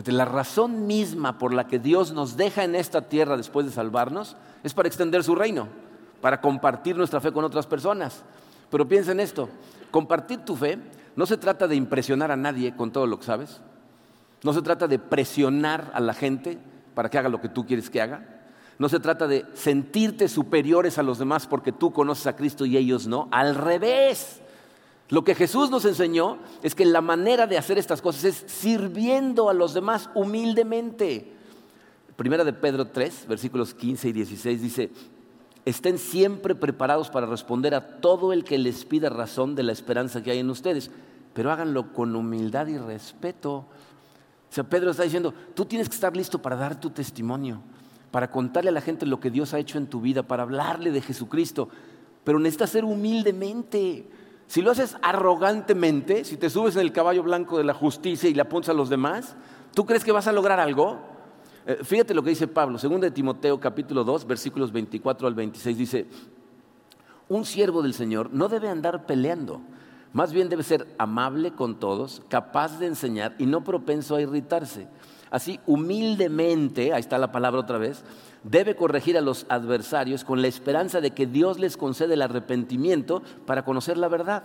La 0.05 0.25
razón 0.25 0.88
misma 0.88 1.38
por 1.38 1.53
la 1.53 1.67
que 1.67 1.77
Dios 1.77 2.13
nos 2.13 2.38
deja 2.38 2.63
en 2.63 2.73
esta 2.73 3.09
tierra 3.09 3.35
después 3.35 3.65
de 3.65 3.71
salvarnos 3.71 4.38
es 4.63 4.73
para 4.73 4.88
extender 4.88 5.23
su 5.23 5.35
reino 5.35 5.67
para 6.21 6.41
compartir 6.41 6.95
nuestra 6.95 7.19
fe 7.19 7.32
con 7.32 7.43
otras 7.43 7.67
personas. 7.67 8.23
Pero 8.69 8.88
piensa 8.88 9.12
en 9.12 9.19
esto, 9.19 9.49
compartir 9.91 10.39
tu 10.39 10.55
fe 10.55 10.77
no 11.15 11.25
se 11.25 11.38
trata 11.38 11.67
de 11.67 11.75
impresionar 11.75 12.32
a 12.32 12.38
nadie 12.38 12.75
con 12.75 12.91
todo 12.91 13.08
lo 13.08 13.19
que 13.19 13.25
sabes, 13.25 13.62
no 14.43 14.53
se 14.53 14.62
trata 14.62 14.88
de 14.88 14.99
presionar 14.99 15.91
a 15.93 15.99
la 15.99 16.13
gente 16.13 16.58
para 16.93 17.10
que 17.10 17.17
haga 17.17 17.29
lo 17.29 17.41
que 17.41 17.49
tú 17.49 17.65
quieres 17.65 17.89
que 17.89 18.01
haga, 18.01 18.39
no 18.77 18.88
se 18.88 19.01
trata 19.01 19.27
de 19.27 19.45
sentirte 19.53 20.29
superiores 20.29 20.97
a 20.97 21.03
los 21.03 21.19
demás 21.19 21.45
porque 21.47 21.73
tú 21.73 21.91
conoces 21.91 22.27
a 22.27 22.36
Cristo 22.36 22.65
y 22.65 22.77
ellos 22.77 23.08
no, 23.08 23.27
al 23.32 23.55
revés. 23.55 24.41
Lo 25.10 25.23
que 25.23 25.36
Jesús 25.36 25.69
nos 25.69 25.84
enseñó 25.84 26.38
es 26.63 26.75
que 26.75 26.86
la 26.86 27.01
manera 27.01 27.47
de 27.47 27.58
hacer 27.58 27.77
estas 27.77 28.01
cosas 28.01 28.23
es 28.23 28.43
sirviendo 28.47 29.49
a 29.49 29.53
los 29.53 29.73
demás 29.73 30.10
humildemente. 30.13 31.34
Primera 32.15 32.45
de 32.45 32.53
Pedro 32.53 32.88
3, 32.88 33.25
versículos 33.27 33.73
15 33.73 34.08
y 34.08 34.13
16 34.13 34.62
dice, 34.62 34.91
estén 35.65 35.98
siempre 35.98 36.56
preparados 36.56 37.10
para 37.10 37.26
responder 37.26 37.76
a 37.76 38.00
todo 38.00 38.34
el 38.34 38.43
que 38.43 38.58
les 38.58 38.86
pida 38.86 39.10
razón 39.10 39.56
de 39.56 39.63
la 39.63 39.72
esperanza 39.72 40.24
que 40.24 40.32
hay 40.32 40.39
en 40.39 40.50
ustedes, 40.50 40.91
pero 41.34 41.52
háganlo 41.52 41.93
con 41.93 42.15
humildad 42.15 42.67
y 42.67 42.78
respeto. 42.78 43.54
O 44.50 44.54
sea, 44.54 44.63
Pedro 44.63 44.91
está 44.91 45.04
diciendo, 45.04 45.34
tú 45.54 45.65
tienes 45.65 45.89
que 45.89 45.95
estar 45.95 46.15
listo 46.15 46.41
para 46.41 46.56
dar 46.56 46.80
tu 46.80 46.89
testimonio, 46.89 47.62
para 48.12 48.32
contarle 48.32 48.69
a 48.69 48.74
la 48.74 48.82
gente 48.82 49.06
lo 49.06 49.19
que 49.19 49.30
Dios 49.30 49.54
ha 49.54 49.60
hecho 49.60 49.78
en 49.78 49.88
tu 49.88 50.02
vida, 50.02 50.24
para 50.24 50.43
hablarle 50.43 50.91
de 50.91 51.02
Jesucristo, 51.02 51.69
pero 52.24 52.39
necesitas 52.39 52.72
ser 52.72 52.84
humildemente. 52.84 54.08
Si 54.48 54.62
lo 54.62 54.72
haces 54.72 54.98
arrogantemente, 55.04 56.26
si 56.26 56.38
te 56.38 56.50
subes 56.50 56.76
en 56.76 56.82
el 56.82 56.91
caballo 56.91 57.22
blanco 57.22 57.58
de 57.58 57.63
la 57.63 57.76
justicia 57.76 58.30
y 58.30 58.34
le 58.34 58.41
apuntas 58.41 58.69
a 58.69 58.74
los 58.74 58.89
demás, 58.89 59.36
¿tú 59.76 59.86
crees 59.86 60.04
que 60.04 60.12
vas 60.12 60.26
a 60.26 60.32
lograr 60.32 60.60
algo? 60.60 61.00
Eh, 61.69 61.84
fíjate 61.84 62.15
lo 62.15 62.23
que 62.23 62.32
dice 62.32 62.47
Pablo, 62.47 62.79
segundo 62.79 63.05
de 63.05 63.12
Timoteo 63.12 63.60
capítulo 63.60 64.03
2, 64.03 64.25
versículos 64.25 64.71
24 64.71 65.27
al 65.27 65.36
26, 65.36 65.77
dice, 65.77 66.08
un 67.27 67.45
siervo 67.45 67.84
del 67.84 67.93
Señor 67.93 68.32
no 68.34 68.47
debe 68.47 68.69
andar 68.69 69.05
peleando, 69.05 69.62
más 70.12 70.34
bien 70.34 70.49
debe 70.49 70.63
ser 70.63 70.88
amable 70.97 71.51
con 71.51 71.79
todos, 71.79 72.23
capaz 72.27 72.79
de 72.79 72.88
enseñar 72.88 73.36
y 73.38 73.45
no 73.45 73.63
propenso 73.63 74.15
a 74.15 74.21
irritarse. 74.21 74.88
Así, 75.29 75.60
humildemente, 75.67 76.91
ahí 76.91 77.01
está 77.01 77.19
la 77.19 77.32
palabra 77.32 77.62
otra 77.62 77.77
vez, 77.77 78.03
debe 78.43 78.75
corregir 78.75 79.15
a 79.15 79.21
los 79.21 79.45
adversarios 79.47 80.23
con 80.23 80.41
la 80.41 80.47
esperanza 80.47 81.01
de 81.01 81.11
que 81.11 81.28
Dios 81.28 81.59
les 81.59 81.78
concede 81.78 82.15
el 82.15 82.24
arrepentimiento 82.24 83.22
para 83.45 83.63
conocer 83.63 83.99
la 83.99 84.07
verdad, 84.07 84.41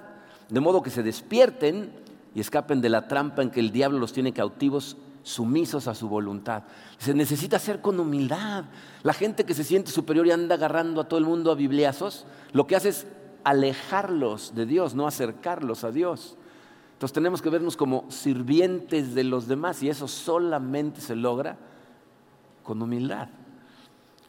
de 0.51 0.61
modo 0.61 0.83
que 0.83 0.91
se 0.91 1.03
despierten 1.03 1.91
y 2.35 2.41
escapen 2.41 2.83
de 2.83 2.91
la 2.91 3.09
trampa 3.09 3.41
en 3.41 3.49
que 3.49 3.61
el 3.61 3.73
diablo 3.73 3.99
los 3.99 4.13
tiene 4.13 4.35
cautivos 4.35 4.99
sumisos 5.25 5.89
a 5.89 5.95
su 5.95 6.09
voluntad. 6.09 6.63
Se 6.99 7.15
necesita 7.15 7.59
ser 7.59 7.81
con 7.81 7.99
humildad. 7.99 8.67
La 9.03 9.15
gente 9.15 9.45
que 9.45 9.55
se 9.55 9.65
siente 9.65 9.91
superior 9.91 10.27
y 10.27 10.31
anda 10.31 10.55
agarrando 10.55 11.01
a 11.01 11.09
todo 11.09 11.19
el 11.19 11.27
mundo 11.27 11.51
a 11.51 11.57
bibliazos, 11.57 12.27
lo 12.53 12.69
que 12.69 12.77
hace 12.77 12.91
es 12.91 13.07
alejarlos 13.43 14.55
de 14.55 14.67
Dios, 14.67 14.95
no 14.95 15.09
acercarlos 15.09 15.83
a 15.83 15.91
Dios. 15.91 16.37
Entonces 16.93 17.15
tenemos 17.15 17.43
que 17.43 17.51
vernos 17.51 17.77
como 17.77 18.09
sirvientes 18.11 19.15
de 19.15 19.25
los 19.25 19.49
demás 19.49 19.83
y 19.83 19.89
eso 19.89 20.07
solamente 20.07 21.01
se 21.01 21.17
logra 21.17 21.59
con 22.63 22.81
humildad. 22.81 23.29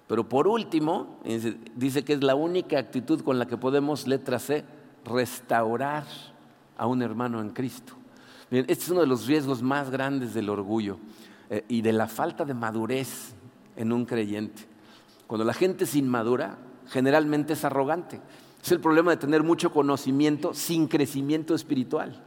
Pero 0.08 0.28
por 0.30 0.48
último, 0.48 1.20
dice 1.76 2.04
que 2.04 2.14
es 2.14 2.24
la 2.24 2.36
única 2.36 2.80
actitud 2.80 3.22
con 3.22 3.38
la 3.38 3.48
que 3.48 3.58
podemos, 3.58 4.08
letra 4.08 4.40
C, 4.40 4.64
restaurar 5.04 6.06
a 6.78 6.88
un 6.88 7.02
hermano 7.02 7.42
en 7.42 7.50
Cristo. 7.50 7.94
Este 8.52 8.74
es 8.74 8.90
uno 8.90 9.02
de 9.02 9.08
los 9.08 9.28
riesgos 9.28 9.62
más 9.62 9.90
grandes 9.90 10.34
del 10.34 10.50
orgullo 10.50 10.98
eh, 11.50 11.64
y 11.68 11.82
de 11.82 11.94
la 11.94 12.08
falta 12.08 12.46
de 12.46 12.54
madurez 12.54 13.34
en 13.76 13.92
un 13.92 14.06
creyente. 14.06 14.64
Cuando 15.28 15.44
la 15.44 15.54
gente 15.54 15.86
es 15.86 15.96
inmadura, 15.96 16.58
generalmente 16.88 17.54
es 17.54 17.66
arrogante. 17.66 18.22
Es 18.64 18.72
el 18.72 18.80
problema 18.80 19.12
de 19.12 19.18
tener 19.18 19.44
mucho 19.44 19.72
conocimiento 19.72 20.54
sin 20.54 20.88
crecimiento 20.88 21.56
espiritual. 21.56 22.24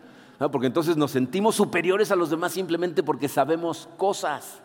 Porque 0.53 0.69
entonces 0.69 0.97
nos 0.97 1.11
sentimos 1.11 1.57
superiores 1.57 2.13
a 2.13 2.17
los 2.17 2.31
demás 2.31 2.53
simplemente 2.53 3.03
porque 3.03 3.29
sabemos 3.29 3.89
cosas. 3.97 4.63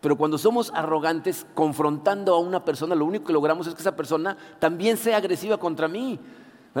Pero 0.00 0.16
cuando 0.16 0.38
somos 0.38 0.72
arrogantes, 0.72 1.46
confrontando 1.54 2.32
a 2.32 2.38
una 2.38 2.64
persona, 2.64 2.94
lo 2.94 3.04
único 3.04 3.24
que 3.24 3.32
logramos 3.32 3.66
es 3.66 3.74
que 3.74 3.80
esa 3.80 3.96
persona 3.96 4.36
también 4.60 4.96
sea 4.96 5.16
agresiva 5.16 5.58
contra 5.58 5.88
mí. 5.88 6.18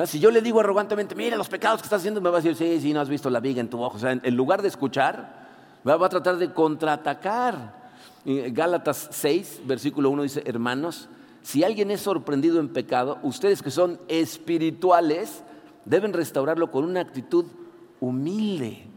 Si 0.06 0.20
yo 0.20 0.30
le 0.30 0.40
digo 0.40 0.60
arrogantemente, 0.60 1.14
mira 1.14 1.36
los 1.36 1.48
pecados 1.48 1.80
que 1.80 1.86
estás 1.86 2.00
haciendo, 2.00 2.20
me 2.20 2.30
va 2.30 2.38
a 2.38 2.40
decir, 2.40 2.56
sí, 2.56 2.80
sí, 2.80 2.92
no 2.92 3.00
has 3.00 3.08
visto 3.08 3.28
la 3.28 3.40
viga 3.40 3.60
en 3.60 3.68
tu 3.68 3.82
ojo. 3.82 3.96
O 3.96 4.00
sea, 4.00 4.12
en 4.12 4.36
lugar 4.36 4.62
de 4.62 4.68
escuchar, 4.68 5.48
va 5.86 5.94
a 5.94 6.08
tratar 6.08 6.36
de 6.36 6.52
contraatacar. 6.52 7.80
Gálatas 8.24 9.08
6, 9.10 9.62
versículo 9.64 10.10
1 10.10 10.22
dice, 10.22 10.42
hermanos, 10.46 11.08
si 11.42 11.64
alguien 11.64 11.90
es 11.90 12.02
sorprendido 12.02 12.60
en 12.60 12.68
pecado, 12.68 13.18
ustedes 13.22 13.62
que 13.62 13.70
son 13.70 13.98
espirituales, 14.08 15.42
deben 15.84 16.12
restaurarlo 16.12 16.70
con 16.70 16.84
una 16.84 17.00
actitud 17.00 17.46
humilde 17.98 18.90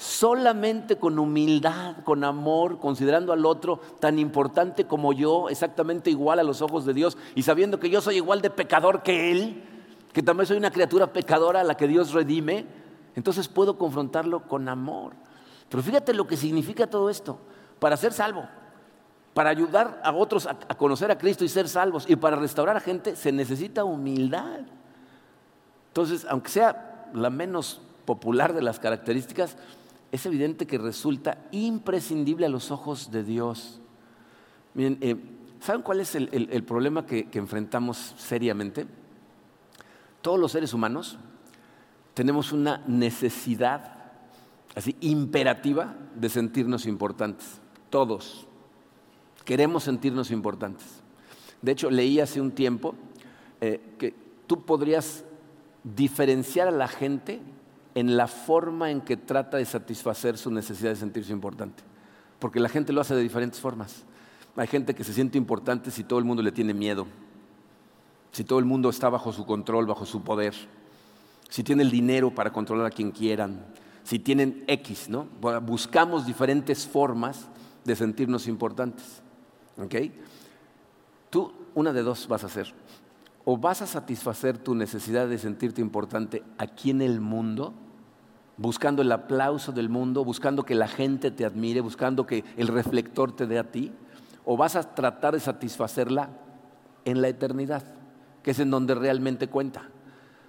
solamente 0.00 0.96
con 0.96 1.18
humildad, 1.18 1.96
con 2.04 2.24
amor, 2.24 2.78
considerando 2.78 3.34
al 3.34 3.44
otro 3.44 3.80
tan 4.00 4.18
importante 4.18 4.86
como 4.86 5.12
yo, 5.12 5.50
exactamente 5.50 6.08
igual 6.10 6.38
a 6.38 6.42
los 6.42 6.62
ojos 6.62 6.86
de 6.86 6.94
Dios, 6.94 7.18
y 7.34 7.42
sabiendo 7.42 7.78
que 7.78 7.90
yo 7.90 8.00
soy 8.00 8.16
igual 8.16 8.40
de 8.40 8.48
pecador 8.48 9.02
que 9.02 9.30
Él, 9.30 9.62
que 10.12 10.22
también 10.22 10.46
soy 10.46 10.56
una 10.56 10.70
criatura 10.70 11.12
pecadora 11.12 11.60
a 11.60 11.64
la 11.64 11.76
que 11.76 11.86
Dios 11.86 12.12
redime, 12.12 12.66
entonces 13.14 13.48
puedo 13.48 13.78
confrontarlo 13.78 14.46
con 14.48 14.68
amor. 14.68 15.12
Pero 15.68 15.82
fíjate 15.82 16.14
lo 16.14 16.26
que 16.26 16.36
significa 16.36 16.86
todo 16.88 17.10
esto, 17.10 17.38
para 17.78 17.96
ser 17.96 18.12
salvo, 18.12 18.44
para 19.34 19.50
ayudar 19.50 20.00
a 20.04 20.12
otros 20.12 20.46
a, 20.46 20.54
conocer 20.76 21.10
a 21.10 21.18
Cristo 21.18 21.44
y 21.44 21.48
ser 21.48 21.68
salvos, 21.68 22.04
y 22.08 22.16
para 22.16 22.36
restaurar 22.36 22.76
a 22.76 22.80
gente 22.80 23.14
se 23.14 23.30
necesita 23.30 23.84
humildad. 23.84 24.60
Entonces, 25.88 26.26
aunque 26.28 26.50
sea 26.50 27.08
la 27.14 27.30
menos 27.30 27.80
popular 28.04 28.52
de 28.52 28.62
las 28.62 28.78
características, 28.80 29.56
es 30.12 30.26
evidente 30.26 30.66
que 30.66 30.78
resulta 30.78 31.38
imprescindible 31.52 32.46
a 32.46 32.48
los 32.48 32.70
ojos 32.70 33.10
de 33.12 33.22
Dios. 33.22 33.80
Miren, 34.74 34.98
eh, 35.00 35.16
¿saben 35.60 35.82
cuál 35.82 36.00
es 36.00 36.14
el, 36.14 36.64
problema 36.64 37.06
que, 37.06 37.28
enfrentamos 37.32 38.14
seriamente? 38.18 38.86
Todos 40.22 40.38
los 40.38 40.52
seres 40.52 40.74
humanos 40.74 41.18
tenemos 42.14 42.52
una 42.52 42.82
necesidad 42.86 43.96
así 44.74 44.96
imperativa 45.00 45.96
de 46.14 46.28
sentirnos 46.28 46.86
importantes. 46.86 47.60
Todos 47.88 48.46
queremos 49.44 49.84
sentirnos 49.84 50.30
importantes. 50.30 50.86
De 51.62 51.72
hecho, 51.72 51.90
leí 51.90 52.20
hace 52.20 52.40
un 52.40 52.52
tiempo 52.52 52.94
eh, 53.60 53.80
que 53.98 54.14
tú 54.46 54.64
podrías 54.64 55.24
diferenciar 55.82 56.68
a 56.68 56.72
la 56.72 56.88
gente 56.88 57.40
en 57.94 58.16
la 58.16 58.26
forma 58.26 58.90
en 58.90 59.00
que 59.00 59.16
trata 59.16 59.56
de 59.56 59.64
satisfacer 59.64 60.38
su 60.38 60.50
necesidad 60.50 60.90
de 60.90 60.96
sentirse 60.96 61.32
importante. 61.32 61.82
Porque 62.38 62.60
la 62.60 62.68
gente 62.68 62.92
lo 62.92 63.00
hace 63.00 63.14
de 63.14 63.22
diferentes 63.22 63.60
formas. 63.60 64.04
Hay 64.56 64.66
gente 64.66 64.94
que 64.94 65.04
se 65.04 65.12
siente 65.12 65.38
importante 65.38 65.90
si 65.90 66.04
todo 66.04 66.18
el 66.18 66.24
mundo 66.24 66.42
le 66.42 66.52
tiene 66.52 66.74
miedo, 66.74 67.06
si 68.32 68.44
todo 68.44 68.58
el 68.58 68.64
mundo 68.64 68.90
está 68.90 69.08
bajo 69.08 69.32
su 69.32 69.44
control, 69.46 69.86
bajo 69.86 70.06
su 70.06 70.22
poder, 70.22 70.54
si 71.48 71.64
tiene 71.64 71.82
el 71.82 71.90
dinero 71.90 72.34
para 72.34 72.52
controlar 72.52 72.86
a 72.86 72.90
quien 72.90 73.10
quieran, 73.10 73.64
si 74.04 74.18
tienen 74.18 74.64
X, 74.66 75.08
¿no? 75.08 75.26
Buscamos 75.62 76.26
diferentes 76.26 76.86
formas 76.86 77.48
de 77.84 77.96
sentirnos 77.96 78.46
importantes. 78.46 79.22
¿Ok? 79.78 79.94
Tú, 81.30 81.52
una 81.74 81.92
de 81.92 82.02
dos 82.02 82.28
vas 82.28 82.44
a 82.44 82.46
hacer 82.46 82.72
o 83.44 83.56
vas 83.56 83.82
a 83.82 83.86
satisfacer 83.86 84.58
tu 84.58 84.74
necesidad 84.74 85.28
de 85.28 85.38
sentirte 85.38 85.80
importante 85.80 86.42
aquí 86.58 86.90
en 86.90 87.02
el 87.02 87.20
mundo, 87.20 87.72
buscando 88.56 89.02
el 89.02 89.10
aplauso 89.10 89.72
del 89.72 89.88
mundo, 89.88 90.24
buscando 90.24 90.64
que 90.64 90.74
la 90.74 90.88
gente 90.88 91.30
te 91.30 91.44
admire, 91.44 91.80
buscando 91.80 92.26
que 92.26 92.44
el 92.56 92.68
reflector 92.68 93.32
te 93.32 93.46
dé 93.46 93.58
a 93.58 93.70
ti, 93.70 93.92
o 94.44 94.56
vas 94.56 94.76
a 94.76 94.94
tratar 94.94 95.34
de 95.34 95.40
satisfacerla 95.40 96.30
en 97.04 97.22
la 97.22 97.28
eternidad, 97.28 97.82
que 98.42 98.52
es 98.52 98.58
en 98.58 98.70
donde 98.70 98.94
realmente 98.94 99.48
cuenta. 99.48 99.88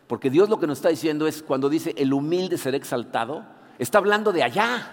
Porque 0.07 0.29
Dios 0.29 0.49
lo 0.49 0.59
que 0.59 0.67
nos 0.67 0.79
está 0.79 0.89
diciendo 0.89 1.27
es, 1.27 1.41
cuando 1.41 1.69
dice 1.69 1.93
el 1.97 2.13
humilde 2.13 2.57
será 2.57 2.77
exaltado, 2.77 3.45
está 3.79 3.97
hablando 3.97 4.31
de 4.31 4.43
allá, 4.43 4.91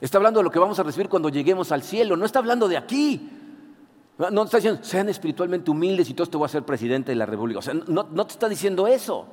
está 0.00 0.18
hablando 0.18 0.40
de 0.40 0.44
lo 0.44 0.50
que 0.50 0.58
vamos 0.58 0.78
a 0.78 0.82
recibir 0.82 1.08
cuando 1.08 1.28
lleguemos 1.28 1.72
al 1.72 1.82
cielo, 1.82 2.16
no 2.16 2.24
está 2.24 2.38
hablando 2.38 2.68
de 2.68 2.76
aquí. 2.76 3.36
No 4.30 4.42
está 4.42 4.58
diciendo, 4.58 4.80
sean 4.84 5.08
espiritualmente 5.08 5.70
humildes 5.70 6.10
y 6.10 6.14
todos 6.14 6.30
te 6.30 6.36
voy 6.36 6.44
a 6.44 6.48
ser 6.48 6.62
presidente 6.62 7.10
de 7.10 7.16
la 7.16 7.24
República. 7.24 7.60
No, 7.88 8.06
no 8.10 8.26
te 8.26 8.32
está 8.32 8.50
diciendo 8.50 8.86
eso. 8.86 9.26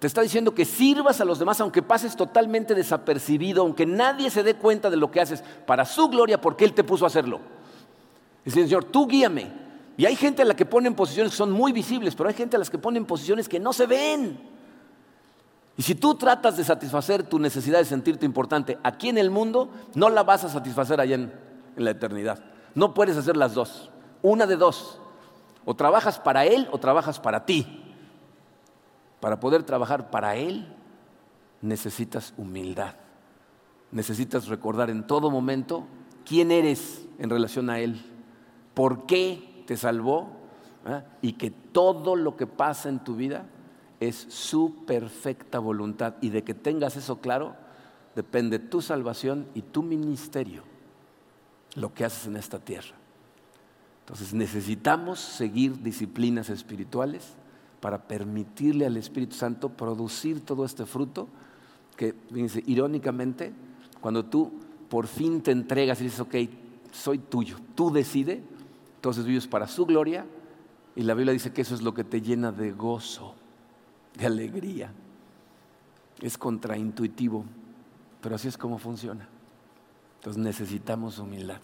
Te 0.00 0.06
está 0.06 0.22
diciendo 0.22 0.54
que 0.54 0.64
sirvas 0.64 1.20
a 1.20 1.26
los 1.26 1.38
demás 1.38 1.60
aunque 1.60 1.82
pases 1.82 2.16
totalmente 2.16 2.74
desapercibido, 2.74 3.62
aunque 3.62 3.84
nadie 3.84 4.30
se 4.30 4.42
dé 4.42 4.54
cuenta 4.54 4.88
de 4.88 4.96
lo 4.96 5.10
que 5.10 5.20
haces, 5.20 5.42
para 5.66 5.84
su 5.84 6.08
gloria, 6.08 6.40
porque 6.40 6.64
Él 6.64 6.72
te 6.72 6.84
puso 6.84 7.04
a 7.04 7.08
hacerlo. 7.08 7.40
Dice, 8.44 8.62
Señor, 8.62 8.84
tú 8.84 9.06
guíame. 9.06 9.69
Y 9.96 10.06
hay 10.06 10.16
gente 10.16 10.42
a 10.42 10.44
la 10.44 10.54
que 10.54 10.64
ponen 10.64 10.94
posiciones 10.94 11.32
que 11.32 11.36
son 11.36 11.50
muy 11.50 11.72
visibles, 11.72 12.14
pero 12.14 12.28
hay 12.28 12.34
gente 12.34 12.56
a 12.56 12.58
las 12.58 12.70
que 12.70 12.78
ponen 12.78 13.04
posiciones 13.04 13.48
que 13.48 13.60
no 13.60 13.72
se 13.72 13.86
ven. 13.86 14.40
Y 15.76 15.82
si 15.82 15.94
tú 15.94 16.14
tratas 16.14 16.56
de 16.56 16.64
satisfacer 16.64 17.22
tu 17.22 17.38
necesidad 17.38 17.78
de 17.78 17.84
sentirte 17.84 18.26
importante 18.26 18.78
aquí 18.82 19.08
en 19.08 19.18
el 19.18 19.30
mundo, 19.30 19.70
no 19.94 20.10
la 20.10 20.22
vas 20.22 20.44
a 20.44 20.48
satisfacer 20.48 21.00
allá 21.00 21.16
en 21.16 21.32
la 21.76 21.90
eternidad. 21.90 22.42
No 22.74 22.94
puedes 22.94 23.16
hacer 23.16 23.36
las 23.36 23.54
dos. 23.54 23.90
Una 24.22 24.46
de 24.46 24.56
dos. 24.56 25.00
O 25.64 25.74
trabajas 25.74 26.18
para 26.18 26.44
Él 26.44 26.68
o 26.72 26.78
trabajas 26.78 27.18
para 27.18 27.44
ti. 27.46 27.94
Para 29.20 29.40
poder 29.40 29.62
trabajar 29.62 30.10
para 30.10 30.36
Él 30.36 30.74
necesitas 31.60 32.32
humildad. 32.36 32.94
Necesitas 33.92 34.46
recordar 34.46 34.88
en 34.90 35.06
todo 35.06 35.30
momento 35.30 35.86
quién 36.24 36.50
eres 36.50 37.06
en 37.18 37.28
relación 37.28 37.70
a 37.70 37.80
Él, 37.80 38.00
por 38.74 39.06
qué 39.06 39.49
te 39.70 39.76
salvó 39.76 40.26
¿Ah? 40.84 41.04
y 41.22 41.34
que 41.34 41.52
todo 41.52 42.16
lo 42.16 42.36
que 42.36 42.48
pasa 42.48 42.88
en 42.88 43.04
tu 43.04 43.14
vida 43.14 43.46
es 44.00 44.16
su 44.16 44.84
perfecta 44.84 45.60
voluntad. 45.60 46.16
Y 46.20 46.30
de 46.30 46.42
que 46.42 46.54
tengas 46.54 46.96
eso 46.96 47.20
claro, 47.20 47.54
depende 48.16 48.58
tu 48.58 48.82
salvación 48.82 49.46
y 49.54 49.62
tu 49.62 49.84
ministerio 49.84 50.64
lo 51.76 51.94
que 51.94 52.04
haces 52.04 52.26
en 52.26 52.34
esta 52.34 52.58
tierra. 52.58 52.96
Entonces 54.00 54.34
necesitamos 54.34 55.20
seguir 55.20 55.80
disciplinas 55.80 56.50
espirituales 56.50 57.34
para 57.80 58.08
permitirle 58.08 58.86
al 58.86 58.96
Espíritu 58.96 59.36
Santo 59.36 59.68
producir 59.68 60.44
todo 60.44 60.64
este 60.64 60.84
fruto 60.84 61.28
que, 61.96 62.12
fíjense, 62.32 62.64
irónicamente, 62.66 63.52
cuando 64.00 64.24
tú 64.24 64.50
por 64.88 65.06
fin 65.06 65.40
te 65.42 65.52
entregas 65.52 66.00
y 66.00 66.04
dices, 66.04 66.18
ok, 66.18 66.34
soy 66.90 67.18
tuyo, 67.18 67.58
tú 67.76 67.92
decide, 67.92 68.42
entonces 69.00 69.24
vives 69.24 69.46
para 69.46 69.66
su 69.66 69.86
gloria 69.86 70.26
y 70.94 71.04
la 71.04 71.14
Biblia 71.14 71.32
dice 71.32 71.54
que 71.54 71.62
eso 71.62 71.74
es 71.74 71.80
lo 71.80 71.94
que 71.94 72.04
te 72.04 72.20
llena 72.20 72.52
de 72.52 72.70
gozo, 72.70 73.34
de 74.14 74.26
alegría. 74.26 74.92
Es 76.20 76.36
contraintuitivo, 76.36 77.46
pero 78.20 78.34
así 78.34 78.48
es 78.48 78.58
como 78.58 78.76
funciona. 78.76 79.26
Entonces 80.16 80.42
necesitamos 80.42 81.18
humildad. 81.18 81.62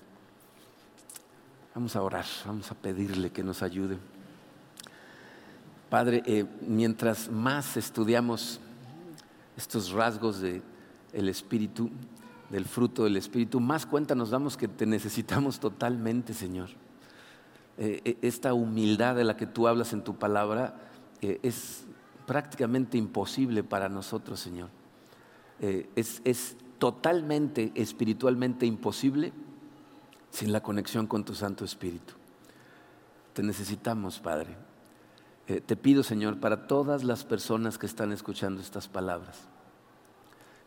Vamos 1.74 1.94
a 1.94 2.00
orar, 2.00 2.24
vamos 2.46 2.70
a 2.70 2.74
pedirle 2.74 3.30
que 3.30 3.44
nos 3.44 3.62
ayude. 3.62 3.98
Padre, 5.90 6.22
eh, 6.24 6.46
mientras 6.66 7.30
más 7.30 7.76
estudiamos 7.76 8.60
estos 9.58 9.90
rasgos 9.90 10.40
del 10.40 10.62
Espíritu, 11.28 11.90
del 12.48 12.64
fruto 12.64 13.04
del 13.04 13.18
Espíritu, 13.18 13.60
más 13.60 13.84
cuenta 13.84 14.14
nos 14.14 14.30
damos 14.30 14.56
que 14.56 14.68
te 14.68 14.86
necesitamos 14.86 15.60
totalmente, 15.60 16.32
Señor. 16.32 16.70
Eh, 17.78 18.00
eh, 18.04 18.18
esta 18.22 18.54
humildad 18.54 19.16
de 19.16 19.24
la 19.24 19.36
que 19.36 19.46
tú 19.46 19.68
hablas 19.68 19.92
en 19.92 20.02
tu 20.02 20.16
palabra 20.16 20.80
es 21.20 21.84
prácticamente 22.26 22.98
imposible 22.98 23.64
para 23.64 23.88
nosotros, 23.88 24.38
Señor. 24.38 24.68
es, 25.60 26.20
es 26.24 26.56
totalmente 26.78 27.72
espiritualmente 27.74 28.66
imposible 28.66 29.32
sin 30.30 30.52
la 30.52 30.62
conexión 30.62 31.06
con 31.06 31.24
tu 31.24 31.34
Santo 31.34 31.64
Espíritu. 31.64 32.14
Te 33.32 33.42
necesitamos, 33.42 34.20
Padre. 34.20 34.56
Eh, 35.48 35.60
te 35.60 35.76
pido, 35.76 36.02
Señor, 36.02 36.40
para 36.40 36.66
todas 36.66 37.04
las 37.04 37.24
personas 37.24 37.78
que 37.78 37.86
están 37.86 38.12
escuchando 38.12 38.60
estas 38.60 38.88
palabras, 38.88 39.38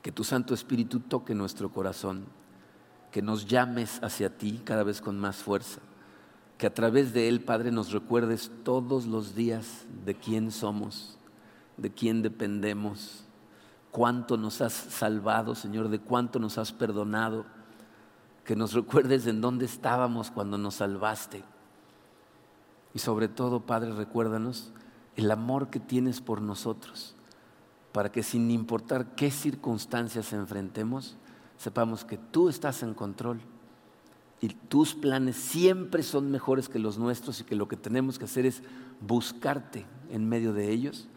que 0.01 0.11
tu 0.11 0.23
Santo 0.23 0.53
Espíritu 0.53 1.01
toque 1.01 1.35
nuestro 1.35 1.69
corazón, 1.71 2.25
que 3.11 3.21
nos 3.21 3.45
llames 3.45 3.99
hacia 4.01 4.37
ti 4.37 4.61
cada 4.63 4.83
vez 4.83 5.01
con 5.01 5.19
más 5.19 5.37
fuerza, 5.37 5.81
que 6.59 6.67
a 6.67 6.73
través 6.73 7.13
de 7.13 7.29
Él, 7.29 7.39
Padre, 7.39 7.71
nos 7.71 7.93
recuerdes 7.93 8.51
todos 8.65 9.05
los 9.05 9.33
días 9.33 9.85
de 10.03 10.13
quién 10.13 10.51
somos, 10.51 11.17
de 11.77 11.89
quién 11.89 12.21
dependemos, 12.21 13.23
cuánto 13.91 14.35
nos 14.35 14.59
has 14.59 14.73
salvado, 14.73 15.55
Señor, 15.55 15.87
de 15.87 15.99
cuánto 15.99 16.37
nos 16.37 16.57
has 16.57 16.73
perdonado, 16.73 17.45
que 18.43 18.57
nos 18.57 18.73
recuerdes 18.73 19.25
en 19.25 19.39
dónde 19.39 19.63
estábamos 19.63 20.31
cuando 20.31 20.57
nos 20.57 20.75
salvaste. 20.75 21.45
Y 22.93 22.99
sobre 22.99 23.29
todo, 23.29 23.61
Padre, 23.61 23.93
recuérdanos 23.93 24.73
el 25.15 25.31
amor 25.31 25.69
que 25.69 25.79
tienes 25.79 26.19
por 26.19 26.41
nosotros, 26.41 27.15
para 27.93 28.11
que 28.11 28.21
sin 28.21 28.51
importar 28.51 29.15
qué 29.15 29.31
circunstancias 29.31 30.33
enfrentemos, 30.33 31.15
sepamos 31.55 32.03
que 32.03 32.17
tú 32.17 32.49
estás 32.49 32.83
en 32.83 32.93
control 32.93 33.39
y 34.41 34.49
tus 34.49 34.95
planes 34.95 35.35
siempre 35.35 36.01
son 36.03 36.31
mejores 36.31 36.69
que 36.69 36.79
los 36.79 36.97
nuestros 36.97 37.41
y 37.41 37.43
que 37.43 37.55
lo 37.55 37.67
que 37.67 37.75
tenemos 37.75 38.17
que 38.17 38.25
hacer 38.25 38.45
es 38.45 38.63
buscarte 39.01 39.85
en 40.09 40.27
medio 40.27 40.53
de 40.53 40.71
ellos 40.71 41.07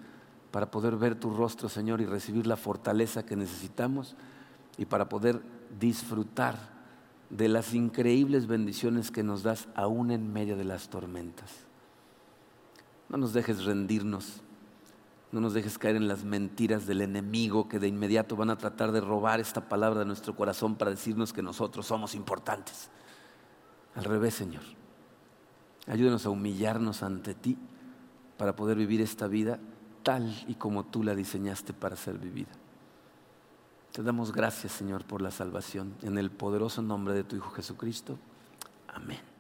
para 0.50 0.70
poder 0.70 0.96
ver 0.96 1.14
tu 1.14 1.30
rostro, 1.30 1.68
Señor, 1.68 2.00
y 2.00 2.06
recibir 2.06 2.46
la 2.46 2.56
fortaleza 2.56 3.24
que 3.24 3.36
necesitamos 3.36 4.16
y 4.76 4.86
para 4.86 5.08
poder 5.08 5.40
disfrutar 5.78 6.72
de 7.30 7.48
las 7.48 7.74
increíbles 7.74 8.46
bendiciones 8.46 9.10
que 9.10 9.22
nos 9.22 9.42
das 9.42 9.68
aún 9.74 10.10
en 10.10 10.32
medio 10.32 10.56
de 10.56 10.64
las 10.64 10.90
tormentas. 10.90 11.50
No 13.08 13.16
nos 13.16 13.32
dejes 13.32 13.64
rendirnos, 13.64 14.42
no 15.30 15.40
nos 15.40 15.54
dejes 15.54 15.78
caer 15.78 15.96
en 15.96 16.08
las 16.08 16.24
mentiras 16.24 16.86
del 16.86 17.00
enemigo 17.00 17.68
que 17.68 17.78
de 17.78 17.88
inmediato 17.88 18.36
van 18.36 18.50
a 18.50 18.58
tratar 18.58 18.92
de 18.92 19.00
robar 19.00 19.40
esta 19.40 19.68
palabra 19.68 20.00
de 20.00 20.06
nuestro 20.06 20.36
corazón 20.36 20.74
para 20.74 20.90
decirnos 20.90 21.32
que 21.32 21.42
nosotros 21.42 21.86
somos 21.86 22.14
importantes. 22.14 22.90
Al 23.95 24.05
revés, 24.05 24.34
Señor. 24.34 24.62
Ayúdenos 25.86 26.26
a 26.26 26.30
humillarnos 26.30 27.03
ante 27.03 27.34
ti 27.34 27.59
para 28.38 28.55
poder 28.57 28.76
vivir 28.76 29.01
esta 29.01 29.26
vida 29.26 29.59
tal 30.03 30.34
y 30.49 30.55
como 30.55 30.84
tú 30.84 31.03
la 31.03 31.14
diseñaste 31.14 31.72
para 31.72 31.97
ser 31.97 32.18
vivida. 32.18 32.51
Te 33.93 34.03
damos 34.03 34.32
gracias, 34.32 34.72
Señor, 34.72 35.05
por 35.05 35.20
la 35.20 35.30
salvación. 35.30 35.95
En 36.03 36.16
el 36.16 36.30
poderoso 36.30 36.80
nombre 36.82 37.14
de 37.14 37.24
tu 37.24 37.36
Hijo 37.36 37.51
Jesucristo. 37.51 38.18
Amén. 38.88 39.32